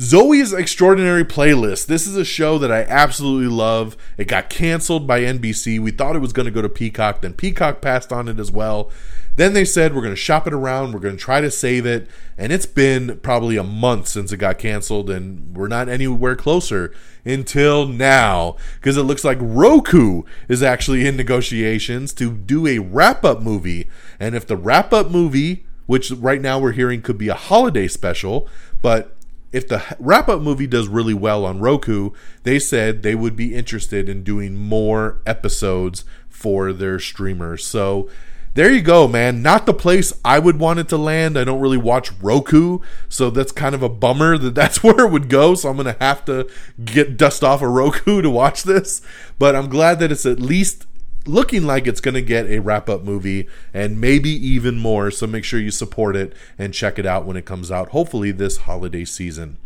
Zoe's 0.00 0.54
Extraordinary 0.54 1.26
Playlist. 1.26 1.84
This 1.84 2.06
is 2.06 2.16
a 2.16 2.24
show 2.24 2.56
that 2.56 2.72
I 2.72 2.84
absolutely 2.84 3.54
love. 3.54 3.98
It 4.16 4.28
got 4.28 4.48
canceled 4.48 5.06
by 5.06 5.20
NBC. 5.20 5.78
We 5.78 5.90
thought 5.90 6.16
it 6.16 6.20
was 6.20 6.32
going 6.32 6.46
to 6.46 6.50
go 6.50 6.62
to 6.62 6.70
Peacock, 6.70 7.20
then 7.20 7.34
Peacock 7.34 7.82
passed 7.82 8.10
on 8.10 8.26
it 8.26 8.40
as 8.40 8.50
well. 8.50 8.90
Then 9.36 9.52
they 9.52 9.66
said 9.66 9.94
we're 9.94 10.00
going 10.00 10.14
to 10.14 10.20
shop 10.20 10.46
it 10.46 10.54
around, 10.54 10.92
we're 10.92 11.00
going 11.00 11.18
to 11.18 11.22
try 11.22 11.42
to 11.42 11.50
save 11.50 11.84
it, 11.84 12.08
and 12.38 12.50
it's 12.50 12.64
been 12.64 13.18
probably 13.18 13.58
a 13.58 13.62
month 13.62 14.08
since 14.08 14.32
it 14.32 14.38
got 14.38 14.58
canceled, 14.58 15.10
and 15.10 15.54
we're 15.54 15.68
not 15.68 15.90
anywhere 15.90 16.34
closer 16.34 16.94
until 17.26 17.86
now 17.86 18.56
because 18.76 18.96
it 18.96 19.02
looks 19.02 19.22
like 19.22 19.36
Roku 19.38 20.22
is 20.48 20.62
actually 20.62 21.06
in 21.06 21.14
negotiations 21.14 22.14
to 22.14 22.32
do 22.32 22.66
a 22.66 22.78
wrap 22.78 23.22
up 23.22 23.42
movie. 23.42 23.86
And 24.18 24.34
if 24.34 24.46
the 24.46 24.56
wrap 24.56 24.94
up 24.94 25.10
movie, 25.10 25.66
which 25.84 26.10
right 26.10 26.40
now 26.40 26.58
we're 26.58 26.72
hearing 26.72 27.02
could 27.02 27.18
be 27.18 27.28
a 27.28 27.34
holiday 27.34 27.86
special, 27.86 28.48
but 28.80 29.14
if 29.52 29.66
the 29.68 29.82
wrap 29.98 30.28
up 30.28 30.40
movie 30.40 30.66
does 30.66 30.88
really 30.88 31.14
well 31.14 31.44
on 31.44 31.60
Roku, 31.60 32.10
they 32.44 32.58
said 32.58 33.02
they 33.02 33.14
would 33.14 33.36
be 33.36 33.54
interested 33.54 34.08
in 34.08 34.22
doing 34.22 34.56
more 34.56 35.20
episodes 35.26 36.04
for 36.28 36.72
their 36.72 36.98
streamers. 36.98 37.64
So 37.64 38.08
there 38.54 38.72
you 38.72 38.82
go, 38.82 39.06
man. 39.06 39.42
Not 39.42 39.66
the 39.66 39.74
place 39.74 40.12
I 40.24 40.38
would 40.38 40.58
want 40.58 40.80
it 40.80 40.88
to 40.88 40.96
land. 40.96 41.38
I 41.38 41.44
don't 41.44 41.60
really 41.60 41.78
watch 41.78 42.10
Roku, 42.20 42.80
so 43.08 43.30
that's 43.30 43.52
kind 43.52 43.74
of 43.74 43.82
a 43.82 43.88
bummer 43.88 44.36
that 44.38 44.54
that's 44.54 44.82
where 44.82 45.06
it 45.06 45.10
would 45.10 45.28
go. 45.28 45.54
So 45.54 45.68
I'm 45.68 45.76
going 45.76 45.94
to 45.94 46.04
have 46.04 46.24
to 46.26 46.48
get 46.84 47.16
dust 47.16 47.44
off 47.44 47.62
a 47.62 47.68
Roku 47.68 48.22
to 48.22 48.30
watch 48.30 48.64
this. 48.64 49.02
But 49.38 49.54
I'm 49.54 49.68
glad 49.68 50.00
that 50.00 50.10
it's 50.10 50.26
at 50.26 50.40
least 50.40 50.86
looking 51.26 51.64
like 51.64 51.86
it's 51.86 52.00
going 52.00 52.14
to 52.14 52.22
get 52.22 52.46
a 52.46 52.60
wrap 52.60 52.88
up 52.88 53.02
movie 53.02 53.48
and 53.74 54.00
maybe 54.00 54.30
even 54.30 54.78
more. 54.78 55.10
So 55.10 55.26
make 55.26 55.44
sure 55.44 55.60
you 55.60 55.70
support 55.70 56.16
it 56.16 56.32
and 56.58 56.74
check 56.74 56.98
it 56.98 57.06
out 57.06 57.26
when 57.26 57.36
it 57.36 57.44
comes 57.44 57.70
out, 57.70 57.90
hopefully 57.90 58.30
this 58.30 58.58
holiday 58.58 59.04
season. 59.04 59.58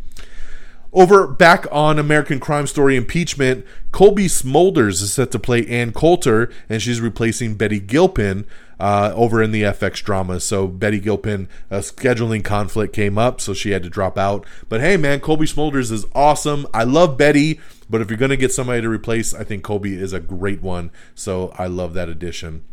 Over 0.92 1.26
back 1.26 1.66
on 1.72 1.98
American 1.98 2.38
Crime 2.38 2.68
Story 2.68 2.94
Impeachment, 2.94 3.66
Cobie 3.90 4.26
Smulders 4.26 5.02
is 5.02 5.12
set 5.12 5.32
to 5.32 5.40
play 5.40 5.66
Ann 5.66 5.92
Coulter, 5.92 6.52
and 6.68 6.80
she's 6.80 7.00
replacing 7.00 7.56
Betty 7.56 7.80
Gilpin 7.80 8.46
uh, 8.78 9.12
over 9.14 9.42
in 9.42 9.52
the 9.52 9.62
FX 9.62 10.02
drama. 10.02 10.40
So 10.40 10.66
Betty 10.66 11.00
Gilpin, 11.00 11.48
a 11.70 11.78
scheduling 11.78 12.44
conflict 12.44 12.94
came 12.94 13.18
up, 13.18 13.40
so 13.40 13.54
she 13.54 13.70
had 13.70 13.82
to 13.82 13.90
drop 13.90 14.18
out. 14.18 14.46
But 14.68 14.80
hey, 14.80 14.96
man, 14.96 15.20
Cobie 15.20 15.46
Smulders 15.46 15.90
is 15.90 16.06
awesome. 16.14 16.66
I 16.74 16.84
love 16.84 17.16
Betty, 17.16 17.60
but 17.88 18.00
if 18.00 18.10
you're 18.10 18.18
going 18.18 18.30
to 18.30 18.36
get 18.36 18.52
somebody 18.52 18.82
to 18.82 18.88
replace, 18.88 19.34
I 19.34 19.44
think 19.44 19.62
Cobie 19.62 19.96
is 19.96 20.12
a 20.12 20.20
great 20.20 20.62
one. 20.62 20.90
So 21.14 21.52
I 21.58 21.66
love 21.66 21.94
that 21.94 22.08
addition. 22.08 22.64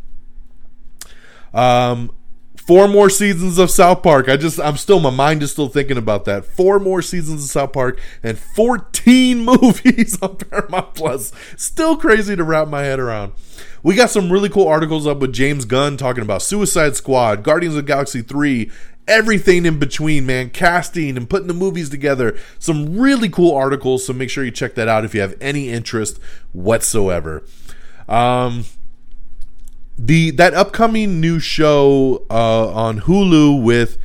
Um, 1.54 2.12
four 2.56 2.86
more 2.86 3.10
seasons 3.10 3.58
of 3.58 3.70
South 3.70 4.02
Park. 4.02 4.28
I 4.28 4.36
just, 4.36 4.60
I'm 4.60 4.76
still, 4.76 5.00
my 5.00 5.10
mind 5.10 5.42
is 5.42 5.52
still 5.52 5.68
thinking 5.68 5.96
about 5.96 6.24
that. 6.26 6.44
Four 6.44 6.78
more 6.78 7.02
seasons 7.02 7.44
of 7.44 7.50
South 7.50 7.72
Park 7.72 8.00
and 8.22 8.38
14 8.38 9.38
movies 9.44 10.20
on 10.22 10.36
Paramount 10.36 10.94
Plus. 10.94 11.32
Still 11.56 11.96
crazy 11.96 12.36
to 12.36 12.44
wrap 12.44 12.68
my 12.68 12.82
head 12.82 13.00
around. 13.00 13.32
We 13.82 13.94
got 13.94 14.10
some 14.10 14.30
really 14.30 14.48
cool 14.48 14.68
articles 14.68 15.06
up 15.06 15.18
with 15.18 15.32
James 15.32 15.64
Gunn 15.64 15.96
talking 15.96 16.22
about 16.22 16.42
Suicide 16.42 16.94
Squad, 16.94 17.42
Guardians 17.42 17.76
of 17.76 17.86
Galaxy 17.86 18.22
3, 18.22 18.70
everything 19.08 19.66
in 19.66 19.78
between, 19.78 20.26
man. 20.26 20.50
Casting 20.50 21.16
and 21.16 21.28
putting 21.28 21.48
the 21.48 21.54
movies 21.54 21.90
together. 21.90 22.38
Some 22.58 22.96
really 22.98 23.28
cool 23.28 23.54
articles, 23.54 24.06
so 24.06 24.12
make 24.12 24.30
sure 24.30 24.44
you 24.44 24.50
check 24.50 24.74
that 24.76 24.88
out 24.88 25.04
if 25.04 25.14
you 25.14 25.20
have 25.20 25.34
any 25.40 25.68
interest 25.68 26.20
whatsoever. 26.52 27.42
Um, 28.08 28.66
the 29.98 30.30
that 30.32 30.54
upcoming 30.54 31.20
new 31.20 31.38
show 31.38 32.24
uh, 32.30 32.72
on 32.72 33.02
Hulu 33.02 33.62
with 33.62 33.98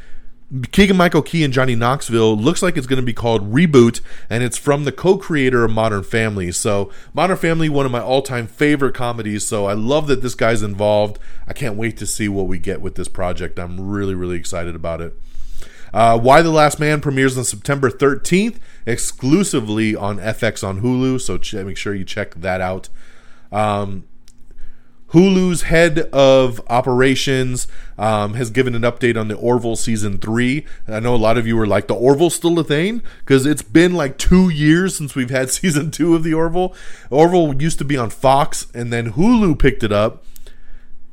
Keegan 0.71 0.95
Michael 0.95 1.21
Key 1.21 1.43
and 1.43 1.53
Johnny 1.53 1.75
Knoxville 1.75 2.37
looks 2.37 2.61
like 2.61 2.77
it's 2.77 2.87
going 2.87 3.01
to 3.01 3.05
be 3.05 3.13
called 3.13 3.51
Reboot, 3.51 3.99
and 4.29 4.43
it's 4.43 4.57
from 4.57 4.85
the 4.85 4.93
co-creator 4.93 5.65
of 5.65 5.71
Modern 5.71 6.03
Family. 6.03 6.53
So 6.53 6.89
Modern 7.13 7.35
Family, 7.35 7.67
one 7.67 7.85
of 7.85 7.91
my 7.91 7.99
all-time 7.99 8.47
favorite 8.47 8.95
comedies. 8.95 9.45
So 9.45 9.65
I 9.65 9.73
love 9.73 10.07
that 10.07 10.21
this 10.21 10.35
guy's 10.35 10.63
involved. 10.63 11.19
I 11.47 11.53
can't 11.53 11.75
wait 11.75 11.97
to 11.97 12.05
see 12.05 12.29
what 12.29 12.47
we 12.47 12.59
get 12.59 12.79
with 12.79 12.95
this 12.95 13.09
project. 13.09 13.59
I'm 13.59 13.89
really, 13.89 14.15
really 14.15 14.37
excited 14.37 14.73
about 14.73 15.01
it. 15.01 15.19
Uh, 15.93 16.17
Y: 16.21 16.41
the 16.41 16.51
Last 16.51 16.79
Man 16.79 17.01
premieres 17.01 17.37
on 17.37 17.43
September 17.43 17.89
13th, 17.89 18.57
exclusively 18.85 19.95
on 19.97 20.17
FX 20.17 20.65
on 20.65 20.81
Hulu. 20.81 21.19
So 21.19 21.37
ch- 21.37 21.55
make 21.55 21.77
sure 21.77 21.93
you 21.93 22.05
check 22.05 22.35
that 22.35 22.61
out. 22.61 22.87
Um, 23.51 24.05
Hulu's 25.13 25.63
head 25.63 25.99
of 26.11 26.61
operations 26.67 27.67
um, 27.97 28.33
has 28.33 28.49
given 28.49 28.75
an 28.75 28.81
update 28.81 29.19
on 29.19 29.29
the 29.29 29.35
Orville 29.35 29.77
season 29.77 30.17
three. 30.17 30.65
I 30.87 30.99
know 30.99 31.15
a 31.15 31.17
lot 31.17 31.37
of 31.37 31.47
you 31.47 31.55
were 31.55 31.67
like, 31.67 31.87
"The 31.87 31.95
Orville 31.95 32.29
still 32.29 32.59
a 32.59 32.63
thing?" 32.63 33.01
Because 33.19 33.45
it's 33.45 33.61
been 33.61 33.93
like 33.93 34.17
two 34.17 34.49
years 34.49 34.95
since 34.95 35.15
we've 35.15 35.29
had 35.29 35.49
season 35.51 35.91
two 35.91 36.15
of 36.15 36.23
the 36.23 36.33
Orville. 36.33 36.75
Orville 37.09 37.61
used 37.61 37.77
to 37.79 37.85
be 37.85 37.97
on 37.97 38.09
Fox, 38.09 38.67
and 38.73 38.91
then 38.91 39.13
Hulu 39.13 39.57
picked 39.57 39.83
it 39.83 39.91
up. 39.91 40.23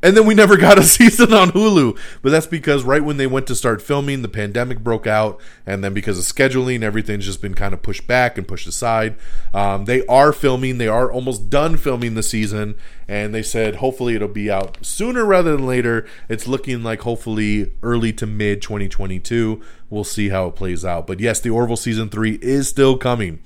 And 0.04 0.14
then 0.14 0.26
we 0.26 0.34
never 0.34 0.58
got 0.58 0.78
a 0.78 0.82
season 0.84 1.32
on 1.32 1.52
Hulu. 1.52 1.98
But 2.20 2.28
that's 2.28 2.46
because 2.46 2.84
right 2.84 3.02
when 3.02 3.16
they 3.16 3.26
went 3.26 3.46
to 3.46 3.54
start 3.54 3.80
filming, 3.80 4.20
the 4.20 4.28
pandemic 4.28 4.80
broke 4.80 5.06
out. 5.06 5.40
And 5.64 5.82
then 5.82 5.94
because 5.94 6.18
of 6.18 6.26
scheduling, 6.26 6.82
everything's 6.82 7.24
just 7.24 7.40
been 7.40 7.54
kind 7.54 7.72
of 7.72 7.80
pushed 7.80 8.06
back 8.06 8.36
and 8.36 8.46
pushed 8.46 8.66
aside. 8.66 9.16
Um, 9.54 9.86
they 9.86 10.04
are 10.06 10.34
filming, 10.34 10.76
they 10.76 10.88
are 10.88 11.10
almost 11.10 11.48
done 11.48 11.78
filming 11.78 12.16
the 12.16 12.22
season. 12.22 12.74
And 13.08 13.34
they 13.34 13.42
said 13.42 13.76
hopefully 13.76 14.14
it'll 14.14 14.28
be 14.28 14.50
out 14.50 14.84
sooner 14.84 15.24
rather 15.24 15.56
than 15.56 15.66
later. 15.66 16.06
It's 16.28 16.46
looking 16.46 16.82
like 16.82 17.00
hopefully 17.00 17.72
early 17.82 18.12
to 18.12 18.26
mid 18.26 18.60
2022. 18.60 19.62
We'll 19.88 20.04
see 20.04 20.28
how 20.28 20.48
it 20.48 20.54
plays 20.54 20.84
out. 20.84 21.06
But 21.06 21.18
yes, 21.18 21.40
the 21.40 21.48
Orville 21.48 21.76
season 21.76 22.10
three 22.10 22.38
is 22.42 22.68
still 22.68 22.98
coming. 22.98 23.40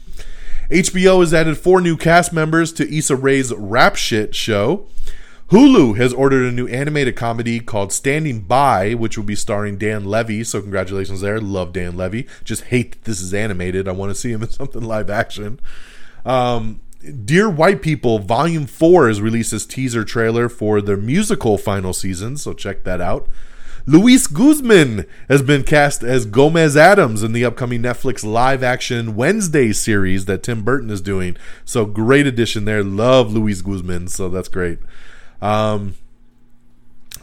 HBO 0.70 1.20
has 1.20 1.32
added 1.32 1.56
four 1.56 1.80
new 1.80 1.96
cast 1.96 2.32
members 2.32 2.72
to 2.72 2.92
Issa 2.92 3.14
Rae's 3.14 3.54
Rap 3.54 3.94
Shit 3.94 4.34
show. 4.34 4.88
Hulu 5.50 5.96
has 5.96 6.12
ordered 6.12 6.44
a 6.44 6.52
new 6.52 6.66
animated 6.66 7.16
comedy 7.16 7.58
called 7.58 7.90
Standing 7.90 8.40
By, 8.40 8.92
which 8.92 9.16
will 9.16 9.24
be 9.24 9.34
starring 9.34 9.78
Dan 9.78 10.04
Levy. 10.04 10.44
So 10.44 10.60
congratulations 10.60 11.22
there. 11.22 11.40
Love 11.40 11.72
Dan 11.72 11.96
Levy. 11.96 12.26
Just 12.44 12.64
hate 12.64 12.92
that 12.92 13.04
this 13.04 13.22
is 13.22 13.32
animated. 13.32 13.88
I 13.88 13.92
want 13.92 14.10
to 14.10 14.14
see 14.14 14.30
him 14.30 14.42
in 14.42 14.50
something 14.50 14.82
live 14.82 15.08
action. 15.08 15.58
Um, 16.26 16.80
Dear 17.24 17.48
White 17.48 17.80
People 17.80 18.18
Volume 18.18 18.66
4 18.66 19.08
has 19.08 19.22
released 19.22 19.52
this 19.52 19.64
teaser 19.64 20.04
trailer 20.04 20.50
for 20.50 20.82
the 20.82 20.96
musical 20.96 21.56
final 21.56 21.94
season, 21.94 22.36
so 22.36 22.52
check 22.52 22.84
that 22.84 23.00
out. 23.00 23.28
Luis 23.86 24.26
Guzman 24.26 25.06
has 25.30 25.40
been 25.40 25.62
cast 25.62 26.02
as 26.02 26.26
Gomez 26.26 26.76
Addams 26.76 27.22
in 27.22 27.32
the 27.32 27.46
upcoming 27.46 27.80
Netflix 27.80 28.22
live 28.22 28.62
action 28.62 29.16
Wednesday 29.16 29.72
series 29.72 30.26
that 30.26 30.42
Tim 30.42 30.62
Burton 30.62 30.90
is 30.90 31.00
doing. 31.00 31.38
So 31.64 31.86
great 31.86 32.26
addition 32.26 32.66
there. 32.66 32.84
Love 32.84 33.32
Luis 33.32 33.62
Guzman, 33.62 34.08
so 34.08 34.28
that's 34.28 34.48
great. 34.48 34.78
Um, 35.40 35.94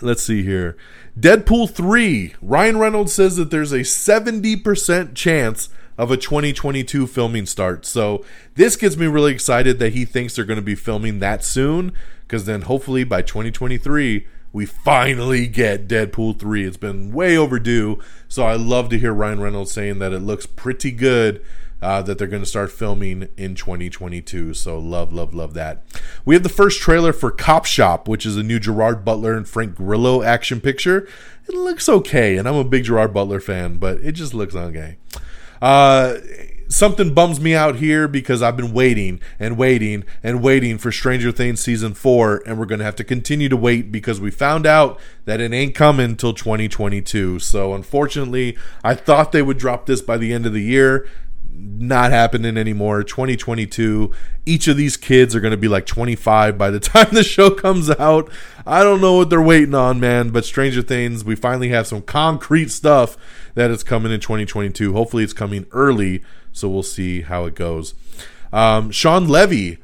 let's 0.02 0.24
see 0.24 0.44
here. 0.44 0.78
Deadpool 1.20 1.70
3. 1.70 2.36
Ryan 2.42 2.78
Reynolds 2.78 3.14
says 3.14 3.38
that 3.38 3.52
there's 3.52 3.72
a 3.72 3.80
70% 3.80 5.16
chance 5.16 5.70
of 5.98 6.12
a 6.12 6.18
2022 6.18 7.08
filming 7.08 7.46
start. 7.46 7.86
So 7.86 8.26
this 8.56 8.76
gets 8.76 8.98
me 8.98 9.08
really 9.08 9.32
excited 9.32 9.80
that 9.80 9.94
he 9.94 10.04
thinks 10.06 10.36
they're 10.36 10.46
going 10.46 10.58
to 10.58 10.62
be 10.62 10.76
filming 10.76 11.20
that 11.20 11.44
soon 11.44 11.94
because 12.28 12.46
then 12.46 12.64
hopefully 12.64 13.04
by 13.04 13.22
2023 13.22 14.28
we 14.52 14.66
finally 14.66 15.48
get 15.48 15.88
Deadpool 15.88 16.40
3. 16.40 16.66
It's 16.66 16.78
been 16.78 17.12
way 17.12 17.38
overdue. 17.38 18.00
So 18.30 18.46
I 18.46 18.56
love 18.56 18.90
to 18.90 18.98
hear 18.98 19.14
Ryan 19.14 19.42
Reynolds 19.42 19.72
saying 19.72 20.00
that 20.00 20.14
it 20.14 20.20
looks 20.20 20.46
pretty 20.46 20.92
good. 20.92 21.44
Uh, 21.86 22.02
that 22.02 22.18
they're 22.18 22.26
going 22.26 22.42
to 22.42 22.50
start 22.50 22.72
filming 22.72 23.30
in 23.38 23.54
2022. 23.54 24.56
So 24.56 24.80
love, 24.80 25.14
love, 25.14 25.36
love 25.36 25.54
that. 25.54 25.84
We 26.26 26.34
have 26.34 26.42
the 26.42 26.50
first 26.50 26.82
trailer 26.82 27.14
for 27.14 27.30
Cop 27.30 27.66
Shop, 27.66 28.08
which 28.08 28.26
is 28.26 28.38
a 28.38 28.42
new 28.42 28.60
Gerard 28.60 29.06
Butler 29.06 29.38
and 29.38 29.48
Frank 29.48 29.76
Grillo 29.76 30.24
action 30.24 30.60
picture. 30.60 31.08
It 31.48 31.54
looks 31.54 31.88
okay, 31.88 32.38
and 32.38 32.48
I'm 32.48 32.56
a 32.56 32.64
big 32.64 32.86
Gerard 32.86 33.14
Butler 33.14 33.40
fan, 33.40 33.78
but 33.78 34.00
it 34.00 34.14
just 34.14 34.34
looks 34.34 34.56
okay. 34.56 34.98
Uh, 35.62 36.16
something 36.68 37.14
bums 37.14 37.40
me 37.40 37.54
out 37.54 37.76
here 37.76 38.08
because 38.08 38.42
I've 38.42 38.58
been 38.58 38.74
waiting 38.74 39.20
and 39.40 39.56
waiting 39.56 40.04
and 40.24 40.42
waiting 40.42 40.80
for 40.80 40.92
Stranger 40.92 41.32
Things 41.32 41.60
season 41.62 41.94
four, 41.94 42.42
and 42.48 42.58
we're 42.58 42.66
going 42.66 42.80
to 42.80 42.86
have 42.86 42.96
to 42.96 43.04
continue 43.04 43.50
to 43.50 43.58
wait 43.58 43.92
because 43.92 44.20
we 44.20 44.32
found 44.32 44.66
out 44.66 45.00
that 45.26 45.40
it 45.40 45.54
ain't 45.54 45.76
coming 45.76 46.12
until 46.12 46.34
2022. 46.34 47.40
So, 47.40 47.74
unfortunately, 47.74 48.58
I 48.84 48.96
thought 48.96 49.32
they 49.32 49.42
would 49.44 49.58
drop 49.58 49.86
this 49.86 50.02
by 50.02 50.18
the 50.18 50.34
end 50.34 50.46
of 50.46 50.54
the 50.54 50.64
year. 50.64 51.08
Not 51.58 52.12
happening 52.12 52.58
anymore. 52.58 53.04
2022. 53.04 54.12
Each 54.46 54.68
of 54.68 54.78
these 54.78 54.98
kids 54.98 55.36
are 55.36 55.40
going 55.40 55.52
to 55.52 55.58
be 55.58 55.68
like 55.68 55.86
25 55.86 56.58
by 56.58 56.70
the 56.70 56.80
time 56.82 57.08
the 57.12 57.24
show 57.24 57.50
comes 57.50 57.90
out. 57.90 58.30
I 58.66 58.84
don't 58.84 59.02
know 59.02 59.18
what 59.18 59.30
they're 59.30 59.42
waiting 59.42 59.76
on, 59.76 60.00
man. 60.00 60.30
But 60.30 60.46
Stranger 60.46 60.82
Things, 60.82 61.24
we 61.24 61.36
finally 61.36 61.70
have 61.70 61.88
some 61.88 62.02
concrete 62.02 62.72
stuff 62.72 63.18
that 63.56 63.72
is 63.72 63.84
coming 63.84 64.12
in 64.12 64.20
2022. 64.20 64.94
Hopefully, 64.94 65.24
it's 65.24 65.34
coming 65.34 65.66
early 65.72 66.22
so 66.56 66.70
we'll 66.70 66.84
see 66.84 67.22
how 67.22 67.46
it 67.46 67.54
goes. 67.54 67.94
Um, 68.54 68.90
Shawn 68.90 69.28
Levy 69.28 69.78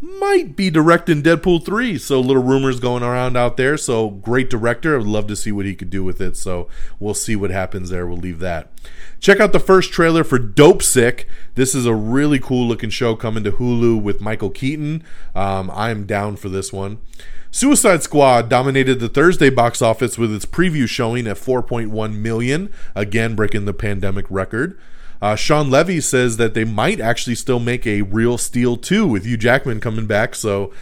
might 0.00 0.56
be 0.56 0.70
directing 0.70 1.22
Deadpool 1.22 1.64
3. 1.64 1.98
So 1.98 2.20
little 2.20 2.42
rumors 2.42 2.80
going 2.80 3.02
around 3.02 3.36
out 3.36 3.56
there. 3.56 3.76
So 3.76 4.10
great 4.10 4.50
director. 4.50 4.94
I 4.94 4.98
would 4.98 5.06
love 5.06 5.26
to 5.28 5.36
see 5.36 5.52
what 5.52 5.66
he 5.66 5.74
could 5.74 5.90
do 5.90 6.04
with 6.04 6.20
it. 6.20 6.36
So 6.36 6.68
we'll 6.98 7.14
see 7.14 7.36
what 7.36 7.50
happens 7.50 7.90
there. 7.90 8.06
We'll 8.06 8.18
leave 8.18 8.38
that. 8.40 8.70
Check 9.20 9.40
out 9.40 9.52
the 9.52 9.60
first 9.60 9.92
trailer 9.92 10.24
for 10.24 10.38
Dopesick. 10.38 11.24
This 11.54 11.74
is 11.74 11.86
a 11.86 11.94
really 11.94 12.38
cool 12.38 12.66
looking 12.66 12.90
show 12.90 13.16
coming 13.16 13.44
to 13.44 13.52
Hulu 13.52 14.00
with 14.00 14.20
Michael 14.20 14.50
Keaton. 14.50 15.02
Um, 15.34 15.70
I'm 15.72 16.04
down 16.04 16.36
for 16.36 16.48
this 16.48 16.72
one. 16.72 16.98
Suicide 17.50 18.02
Squad 18.02 18.50
dominated 18.50 19.00
the 19.00 19.08
Thursday 19.08 19.48
box 19.48 19.80
office 19.80 20.18
with 20.18 20.34
its 20.34 20.44
preview 20.44 20.86
showing 20.86 21.26
at 21.26 21.38
4.1 21.38 22.14
million, 22.16 22.70
again 22.94 23.34
breaking 23.34 23.64
the 23.64 23.72
pandemic 23.72 24.26
record. 24.28 24.78
Uh, 25.20 25.34
Shawn 25.34 25.70
Levy 25.70 26.00
says 26.00 26.36
that 26.36 26.54
they 26.54 26.64
might 26.64 27.00
actually 27.00 27.34
still 27.34 27.60
make 27.60 27.86
a 27.86 28.02
Real 28.02 28.38
Steel 28.38 28.76
2 28.76 29.06
with 29.06 29.24
Hugh 29.24 29.36
Jackman 29.36 29.80
coming 29.80 30.06
back. 30.06 30.34
So 30.34 30.72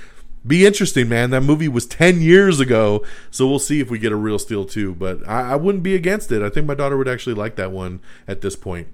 be 0.47 0.67
interesting, 0.67 1.09
man. 1.09 1.31
That 1.31 1.43
movie 1.43 1.69
was 1.69 1.87
10 1.87 2.21
years 2.21 2.61
ago. 2.61 3.05
So 3.31 3.47
we'll 3.47 3.59
see 3.59 3.81
if 3.81 3.91
we 3.91 3.99
get 3.99 4.13
a 4.13 4.17
Real 4.17 4.39
Steel 4.39 4.65
2. 4.65 4.95
But 4.95 5.27
I, 5.27 5.53
I 5.53 5.57
wouldn't 5.57 5.85
be 5.85 5.95
against 5.95 6.31
it. 6.33 6.43
I 6.43 6.51
think 6.51 6.67
my 6.67 6.75
daughter 6.75 6.97
would 6.97 7.09
actually 7.09 7.35
like 7.35 7.57
that 7.57 7.71
one 7.71 8.01
at 8.29 8.41
this 8.41 8.57
point. 8.57 8.89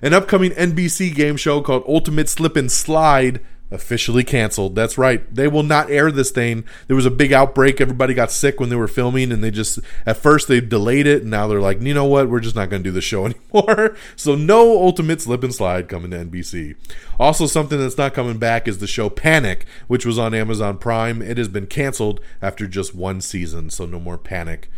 An 0.00 0.14
upcoming 0.14 0.52
NBC 0.52 1.14
game 1.14 1.36
show 1.36 1.60
called 1.60 1.84
Ultimate 1.86 2.28
Slip 2.28 2.56
and 2.56 2.70
Slide 2.70 3.40
officially 3.70 4.24
canceled. 4.24 4.74
That's 4.74 4.96
right. 4.96 5.32
They 5.34 5.48
will 5.48 5.62
not 5.62 5.90
air 5.90 6.10
this 6.10 6.30
thing. 6.30 6.64
There 6.86 6.96
was 6.96 7.06
a 7.06 7.10
big 7.10 7.32
outbreak. 7.32 7.80
Everybody 7.80 8.14
got 8.14 8.30
sick 8.30 8.60
when 8.60 8.68
they 8.68 8.76
were 8.76 8.88
filming, 8.88 9.32
and 9.32 9.42
they 9.42 9.50
just 9.50 9.78
at 10.06 10.16
first 10.16 10.48
they 10.48 10.60
delayed 10.60 11.06
it, 11.06 11.22
and 11.22 11.30
now 11.30 11.46
they're 11.46 11.60
like, 11.60 11.80
you 11.82 11.94
know 11.94 12.04
what? 12.04 12.28
We're 12.28 12.40
just 12.40 12.56
not 12.56 12.70
going 12.70 12.82
to 12.82 12.88
do 12.88 12.92
the 12.92 13.00
show 13.00 13.26
anymore. 13.54 13.96
so 14.16 14.34
no 14.34 14.82
Ultimate 14.82 15.20
Slip 15.20 15.44
and 15.44 15.54
Slide 15.54 15.88
coming 15.88 16.10
to 16.10 16.24
NBC. 16.24 16.76
Also, 17.18 17.46
something 17.46 17.78
that's 17.78 17.98
not 17.98 18.14
coming 18.14 18.38
back 18.38 18.68
is 18.68 18.78
the 18.78 18.86
show 18.86 19.10
Panic, 19.10 19.66
which 19.86 20.06
was 20.06 20.18
on 20.18 20.34
Amazon 20.34 20.78
Prime. 20.78 21.20
It 21.22 21.38
has 21.38 21.48
been 21.48 21.66
canceled 21.66 22.20
after 22.40 22.66
just 22.66 22.94
one 22.94 23.20
season, 23.20 23.70
so 23.70 23.86
no 23.86 23.98
more 24.00 24.18
Panic. 24.18 24.70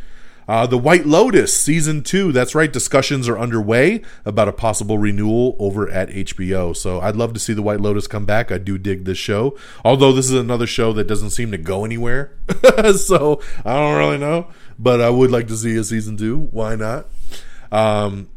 Uh, 0.51 0.67
the 0.67 0.77
White 0.77 1.07
Lotus 1.07 1.57
season 1.57 2.03
two. 2.03 2.33
That's 2.33 2.57
right. 2.57 2.73
Discussions 2.73 3.29
are 3.29 3.39
underway 3.39 4.03
about 4.25 4.49
a 4.49 4.53
possible 4.53 4.99
renewal 4.99 5.55
over 5.61 5.89
at 5.89 6.09
HBO. 6.09 6.77
So 6.77 7.01
I'd 7.01 7.15
love 7.15 7.35
to 7.35 7.39
see 7.39 7.53
the 7.53 7.63
White 7.63 7.81
Lotus 7.81 8.09
come 8.09 8.25
back. 8.25 8.51
I 8.51 8.59
do 8.59 8.77
dig 8.77 9.05
this 9.05 9.17
show. 9.17 9.57
Although 9.85 10.11
this 10.13 10.25
is 10.25 10.33
another 10.33 10.67
show 10.67 10.93
that 10.95 11.07
doesn't 11.07 11.31
seem 11.31 11.53
to 11.53 11.57
go 11.57 11.85
anywhere. 11.85 12.33
so 12.97 13.41
I 13.65 13.77
don't 13.77 13.97
really 13.97 14.19
know. 14.19 14.49
But 14.77 15.01
I 15.01 15.09
would 15.09 15.31
like 15.31 15.47
to 15.47 15.57
see 15.57 15.77
a 15.77 15.85
season 15.85 16.17
two. 16.17 16.49
Why 16.51 16.75
not? 16.75 17.07
Um, 17.71 18.29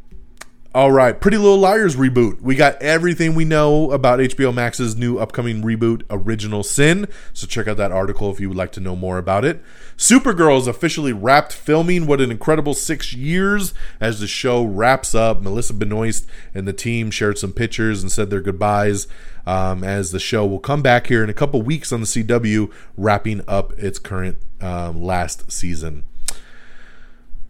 all 0.76 0.92
right, 0.92 1.22
Pretty 1.22 1.38
Little 1.38 1.60
Liars 1.60 1.96
reboot. 1.96 2.42
We 2.42 2.56
got 2.56 2.82
everything 2.82 3.36
we 3.36 3.46
know 3.46 3.92
about 3.92 4.18
HBO 4.18 4.52
Max's 4.52 4.96
new 4.96 5.20
upcoming 5.20 5.62
reboot, 5.62 6.02
Original 6.10 6.64
Sin. 6.64 7.08
So 7.32 7.46
check 7.46 7.68
out 7.68 7.78
that 7.78 7.92
article 7.92 8.32
if 8.32 8.40
you 8.40 8.48
would 8.48 8.58
like 8.58 8.72
to 8.72 8.80
know 8.80 8.96
more 8.96 9.20
about 9.20 9.46
it. 9.46 9.62
Supergirl 9.98 10.58
is 10.58 10.66
officially 10.66 11.14
wrapped 11.14 11.54
filming. 11.54 12.08
What 12.08 12.22
an 12.22 12.32
incredible 12.32 12.74
six 12.74 13.14
years 13.14 13.76
as 14.00 14.20
the 14.20 14.26
show 14.26 14.64
wraps 14.64 15.14
up. 15.14 15.44
Melissa 15.44 15.76
Benoist 15.76 16.26
and 16.56 16.68
the 16.68 16.74
team 16.74 17.12
shared 17.12 17.38
some 17.38 17.54
pictures 17.54 18.02
and 18.02 18.12
said 18.12 18.32
their 18.32 18.42
goodbyes 18.42 19.06
um, 19.46 19.84
as 19.84 20.10
the 20.10 20.20
show 20.20 20.44
will 20.44 20.58
come 20.58 20.82
back 20.82 21.06
here 21.06 21.24
in 21.24 21.30
a 21.30 21.36
couple 21.36 21.62
weeks 21.62 21.92
on 21.92 22.02
the 22.02 22.08
CW, 22.08 22.74
wrapping 22.98 23.42
up 23.48 23.74
its 23.74 24.00
current 24.00 24.40
um, 24.60 25.04
last 25.04 25.52
season. 25.52 26.04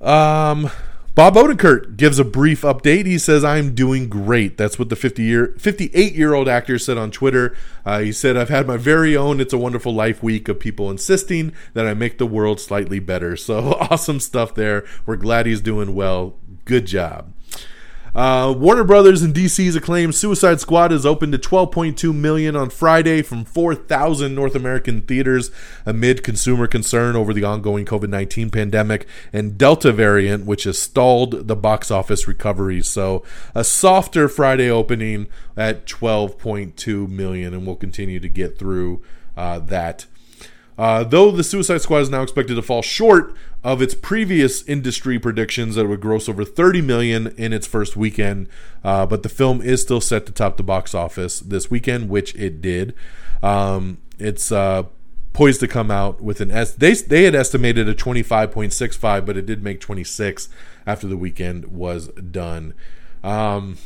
Um, 0.02 0.70
Bob 1.16 1.36
Odenkirk 1.36 1.96
gives 1.96 2.18
a 2.18 2.24
brief 2.24 2.64
update. 2.64 3.06
He 3.06 3.20
says, 3.20 3.44
"I'm 3.44 3.76
doing 3.76 4.10
great." 4.10 4.58
That's 4.58 4.80
what 4.80 4.90
the 4.90 4.96
50 4.96 5.22
year, 5.22 5.54
58 5.60 6.16
year 6.16 6.34
old 6.34 6.48
actor 6.48 6.80
said 6.80 6.98
on 6.98 7.12
Twitter. 7.12 7.56
Uh, 7.86 8.00
he 8.00 8.12
said, 8.12 8.36
"I've 8.36 8.50
had 8.50 8.66
my 8.66 8.78
very 8.78 9.16
own 9.16 9.40
It's 9.40 9.54
a 9.54 9.58
Wonderful 9.60 9.94
Life 9.94 10.24
week 10.24 10.48
of 10.48 10.60
people 10.60 10.90
insisting 10.90 11.52
that 11.76 11.86
I 11.86 11.94
make 11.94 12.18
the 12.18 12.26
world 12.26 12.60
slightly 12.60 12.98
better." 12.98 13.38
So 13.38 13.74
awesome 13.92 14.20
stuff 14.20 14.56
there. 14.56 14.86
We're 15.06 15.18
glad 15.18 15.46
he's 15.46 15.62
doing 15.62 15.94
well. 15.94 16.34
Good 16.66 16.88
job. 16.88 17.32
Uh, 18.16 18.54
Warner 18.56 18.84
Brothers 18.84 19.24
and 19.24 19.34
DC's 19.34 19.76
acclaimed 19.76 20.14
Suicide 20.14 20.60
Squad 20.60 20.92
is 20.92 21.04
open 21.04 21.32
to 21.32 21.40
12.2 21.40 22.14
million 22.14 22.56
on 22.56 22.70
Friday 22.70 23.24
from 23.24 23.44
4,000 23.44 24.36
North 24.36 24.54
American 24.54 25.02
theaters 25.02 25.50
amid 25.84 26.24
consumer 26.24 26.68
concern 26.68 27.16
over 27.16 27.34
the 27.34 27.44
ongoing 27.44 27.86
COVID-19 27.86 28.52
pandemic 28.52 29.08
and 29.32 29.58
Delta 29.58 29.92
variant, 29.92 30.46
which 30.46 30.66
has 30.66 30.78
stalled 30.78 31.48
the 31.48 31.56
box 31.56 31.90
office 31.90 32.28
recovery. 32.28 32.84
So 32.84 33.24
a 33.56 33.64
softer 33.64 34.30
Friday 34.30 34.70
opening 34.70 35.26
at 35.58 35.88
12.2 35.88 37.10
million, 37.10 37.56
and 37.56 37.66
we'll 37.66 37.76
continue 37.76 38.20
to 38.20 38.30
get 38.30 38.60
through 38.60 39.02
uh, 39.36 39.58
that. 39.58 40.06
Uh, 40.78 41.04
though 41.04 41.32
the 41.32 41.44
Suicide 41.44 41.82
Squad 41.82 42.00
is 42.00 42.10
now 42.10 42.24
expected 42.24 42.56
to 42.56 42.62
fall 42.62 42.82
short 42.82 43.36
of 43.64 43.82
its 43.82 43.94
previous 43.94 44.64
industry 44.64 45.20
predictions 45.20 45.76
that 45.76 45.86
it 45.86 45.88
would 45.88 46.02
gross 46.02 46.28
over 46.28 46.44
30 46.44 46.82
million 46.82 47.28
in 47.38 47.54
its 47.54 47.68
first 47.68 47.96
weekend, 47.96 48.50
uh, 48.84 49.06
but 49.06 49.24
the 49.24 49.30
film 49.30 49.62
is 49.62 49.82
still 49.82 50.02
set 50.02 50.26
to 50.26 50.32
top 50.32 50.58
the 50.58 50.64
box 50.64 50.94
office 50.94 51.40
this 51.40 51.70
weekend, 51.70 52.10
which 52.10 52.36
it 52.36 52.62
did. 52.62 52.94
Um, 53.42 54.00
it's 54.20 54.52
uh, 54.52 54.84
poised 55.34 55.60
to 55.60 55.68
come 55.68 55.92
out 55.92 56.22
with 56.22 56.42
an 56.42 56.52
S. 56.52 56.72
They 56.72 56.94
they 56.94 57.24
had 57.24 57.36
estimated 57.36 57.88
a 57.88 57.96
25.65, 57.96 59.26
but 59.26 59.38
it 59.38 59.46
did 59.46 59.64
make 59.64 59.80
26 59.80 60.50
after 60.86 61.08
the 61.08 61.18
weekend 61.18 61.66
was 61.66 62.08
done. 62.10 62.74
Um, 63.24 63.78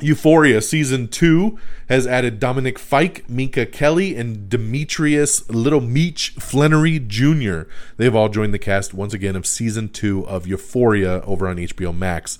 Euphoria 0.00 0.60
season 0.60 1.08
two 1.08 1.58
has 1.88 2.06
added 2.06 2.38
Dominic 2.38 2.78
Fike, 2.78 3.28
Minka 3.28 3.64
Kelly, 3.64 4.14
and 4.14 4.48
Demetrius 4.48 5.48
Little 5.48 5.80
Meech 5.80 6.34
Flenory 6.36 7.06
Jr. 7.06 7.68
They've 7.96 8.14
all 8.14 8.28
joined 8.28 8.52
the 8.52 8.58
cast 8.58 8.92
once 8.92 9.14
again 9.14 9.36
of 9.36 9.46
season 9.46 9.88
two 9.88 10.26
of 10.26 10.46
Euphoria 10.46 11.22
over 11.22 11.48
on 11.48 11.56
HBO 11.56 11.96
Max. 11.96 12.38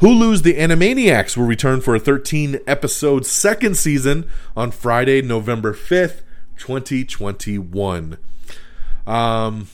Hulu's 0.00 0.42
The 0.42 0.54
Animaniacs 0.54 1.36
will 1.36 1.46
return 1.46 1.80
for 1.80 1.94
a 1.94 2.00
13 2.00 2.60
episode 2.66 3.24
second 3.24 3.76
season 3.76 4.28
on 4.56 4.70
Friday, 4.70 5.22
November 5.22 5.72
5th, 5.72 6.20
2021. 6.56 8.18
Um, 9.06 9.68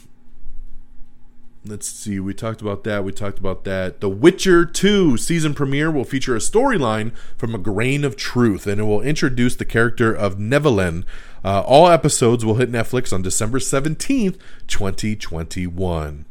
let's 1.65 1.87
see 1.87 2.19
we 2.19 2.33
talked 2.33 2.61
about 2.61 2.83
that 2.83 3.05
we 3.05 3.11
talked 3.11 3.39
about 3.39 3.63
that 3.63 4.01
the 4.01 4.09
witcher 4.09 4.65
2 4.65 5.15
season 5.17 5.53
premiere 5.53 5.89
will 5.89 6.03
feature 6.03 6.35
a 6.35 6.39
storyline 6.39 7.15
from 7.37 7.55
a 7.55 7.57
grain 7.57 8.03
of 8.03 8.17
truth 8.17 8.67
and 8.67 8.81
it 8.81 8.83
will 8.83 9.01
introduce 9.01 9.55
the 9.55 9.65
character 9.65 10.13
of 10.13 10.35
Nivellen. 10.35 11.05
Uh, 11.43 11.61
all 11.61 11.87
episodes 11.87 12.43
will 12.43 12.55
hit 12.55 12.71
netflix 12.71 13.13
on 13.13 13.21
december 13.21 13.59
17th 13.59 14.37
2021 14.67 16.25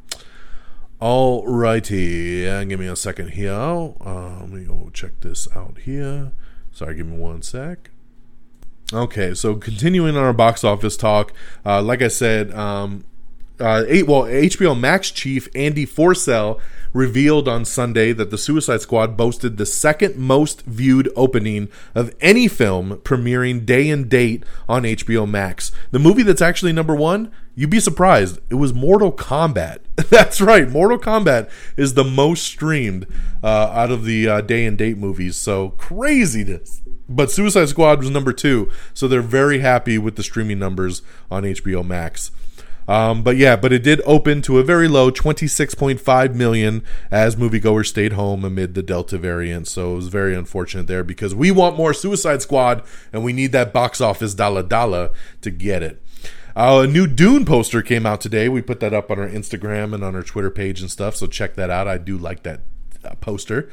Alrighty, 1.02 2.42
yeah, 2.42 2.62
give 2.62 2.78
me 2.78 2.86
a 2.86 2.94
second 2.94 3.30
here. 3.30 3.52
Um, 3.52 4.38
let 4.40 4.50
me 4.50 4.64
go 4.64 4.88
check 4.94 5.18
this 5.20 5.48
out 5.52 5.78
here. 5.78 6.30
Sorry, 6.70 6.94
give 6.94 7.08
me 7.08 7.16
one 7.16 7.42
sec. 7.42 7.90
Okay, 8.92 9.34
so 9.34 9.56
continuing 9.56 10.16
on 10.16 10.22
our 10.22 10.32
box 10.32 10.62
office 10.62 10.96
talk, 10.96 11.32
uh, 11.66 11.82
like 11.82 12.02
I 12.02 12.08
said, 12.08 12.52
um, 12.54 13.04
uh, 13.62 13.84
well, 14.06 14.24
HBO 14.24 14.78
Max 14.78 15.10
chief 15.10 15.48
Andy 15.54 15.86
Forssell 15.86 16.60
revealed 16.92 17.48
on 17.48 17.64
Sunday 17.64 18.12
that 18.12 18.30
The 18.30 18.38
Suicide 18.38 18.82
Squad 18.82 19.16
boasted 19.16 19.56
the 19.56 19.66
second 19.66 20.16
most 20.16 20.62
viewed 20.62 21.10
opening 21.16 21.68
of 21.94 22.14
any 22.20 22.48
film 22.48 22.98
premiering 22.98 23.64
day 23.64 23.88
and 23.88 24.08
date 24.08 24.44
on 24.68 24.82
HBO 24.82 25.28
Max. 25.28 25.72
The 25.90 25.98
movie 25.98 26.22
that's 26.22 26.42
actually 26.42 26.72
number 26.72 26.94
one, 26.94 27.30
you'd 27.54 27.70
be 27.70 27.80
surprised, 27.80 28.40
it 28.50 28.56
was 28.56 28.74
Mortal 28.74 29.12
Kombat. 29.12 29.78
that's 30.10 30.40
right, 30.40 30.68
Mortal 30.68 30.98
Kombat 30.98 31.50
is 31.76 31.94
the 31.94 32.04
most 32.04 32.44
streamed 32.44 33.06
uh, 33.42 33.70
out 33.72 33.90
of 33.90 34.04
the 34.04 34.28
uh, 34.28 34.40
day 34.40 34.66
and 34.66 34.76
date 34.76 34.98
movies. 34.98 35.36
So 35.36 35.70
craziness. 35.70 36.82
But 37.08 37.30
Suicide 37.30 37.68
Squad 37.68 37.98
was 37.98 38.10
number 38.10 38.32
two, 38.32 38.70
so 38.94 39.06
they're 39.06 39.22
very 39.22 39.58
happy 39.58 39.98
with 39.98 40.16
the 40.16 40.22
streaming 40.22 40.58
numbers 40.58 41.02
on 41.30 41.42
HBO 41.42 41.84
Max. 41.84 42.30
Um, 42.88 43.22
but 43.22 43.36
yeah, 43.36 43.56
but 43.56 43.72
it 43.72 43.82
did 43.82 44.00
open 44.04 44.42
to 44.42 44.58
a 44.58 44.64
very 44.64 44.88
low 44.88 45.10
26.5 45.10 46.34
million 46.34 46.82
as 47.10 47.36
moviegoers 47.36 47.86
stayed 47.86 48.14
home 48.14 48.44
amid 48.44 48.74
the 48.74 48.82
Delta 48.82 49.18
variant. 49.18 49.68
So 49.68 49.92
it 49.92 49.96
was 49.96 50.08
very 50.08 50.34
unfortunate 50.34 50.86
there 50.86 51.04
because 51.04 51.34
we 51.34 51.50
want 51.50 51.76
more 51.76 51.94
Suicide 51.94 52.42
Squad 52.42 52.82
and 53.12 53.22
we 53.22 53.32
need 53.32 53.52
that 53.52 53.72
box 53.72 54.00
office 54.00 54.34
dollar 54.34 54.62
dollar 54.62 55.10
to 55.42 55.50
get 55.50 55.82
it. 55.82 56.02
Uh, 56.54 56.82
a 56.84 56.86
new 56.86 57.06
Dune 57.06 57.44
poster 57.44 57.80
came 57.82 58.04
out 58.04 58.20
today. 58.20 58.48
We 58.48 58.60
put 58.60 58.80
that 58.80 58.92
up 58.92 59.10
on 59.10 59.18
our 59.18 59.28
Instagram 59.28 59.94
and 59.94 60.04
on 60.04 60.14
our 60.14 60.22
Twitter 60.22 60.50
page 60.50 60.80
and 60.80 60.90
stuff. 60.90 61.16
So 61.16 61.26
check 61.26 61.54
that 61.54 61.70
out. 61.70 61.88
I 61.88 61.98
do 61.98 62.18
like 62.18 62.42
that 62.42 62.60
uh, 63.04 63.14
poster. 63.16 63.70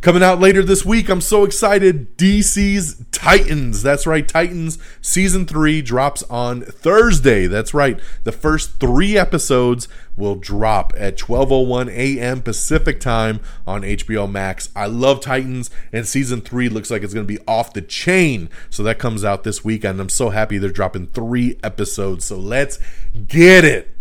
Coming 0.00 0.22
out 0.22 0.38
later 0.38 0.62
this 0.62 0.84
week, 0.84 1.08
I'm 1.08 1.20
so 1.20 1.42
excited. 1.42 2.16
DC's 2.16 3.04
Titans. 3.10 3.82
That's 3.82 4.06
right, 4.06 4.26
Titans 4.26 4.78
season 5.00 5.44
three 5.44 5.82
drops 5.82 6.22
on 6.24 6.60
Thursday. 6.60 7.48
That's 7.48 7.74
right. 7.74 7.98
The 8.22 8.30
first 8.30 8.78
three 8.78 9.18
episodes 9.18 9.88
will 10.16 10.36
drop 10.36 10.92
at 10.96 11.18
12:01 11.18 11.88
a.m. 11.90 12.42
Pacific 12.42 13.00
time 13.00 13.40
on 13.66 13.82
HBO 13.82 14.30
Max. 14.30 14.70
I 14.76 14.86
love 14.86 15.20
Titans, 15.20 15.68
and 15.92 16.06
season 16.06 16.42
three 16.42 16.68
looks 16.68 16.92
like 16.92 17.02
it's 17.02 17.12
going 17.14 17.26
to 17.26 17.34
be 17.34 17.42
off 17.48 17.72
the 17.72 17.82
chain. 17.82 18.50
So 18.70 18.84
that 18.84 19.00
comes 19.00 19.24
out 19.24 19.42
this 19.42 19.64
week, 19.64 19.82
and 19.82 20.00
I'm 20.00 20.08
so 20.08 20.30
happy 20.30 20.58
they're 20.58 20.70
dropping 20.70 21.08
three 21.08 21.58
episodes. 21.64 22.24
So 22.24 22.36
let's 22.36 22.78
get 23.26 23.64
it. 23.64 23.97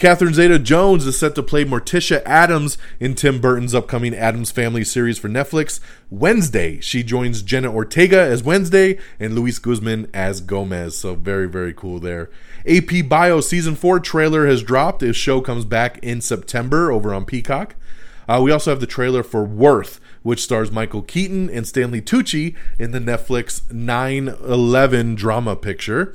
Catherine 0.00 0.32
Zeta 0.32 0.58
Jones 0.58 1.04
is 1.04 1.18
set 1.18 1.34
to 1.34 1.42
play 1.42 1.62
Morticia 1.62 2.22
Addams 2.24 2.78
in 3.00 3.14
Tim 3.14 3.38
Burton's 3.38 3.74
upcoming 3.74 4.14
Addams 4.14 4.50
Family 4.50 4.82
series 4.82 5.18
for 5.18 5.28
Netflix. 5.28 5.78
Wednesday, 6.08 6.80
she 6.80 7.02
joins 7.02 7.42
Jenna 7.42 7.70
Ortega 7.70 8.18
as 8.18 8.42
Wednesday 8.42 8.98
and 9.18 9.34
Luis 9.34 9.58
Guzman 9.58 10.08
as 10.14 10.40
Gomez. 10.40 10.96
So, 10.96 11.14
very, 11.16 11.46
very 11.46 11.74
cool 11.74 12.00
there. 12.00 12.30
AP 12.66 13.10
Bio 13.10 13.42
Season 13.42 13.74
4 13.74 14.00
trailer 14.00 14.46
has 14.46 14.62
dropped. 14.62 15.00
This 15.00 15.16
show 15.16 15.42
comes 15.42 15.66
back 15.66 15.98
in 15.98 16.22
September 16.22 16.90
over 16.90 17.12
on 17.12 17.26
Peacock. 17.26 17.74
Uh, 18.26 18.40
we 18.42 18.50
also 18.50 18.70
have 18.70 18.80
the 18.80 18.86
trailer 18.86 19.22
for 19.22 19.44
Worth, 19.44 20.00
which 20.22 20.42
stars 20.42 20.72
Michael 20.72 21.02
Keaton 21.02 21.50
and 21.50 21.68
Stanley 21.68 22.00
Tucci 22.00 22.56
in 22.78 22.92
the 22.92 23.00
Netflix 23.00 23.70
9 23.70 24.28
11 24.28 25.14
drama 25.14 25.56
picture. 25.56 26.14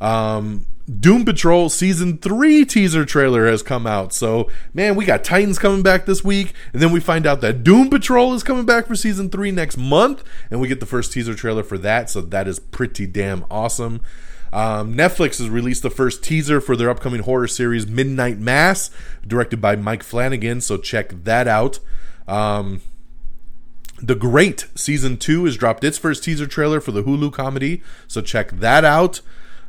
Um, 0.00 0.66
Doom 0.88 1.26
Patrol 1.26 1.68
season 1.68 2.16
three 2.16 2.64
teaser 2.64 3.04
trailer 3.04 3.46
has 3.46 3.62
come 3.62 3.86
out. 3.86 4.14
So, 4.14 4.50
man, 4.72 4.96
we 4.96 5.04
got 5.04 5.22
Titans 5.22 5.58
coming 5.58 5.82
back 5.82 6.06
this 6.06 6.24
week, 6.24 6.54
and 6.72 6.80
then 6.80 6.92
we 6.92 7.00
find 7.00 7.26
out 7.26 7.42
that 7.42 7.62
Doom 7.62 7.90
Patrol 7.90 8.32
is 8.32 8.42
coming 8.42 8.64
back 8.64 8.86
for 8.86 8.94
season 8.94 9.28
three 9.28 9.50
next 9.50 9.76
month, 9.76 10.24
and 10.50 10.60
we 10.60 10.68
get 10.68 10.80
the 10.80 10.86
first 10.86 11.12
teaser 11.12 11.34
trailer 11.34 11.62
for 11.62 11.76
that. 11.78 12.08
So, 12.08 12.22
that 12.22 12.48
is 12.48 12.58
pretty 12.58 13.06
damn 13.06 13.44
awesome. 13.50 14.00
Um, 14.50 14.94
Netflix 14.94 15.38
has 15.38 15.50
released 15.50 15.82
the 15.82 15.90
first 15.90 16.24
teaser 16.24 16.58
for 16.58 16.74
their 16.74 16.88
upcoming 16.88 17.20
horror 17.20 17.48
series, 17.48 17.86
Midnight 17.86 18.38
Mass, 18.38 18.90
directed 19.26 19.60
by 19.60 19.76
Mike 19.76 20.02
Flanagan. 20.02 20.62
So, 20.62 20.78
check 20.78 21.24
that 21.24 21.46
out. 21.46 21.80
Um, 22.26 22.80
the 24.00 24.14
Great 24.14 24.68
season 24.74 25.18
two 25.18 25.44
has 25.44 25.58
dropped 25.58 25.84
its 25.84 25.98
first 25.98 26.24
teaser 26.24 26.46
trailer 26.46 26.80
for 26.80 26.92
the 26.92 27.02
Hulu 27.02 27.30
comedy. 27.30 27.82
So, 28.06 28.22
check 28.22 28.52
that 28.52 28.86
out. 28.86 29.20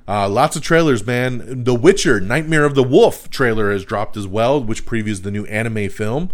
Uh, 0.09 0.27
lots 0.27 0.55
of 0.55 0.63
trailers, 0.63 1.05
man. 1.05 1.63
The 1.65 1.75
Witcher 1.75 2.19
Nightmare 2.19 2.65
of 2.65 2.73
the 2.73 2.81
Wolf 2.81 3.29
trailer 3.29 3.71
has 3.71 3.85
dropped 3.85 4.17
as 4.17 4.25
well, 4.25 4.59
which 4.61 4.83
previews 4.83 5.21
the 5.21 5.29
new 5.29 5.45
anime 5.45 5.87
film. 5.87 6.31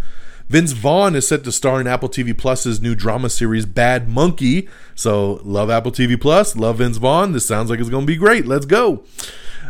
Vince 0.47 0.71
Vaughn 0.71 1.13
is 1.13 1.27
set 1.27 1.43
to 1.43 1.51
star 1.51 1.81
in 1.81 1.87
Apple 1.87 2.07
TV 2.07 2.37
Plus's 2.37 2.79
new 2.79 2.95
drama 2.95 3.29
series 3.29 3.65
Bad 3.65 4.07
Monkey. 4.07 4.69
So, 4.93 5.41
love 5.43 5.69
Apple 5.69 5.91
TV 5.91 6.19
Plus, 6.19 6.55
love 6.55 6.77
Vince 6.77 6.95
Vaughn. 6.95 7.33
This 7.33 7.45
sounds 7.45 7.69
like 7.69 7.81
it's 7.81 7.89
going 7.89 8.05
to 8.05 8.07
be 8.07 8.15
great. 8.15 8.45
Let's 8.45 8.65
go. 8.65 9.03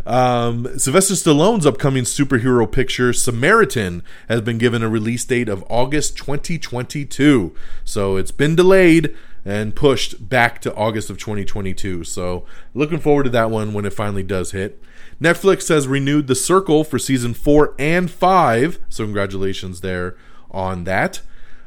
Um, 0.05 0.77
Sylvester 0.77 1.15
Stallone's 1.15 1.65
upcoming 1.65 2.03
superhero 2.03 2.71
picture, 2.71 3.11
Samaritan, 3.11 4.03
has 4.29 4.41
been 4.41 4.59
given 4.59 4.83
a 4.83 4.89
release 4.89 5.25
date 5.25 5.49
of 5.49 5.63
August 5.67 6.15
2022. 6.17 7.55
So, 7.83 8.17
it's 8.17 8.29
been 8.29 8.55
delayed 8.55 9.15
and 9.45 9.75
pushed 9.75 10.27
back 10.27 10.59
to 10.61 10.73
August 10.73 11.11
of 11.11 11.19
2022. 11.19 12.03
So, 12.03 12.45
looking 12.73 12.99
forward 12.99 13.23
to 13.23 13.29
that 13.29 13.51
one 13.51 13.73
when 13.73 13.85
it 13.85 13.93
finally 13.93 14.23
does 14.23 14.51
hit. 14.51 14.81
Netflix 15.21 15.69
has 15.69 15.87
renewed 15.87 16.27
The 16.27 16.35
Circle 16.35 16.83
for 16.83 16.97
season 16.97 17.33
four 17.35 17.75
and 17.77 18.09
five. 18.09 18.79
So, 18.89 19.03
congratulations 19.03 19.81
there 19.81 20.17
on 20.49 20.83
that. 20.85 21.21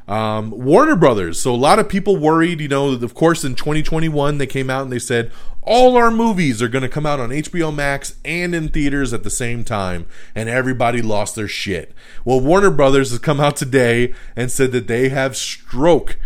Um, 0.09 0.51
Warner 0.51 0.95
Brothers. 0.95 1.39
So, 1.39 1.53
a 1.53 1.55
lot 1.55 1.79
of 1.79 1.87
people 1.87 2.17
worried, 2.17 2.59
you 2.59 2.67
know, 2.67 2.91
of 2.91 3.13
course, 3.13 3.45
in 3.45 3.55
2021, 3.55 4.37
they 4.39 4.47
came 4.47 4.69
out 4.69 4.83
and 4.83 4.91
they 4.91 4.99
said 4.99 5.31
all 5.61 5.95
our 5.95 6.11
movies 6.11 6.61
are 6.61 6.67
going 6.67 6.81
to 6.81 6.89
come 6.89 7.05
out 7.05 7.19
on 7.19 7.29
HBO 7.29 7.73
Max 7.73 8.15
and 8.25 8.53
in 8.55 8.69
theaters 8.69 9.13
at 9.13 9.23
the 9.23 9.29
same 9.29 9.63
time. 9.63 10.05
And 10.35 10.49
everybody 10.49 11.01
lost 11.01 11.35
their 11.35 11.47
shit. 11.47 11.93
Well, 12.25 12.41
Warner 12.41 12.71
Brothers 12.71 13.11
has 13.11 13.19
come 13.19 13.39
out 13.39 13.55
today 13.55 14.13
and 14.35 14.51
said 14.51 14.73
that 14.73 14.87
they 14.87 15.09
have 15.09 15.37
stroke 15.37 16.17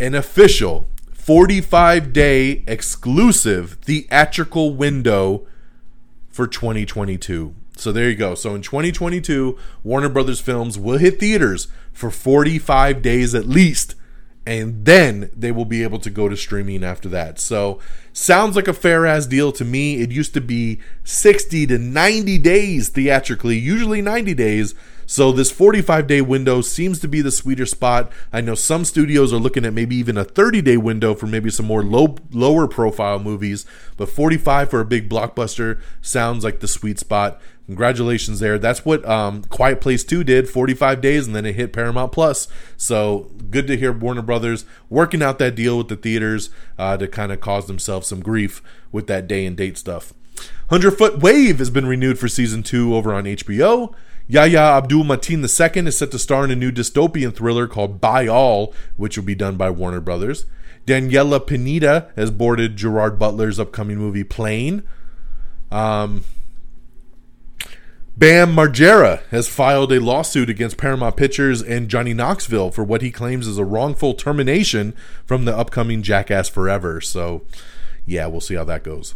an 0.00 0.14
official 0.14 0.86
45 1.26 2.12
day 2.12 2.62
exclusive 2.68 3.78
theatrical 3.82 4.76
window 4.76 5.44
for 6.28 6.46
2022. 6.46 7.52
So 7.76 7.90
there 7.90 8.08
you 8.08 8.14
go. 8.14 8.36
So 8.36 8.54
in 8.54 8.62
2022, 8.62 9.58
Warner 9.82 10.08
Brothers 10.08 10.38
films 10.38 10.78
will 10.78 10.98
hit 10.98 11.18
theaters 11.18 11.66
for 11.92 12.12
45 12.12 13.02
days 13.02 13.34
at 13.34 13.44
least. 13.44 13.96
And 14.46 14.84
then 14.84 15.32
they 15.36 15.50
will 15.50 15.64
be 15.64 15.82
able 15.82 15.98
to 15.98 16.10
go 16.10 16.28
to 16.28 16.36
streaming 16.36 16.84
after 16.84 17.08
that. 17.08 17.40
So 17.40 17.80
sounds 18.12 18.54
like 18.54 18.68
a 18.68 18.72
fair 18.72 19.04
ass 19.04 19.26
deal 19.26 19.50
to 19.50 19.64
me. 19.64 20.00
It 20.00 20.12
used 20.12 20.32
to 20.34 20.40
be 20.40 20.78
60 21.02 21.66
to 21.66 21.76
90 21.76 22.38
days 22.38 22.88
theatrically, 22.88 23.58
usually 23.58 24.00
90 24.00 24.32
days. 24.34 24.76
So 25.06 25.30
this 25.30 25.52
45 25.52 26.08
day 26.08 26.20
window 26.20 26.60
seems 26.60 26.98
to 27.00 27.08
be 27.08 27.20
the 27.20 27.30
sweeter 27.30 27.64
spot. 27.64 28.10
I 28.32 28.40
know 28.40 28.56
some 28.56 28.84
studios 28.84 29.32
are 29.32 29.38
looking 29.38 29.64
at 29.64 29.72
maybe 29.72 29.94
even 29.96 30.18
a 30.18 30.24
30 30.24 30.60
day 30.62 30.76
window 30.76 31.14
for 31.14 31.26
maybe 31.26 31.48
some 31.50 31.66
more 31.66 31.84
low 31.84 32.16
lower 32.32 32.66
profile 32.66 33.20
movies, 33.20 33.64
but 33.96 34.08
45 34.08 34.68
for 34.68 34.80
a 34.80 34.84
big 34.84 35.08
blockbuster 35.08 35.80
sounds 36.02 36.42
like 36.42 36.58
the 36.58 36.68
sweet 36.68 36.98
spot. 36.98 37.40
Congratulations 37.66 38.38
there. 38.40 38.58
That's 38.58 38.84
what 38.84 39.04
um, 39.04 39.42
Quiet 39.44 39.80
Place 39.80 40.04
2 40.04 40.22
did, 40.22 40.48
45 40.48 41.00
days, 41.00 41.26
and 41.26 41.34
then 41.34 41.44
it 41.44 41.56
hit 41.56 41.72
Paramount 41.72 42.12
Plus. 42.12 42.46
So 42.76 43.30
good 43.50 43.66
to 43.66 43.76
hear 43.76 43.92
Warner 43.92 44.22
Brothers 44.22 44.64
working 44.88 45.20
out 45.22 45.40
that 45.40 45.56
deal 45.56 45.78
with 45.78 45.88
the 45.88 45.96
theaters 45.96 46.50
uh, 46.78 46.96
to 46.96 47.08
kind 47.08 47.32
of 47.32 47.40
cause 47.40 47.66
themselves 47.66 48.06
some 48.06 48.20
grief 48.20 48.62
with 48.92 49.08
that 49.08 49.26
day 49.26 49.46
and 49.46 49.56
date 49.56 49.78
stuff. 49.78 50.12
100 50.68 50.92
Foot 50.92 51.18
Wave 51.20 51.58
has 51.58 51.70
been 51.70 51.86
renewed 51.86 52.18
for 52.18 52.28
season 52.28 52.62
two 52.62 52.94
over 52.94 53.12
on 53.12 53.24
HBO. 53.24 53.94
Yahya 54.28 54.58
Abdul 54.58 55.04
Mateen 55.04 55.38
II 55.38 55.86
is 55.86 55.98
set 55.98 56.10
to 56.10 56.18
star 56.18 56.44
in 56.44 56.50
a 56.50 56.56
new 56.56 56.72
dystopian 56.72 57.34
thriller 57.34 57.68
called 57.68 58.00
By 58.00 58.26
All, 58.26 58.74
which 58.96 59.16
will 59.16 59.24
be 59.24 59.36
done 59.36 59.56
by 59.56 59.70
Warner 59.70 60.00
Brothers. 60.00 60.46
Daniela 60.86 61.44
Pineda 61.44 62.10
has 62.16 62.30
boarded 62.30 62.76
Gerard 62.76 63.18
Butler's 63.18 63.60
upcoming 63.60 63.98
movie 63.98 64.24
Plane. 64.24 64.82
Um, 65.70 66.24
Bam 68.16 68.54
Margera 68.54 69.22
has 69.26 69.46
filed 69.46 69.92
a 69.92 70.00
lawsuit 70.00 70.48
against 70.48 70.78
Paramount 70.78 71.16
Pictures 71.16 71.60
and 71.60 71.88
Johnny 71.88 72.14
Knoxville 72.14 72.70
for 72.70 72.82
what 72.82 73.02
he 73.02 73.10
claims 73.10 73.46
is 73.46 73.58
a 73.58 73.64
wrongful 73.64 74.14
termination 74.14 74.94
from 75.26 75.44
the 75.44 75.56
upcoming 75.56 76.02
Jackass 76.02 76.48
Forever. 76.48 77.00
So, 77.00 77.42
yeah, 78.06 78.26
we'll 78.26 78.40
see 78.40 78.54
how 78.54 78.64
that 78.64 78.84
goes. 78.84 79.14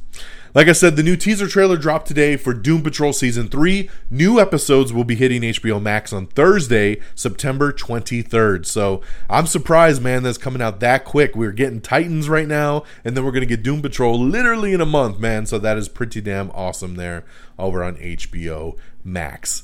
Like 0.52 0.66
I 0.66 0.72
said, 0.72 0.96
the 0.96 1.04
new 1.04 1.14
teaser 1.14 1.46
trailer 1.46 1.76
dropped 1.76 2.08
today 2.08 2.36
for 2.36 2.52
Doom 2.52 2.82
Patrol 2.82 3.12
Season 3.12 3.46
3. 3.46 3.88
New 4.10 4.40
episodes 4.40 4.92
will 4.92 5.04
be 5.04 5.14
hitting 5.14 5.42
HBO 5.42 5.80
Max 5.80 6.12
on 6.12 6.26
Thursday, 6.26 7.00
September 7.14 7.72
23rd. 7.72 8.66
So 8.66 9.00
I'm 9.28 9.46
surprised, 9.46 10.02
man, 10.02 10.24
that's 10.24 10.38
coming 10.38 10.60
out 10.60 10.80
that 10.80 11.04
quick. 11.04 11.36
We're 11.36 11.52
getting 11.52 11.80
Titans 11.80 12.28
right 12.28 12.48
now, 12.48 12.82
and 13.04 13.16
then 13.16 13.24
we're 13.24 13.30
going 13.30 13.42
to 13.42 13.46
get 13.46 13.62
Doom 13.62 13.80
Patrol 13.80 14.18
literally 14.18 14.72
in 14.72 14.80
a 14.80 14.86
month, 14.86 15.20
man. 15.20 15.46
So 15.46 15.56
that 15.60 15.78
is 15.78 15.88
pretty 15.88 16.20
damn 16.20 16.50
awesome 16.50 16.96
there 16.96 17.24
over 17.56 17.84
on 17.84 17.94
HBO 17.96 18.76
Max. 19.04 19.62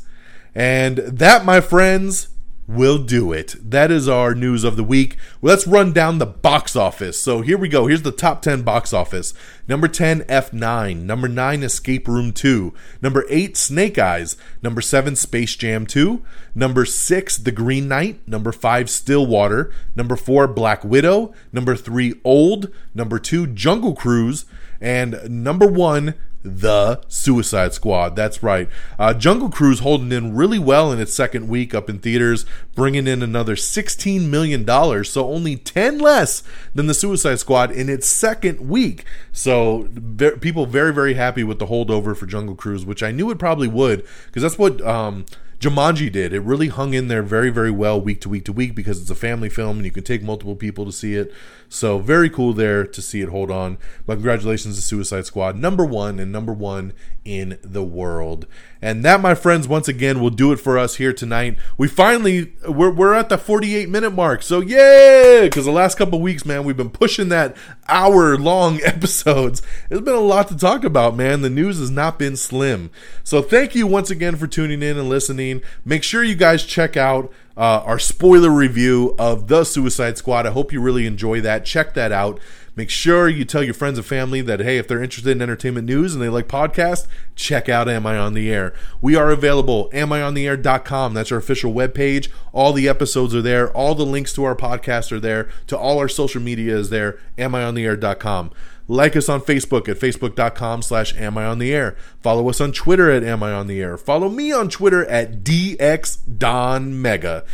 And 0.55 0.99
that, 0.99 1.45
my 1.45 1.61
friends, 1.61 2.29
will 2.69 2.99
do 2.99 3.33
it. 3.33 3.55
That 3.61 3.91
is 3.91 4.09
our 4.09 4.35
news 4.35 4.65
of 4.65 4.77
the 4.77 4.85
week. 4.85 5.17
Let's 5.41 5.67
run 5.67 5.93
down 5.93 6.19
the 6.19 6.27
box 6.27 6.75
office. 6.75 7.21
So 7.21 7.41
here 7.41 7.59
we 7.59 7.69
go. 7.69 7.87
Here's 7.87 8.03
the 8.03 8.13
top 8.13 8.43
10 8.43 8.63
box 8.63 8.93
office. 8.93 9.35
Number 9.69 9.89
10, 9.89 10.23
F9. 10.23 11.03
Number 11.03 11.29
9, 11.29 11.63
Escape 11.63 12.09
Room 12.09 12.33
2. 12.33 12.75
Number 13.01 13.25
8, 13.29 13.57
Snake 13.57 13.99
Eyes. 13.99 14.37
Number 14.63 14.81
7, 14.81 15.17
Space 15.17 15.55
Jam 15.57 15.87
2. 15.87 16.23
Number 16.55 16.85
6, 16.85 17.37
The 17.39 17.53
Green 17.53 17.89
Knight. 17.89 18.27
Number 18.27 18.53
5, 18.53 18.91
Stillwater. 18.91 19.73
Number 19.95 20.17
4, 20.17 20.49
Black 20.49 20.85
Widow. 20.85 21.33
Number 21.53 21.77
3, 21.77 22.15
Old. 22.25 22.73
Number 22.95 23.19
2, 23.19 23.49
Jungle 23.49 23.95
Cruise. 23.95 24.45
And 24.81 25.43
number 25.43 25.67
1, 25.67 26.15
the 26.47 27.01
Suicide 27.09 27.73
Squad. 27.73 28.17
That's 28.17 28.43
right. 28.43 28.69
Uh, 28.99 29.13
Jungle 29.15 29.51
Cruise 29.51 29.81
holding 29.81 30.13
in 30.13 30.35
really 30.35 30.59
well 30.59 30.93
in 30.93 31.01
its 31.01 31.13
second 31.13 31.49
week 31.49 31.75
up 31.75 31.91
in 31.91 31.99
theaters, 31.99 32.47
bringing 32.75 33.07
in 33.07 33.23
another 33.23 33.57
$16 33.57 34.29
million. 34.29 35.05
So 35.05 35.29
only 35.31 35.57
10 35.57 35.99
less 35.99 36.43
than 36.75 36.87
the 36.87 36.95
Suicide 36.95 37.39
Squad 37.39 37.71
in 37.71 37.89
its 37.89 38.07
second 38.07 38.61
week. 38.61 39.05
So 39.33 39.89
ve- 39.91 40.39
people 40.41 40.67
very, 40.67 40.93
very 40.93 41.15
happy 41.15 41.45
with 41.45 41.59
the 41.59 41.67
holdover 41.67 42.17
for 42.17 42.27
Jungle 42.27 42.55
Cruise, 42.55 42.87
which 42.87 43.03
I 43.03 43.11
knew 43.11 43.31
it 43.31 43.39
probably 43.39 43.69
would 43.69 44.07
because 44.27 44.43
that's 44.43 44.59
what. 44.59 44.81
Um, 44.83 45.27
Jumanji 45.59 46.13
did. 46.13 46.35
It 46.35 46.41
really 46.41 46.69
hung 46.69 46.93
in 46.93 47.09
there 47.09 47.23
very, 47.23 47.49
very 47.49 47.71
well 47.71 47.99
week 47.99 48.21
to 48.21 48.29
week 48.29 48.45
to 48.45 48.53
week 48.53 48.75
because 48.75 49.01
it's 49.01 49.11
a 49.11 49.15
family 49.15 49.49
film 49.49 49.79
and 49.79 49.87
you 49.87 49.91
can 49.91 50.05
take 50.05 50.23
multiple 50.23 50.55
people 50.55 50.85
to 50.85 50.93
see 50.93 51.15
it. 51.15 51.33
So 51.69 51.99
very 51.99 52.29
cool 52.29 52.53
there 52.53 52.87
to 52.87 53.03
see 53.03 53.23
it 53.23 53.31
hold 53.31 53.51
on. 53.51 53.79
But 54.05 54.17
congratulations 54.17 54.77
to 54.77 54.83
Suicide 54.83 55.25
Squad, 55.25 55.57
number 55.57 55.85
one 55.85 56.19
and 56.19 56.31
number 56.31 56.53
one 56.53 56.93
in 57.27 57.59
the 57.63 57.83
world. 57.83 58.47
And 58.81 59.05
that, 59.05 59.21
my 59.21 59.35
friends, 59.35 59.67
once 59.67 59.89
again 59.89 60.21
will 60.21 60.31
do 60.31 60.53
it 60.53 60.61
for 60.61 60.79
us 60.79 60.97
here 60.97 61.13
tonight. 61.13 61.59
We 61.77 61.89
finally 61.89 62.55
we're, 62.67 62.91
we're 62.91 63.15
at 63.15 63.29
the 63.29 63.37
48 63.37 63.89
minute 63.89 64.13
mark. 64.13 64.43
So 64.43 64.61
yay! 64.61 65.49
because 65.49 65.65
the 65.65 65.73
last 65.73 65.99
couple 65.99 66.21
weeks, 66.21 66.47
man, 66.47 66.65
we've 66.65 66.77
been 66.77 66.91
pushing 66.91 67.29
that 67.31 67.57
hour 67.89 68.37
long 68.37 68.81
episodes. 68.85 69.61
There's 69.89 70.03
been 70.03 70.15
a 70.15 70.21
lot 70.21 70.49
to 70.49 70.57
talk 70.57 70.85
about, 70.85 71.17
man. 71.17 71.43
The 71.43 71.51
news 71.51 71.79
has 71.79 71.91
not 71.91 72.19
been 72.19 72.37
slim. 72.37 72.91
So 73.25 73.43
thank 73.43 73.75
you 73.75 73.87
once 73.87 74.11
again 74.11 74.37
for 74.37 74.47
tuning 74.47 74.83
in 74.83 74.97
and 74.97 75.09
listening. 75.09 75.63
Make 75.85 76.05
sure 76.05 76.23
you 76.23 76.37
guys 76.37 76.65
check 76.65 76.97
out 76.97 77.33
uh, 77.57 77.83
our 77.85 77.99
spoiler 77.99 78.51
review 78.51 79.17
of 79.19 79.49
The 79.49 79.65
Suicide 79.65 80.19
Squad. 80.19 80.47
I 80.47 80.51
hope 80.51 80.73
you 80.73 80.81
really 80.81 81.07
enjoy 81.07 81.41
that. 81.41 81.65
Check 81.65 81.95
that 81.95 82.13
out. 82.13 82.39
Make 82.77 82.91
sure 82.91 83.27
you 83.27 83.47
tell 83.47 83.63
your 83.63 83.73
friends 83.73 83.97
and 83.97 84.07
family 84.07 84.43
that, 84.43 84.61
hey, 84.61 84.77
if 84.77 84.87
they're 84.87 85.03
interested 85.03 85.31
in 85.31 85.41
entertainment 85.41 85.87
news 85.87 86.15
and 86.15 86.23
they 86.23 86.29
like 86.29 86.47
podcasts, 86.47 87.07
check 87.35 87.71
out 87.71 87.89
Am 87.89 88.07
I 88.07 88.19
on 88.19 88.35
the 88.35 88.53
Air. 88.53 88.75
We 89.01 89.17
are 89.17 89.31
available, 89.31 89.89
amiontheair.com. 89.95 91.15
That's 91.15 91.33
our 91.33 91.39
official 91.39 91.73
webpage. 91.73 92.29
All 92.53 92.75
the 92.75 92.87
episodes 92.87 93.35
are 93.35 93.41
there. 93.41 93.71
All 93.71 93.95
the 93.95 94.05
links 94.05 94.35
to 94.35 94.45
our 94.45 94.55
podcast 94.55 95.11
are 95.11 95.19
there. 95.19 95.49
To 95.69 95.79
all 95.79 95.99
our 95.99 96.09
social 96.09 96.43
media 96.43 96.77
is 96.77 96.91
there, 96.91 97.19
amiontheair.com. 97.39 98.51
Like 98.89 99.17
us 99.17 99.31
on 99.31 99.41
Facebook 99.41 99.89
at 99.89 99.99
facebook.com 99.99 100.83
slash 100.83 101.17
am 101.17 101.39
I 101.39 101.47
on 101.47 101.59
the 101.59 101.75
air. 101.75 101.97
Follow 102.23 102.51
us 102.51 102.61
on 102.61 102.73
Twitter 102.73 103.11
at 103.11 103.25
am 103.25 103.43
I 103.43 103.53
on 103.53 103.69
the 103.69 103.81
air. 103.81 103.97
Follow 103.97 104.29
me 104.29 104.53
on 104.53 104.69
Twitter 104.69 105.07
at 105.07 105.43
dxdonmega. 105.43 107.47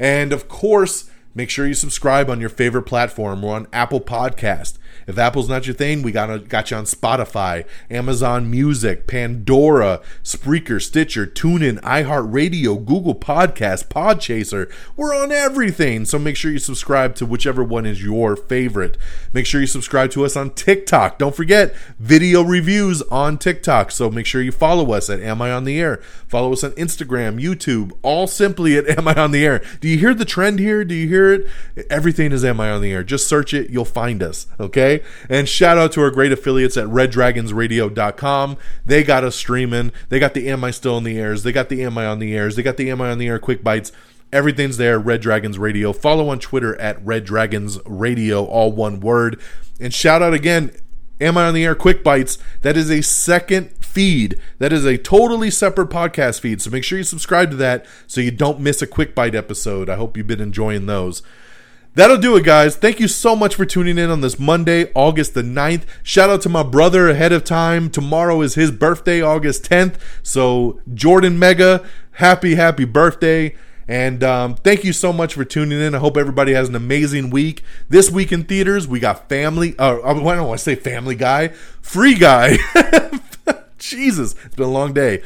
And 0.00 0.32
of 0.32 0.48
course, 0.48 1.10
make 1.34 1.50
sure 1.50 1.66
you 1.66 1.74
subscribe 1.74 2.28
on 2.28 2.40
your 2.40 2.48
favorite 2.48 2.82
platform. 2.82 3.42
We're 3.42 3.54
on 3.54 3.66
Apple 3.72 4.00
Podcast. 4.00 4.78
If 5.10 5.18
Apple's 5.18 5.48
not 5.48 5.66
your 5.66 5.74
thing, 5.74 6.02
we 6.02 6.12
got 6.12 6.48
got 6.48 6.70
you 6.70 6.76
on 6.76 6.84
Spotify, 6.84 7.66
Amazon 7.90 8.48
Music, 8.48 9.08
Pandora, 9.08 10.00
Spreaker, 10.22 10.80
Stitcher, 10.80 11.26
TuneIn, 11.26 11.80
iHeartRadio, 11.80 12.84
Google 12.84 13.16
Podcast, 13.16 13.88
Podchaser. 13.88 14.70
We're 14.96 15.12
on 15.12 15.32
everything. 15.32 16.04
So 16.04 16.16
make 16.16 16.36
sure 16.36 16.52
you 16.52 16.60
subscribe 16.60 17.16
to 17.16 17.26
whichever 17.26 17.64
one 17.64 17.86
is 17.86 18.04
your 18.04 18.36
favorite. 18.36 18.96
Make 19.32 19.46
sure 19.46 19.60
you 19.60 19.66
subscribe 19.66 20.12
to 20.12 20.24
us 20.24 20.36
on 20.36 20.50
TikTok. 20.50 21.18
Don't 21.18 21.34
forget 21.34 21.74
video 21.98 22.42
reviews 22.42 23.02
on 23.02 23.36
TikTok. 23.36 23.90
So 23.90 24.10
make 24.10 24.26
sure 24.26 24.40
you 24.40 24.52
follow 24.52 24.92
us 24.92 25.10
at 25.10 25.18
Am 25.18 25.42
I 25.42 25.50
on 25.50 25.64
the 25.64 25.80
Air. 25.80 25.96
Follow 26.28 26.52
us 26.52 26.62
on 26.62 26.70
Instagram, 26.72 27.42
YouTube, 27.42 27.90
all 28.02 28.28
simply 28.28 28.78
at 28.78 28.86
Am 28.98 29.08
I 29.08 29.14
on 29.14 29.32
the 29.32 29.44
Air. 29.44 29.60
Do 29.80 29.88
you 29.88 29.98
hear 29.98 30.14
the 30.14 30.24
trend 30.24 30.60
here? 30.60 30.84
Do 30.84 30.94
you 30.94 31.08
hear 31.08 31.32
it? 31.32 31.48
Everything 31.90 32.30
is 32.30 32.44
Am 32.44 32.60
I 32.60 32.70
on 32.70 32.80
the 32.80 32.92
Air. 32.92 33.02
Just 33.02 33.26
search 33.26 33.52
it, 33.52 33.70
you'll 33.70 33.84
find 33.84 34.22
us. 34.22 34.46
Okay. 34.60 34.99
And 35.28 35.48
shout 35.48 35.78
out 35.78 35.92
to 35.92 36.02
our 36.02 36.10
great 36.10 36.32
affiliates 36.32 36.76
at 36.76 36.86
reddragonsradio.com. 36.86 38.56
They 38.84 39.02
got 39.02 39.24
us 39.24 39.36
streaming. 39.36 39.92
They 40.08 40.18
got 40.18 40.34
the 40.34 40.48
Am 40.48 40.64
I 40.64 40.70
Still 40.70 40.98
in 40.98 41.04
the 41.04 41.18
Airs. 41.18 41.42
They 41.42 41.52
got 41.52 41.68
the 41.68 41.82
Am 41.82 41.98
I 41.98 42.06
on 42.06 42.18
the 42.18 42.34
Airs. 42.34 42.56
They 42.56 42.62
got 42.62 42.76
the 42.76 42.90
Am 42.90 43.00
I 43.00 43.10
on 43.10 43.18
the 43.18 43.28
Air 43.28 43.38
quick 43.38 43.62
bites. 43.62 43.92
Everything's 44.32 44.76
there, 44.76 44.98
Red 44.98 45.20
Dragons 45.20 45.58
Radio. 45.58 45.92
Follow 45.92 46.28
on 46.28 46.38
Twitter 46.38 46.80
at 46.80 47.04
Red 47.04 47.24
Dragons 47.24 47.78
Radio, 47.84 48.44
all 48.44 48.70
one 48.70 49.00
word. 49.00 49.40
And 49.80 49.92
shout 49.92 50.22
out 50.22 50.34
again, 50.34 50.70
Am 51.20 51.36
I 51.36 51.46
on 51.46 51.54
the 51.54 51.64
Air 51.64 51.74
Quick 51.74 52.02
Bites? 52.02 52.38
That 52.62 52.78
is 52.78 52.90
a 52.90 53.02
second 53.02 53.72
feed. 53.84 54.40
That 54.58 54.72
is 54.72 54.86
a 54.86 54.96
totally 54.96 55.50
separate 55.50 55.90
podcast 55.90 56.40
feed. 56.40 56.62
So 56.62 56.70
make 56.70 56.82
sure 56.82 56.96
you 56.96 57.04
subscribe 57.04 57.50
to 57.50 57.56
that 57.56 57.84
so 58.06 58.22
you 58.22 58.30
don't 58.30 58.60
miss 58.60 58.80
a 58.80 58.86
Quick 58.86 59.14
Bite 59.14 59.34
episode. 59.34 59.90
I 59.90 59.96
hope 59.96 60.16
you've 60.16 60.26
been 60.26 60.40
enjoying 60.40 60.86
those. 60.86 61.22
That'll 61.94 62.18
do 62.18 62.36
it, 62.36 62.44
guys. 62.44 62.76
Thank 62.76 63.00
you 63.00 63.08
so 63.08 63.34
much 63.34 63.56
for 63.56 63.64
tuning 63.64 63.98
in 63.98 64.10
on 64.10 64.20
this 64.20 64.38
Monday, 64.38 64.92
August 64.94 65.34
the 65.34 65.42
9th. 65.42 65.82
Shout 66.04 66.30
out 66.30 66.40
to 66.42 66.48
my 66.48 66.62
brother 66.62 67.08
ahead 67.08 67.32
of 67.32 67.42
time. 67.42 67.90
Tomorrow 67.90 68.42
is 68.42 68.54
his 68.54 68.70
birthday, 68.70 69.20
August 69.20 69.68
10th. 69.68 69.96
So, 70.22 70.80
Jordan 70.94 71.36
Mega, 71.36 71.84
happy, 72.12 72.54
happy 72.54 72.84
birthday. 72.84 73.56
And 73.88 74.22
um, 74.22 74.54
thank 74.54 74.84
you 74.84 74.92
so 74.92 75.12
much 75.12 75.34
for 75.34 75.44
tuning 75.44 75.80
in. 75.80 75.96
I 75.96 75.98
hope 75.98 76.16
everybody 76.16 76.52
has 76.52 76.68
an 76.68 76.76
amazing 76.76 77.30
week. 77.30 77.64
This 77.88 78.08
week 78.08 78.30
in 78.30 78.44
theaters, 78.44 78.86
we 78.86 79.00
got 79.00 79.28
Family. 79.28 79.76
Uh, 79.76 80.00
I 80.04 80.14
don't 80.14 80.22
want 80.22 80.38
to 80.38 80.58
say 80.58 80.76
Family 80.76 81.16
Guy, 81.16 81.48
Free 81.82 82.14
Guy. 82.14 82.56
Jesus, 83.78 84.36
it's 84.44 84.54
been 84.54 84.66
a 84.66 84.70
long 84.70 84.92
day. 84.92 85.22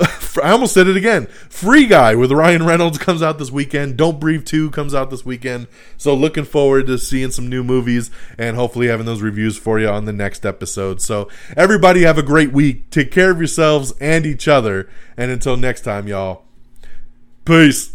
I 0.42 0.50
almost 0.50 0.72
said 0.72 0.86
it 0.86 0.96
again. 0.96 1.26
Free 1.48 1.86
Guy 1.86 2.14
with 2.14 2.32
Ryan 2.32 2.64
Reynolds 2.64 2.98
comes 2.98 3.22
out 3.22 3.38
this 3.38 3.50
weekend. 3.50 3.96
Don't 3.96 4.18
Breathe 4.18 4.44
2 4.44 4.70
comes 4.70 4.94
out 4.94 5.10
this 5.10 5.24
weekend. 5.24 5.66
So 5.96 6.14
looking 6.14 6.44
forward 6.44 6.86
to 6.86 6.98
seeing 6.98 7.30
some 7.30 7.48
new 7.48 7.62
movies 7.62 8.10
and 8.38 8.56
hopefully 8.56 8.88
having 8.88 9.06
those 9.06 9.22
reviews 9.22 9.58
for 9.58 9.78
you 9.78 9.88
on 9.88 10.06
the 10.06 10.12
next 10.12 10.46
episode. 10.46 11.02
So 11.02 11.28
everybody 11.56 12.02
have 12.02 12.18
a 12.18 12.22
great 12.22 12.52
week. 12.52 12.90
Take 12.90 13.10
care 13.10 13.30
of 13.30 13.38
yourselves 13.38 13.92
and 14.00 14.24
each 14.24 14.48
other. 14.48 14.88
And 15.16 15.30
until 15.30 15.56
next 15.56 15.82
time, 15.82 16.08
y'all. 16.08 16.44
Peace. 17.44 17.92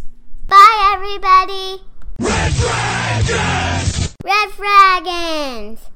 Bye, 0.48 0.94
everybody. 0.94 1.82
Red 2.20 2.54
Dragons! 2.54 4.16
Red 4.24 4.50
Dragons! 4.56 5.95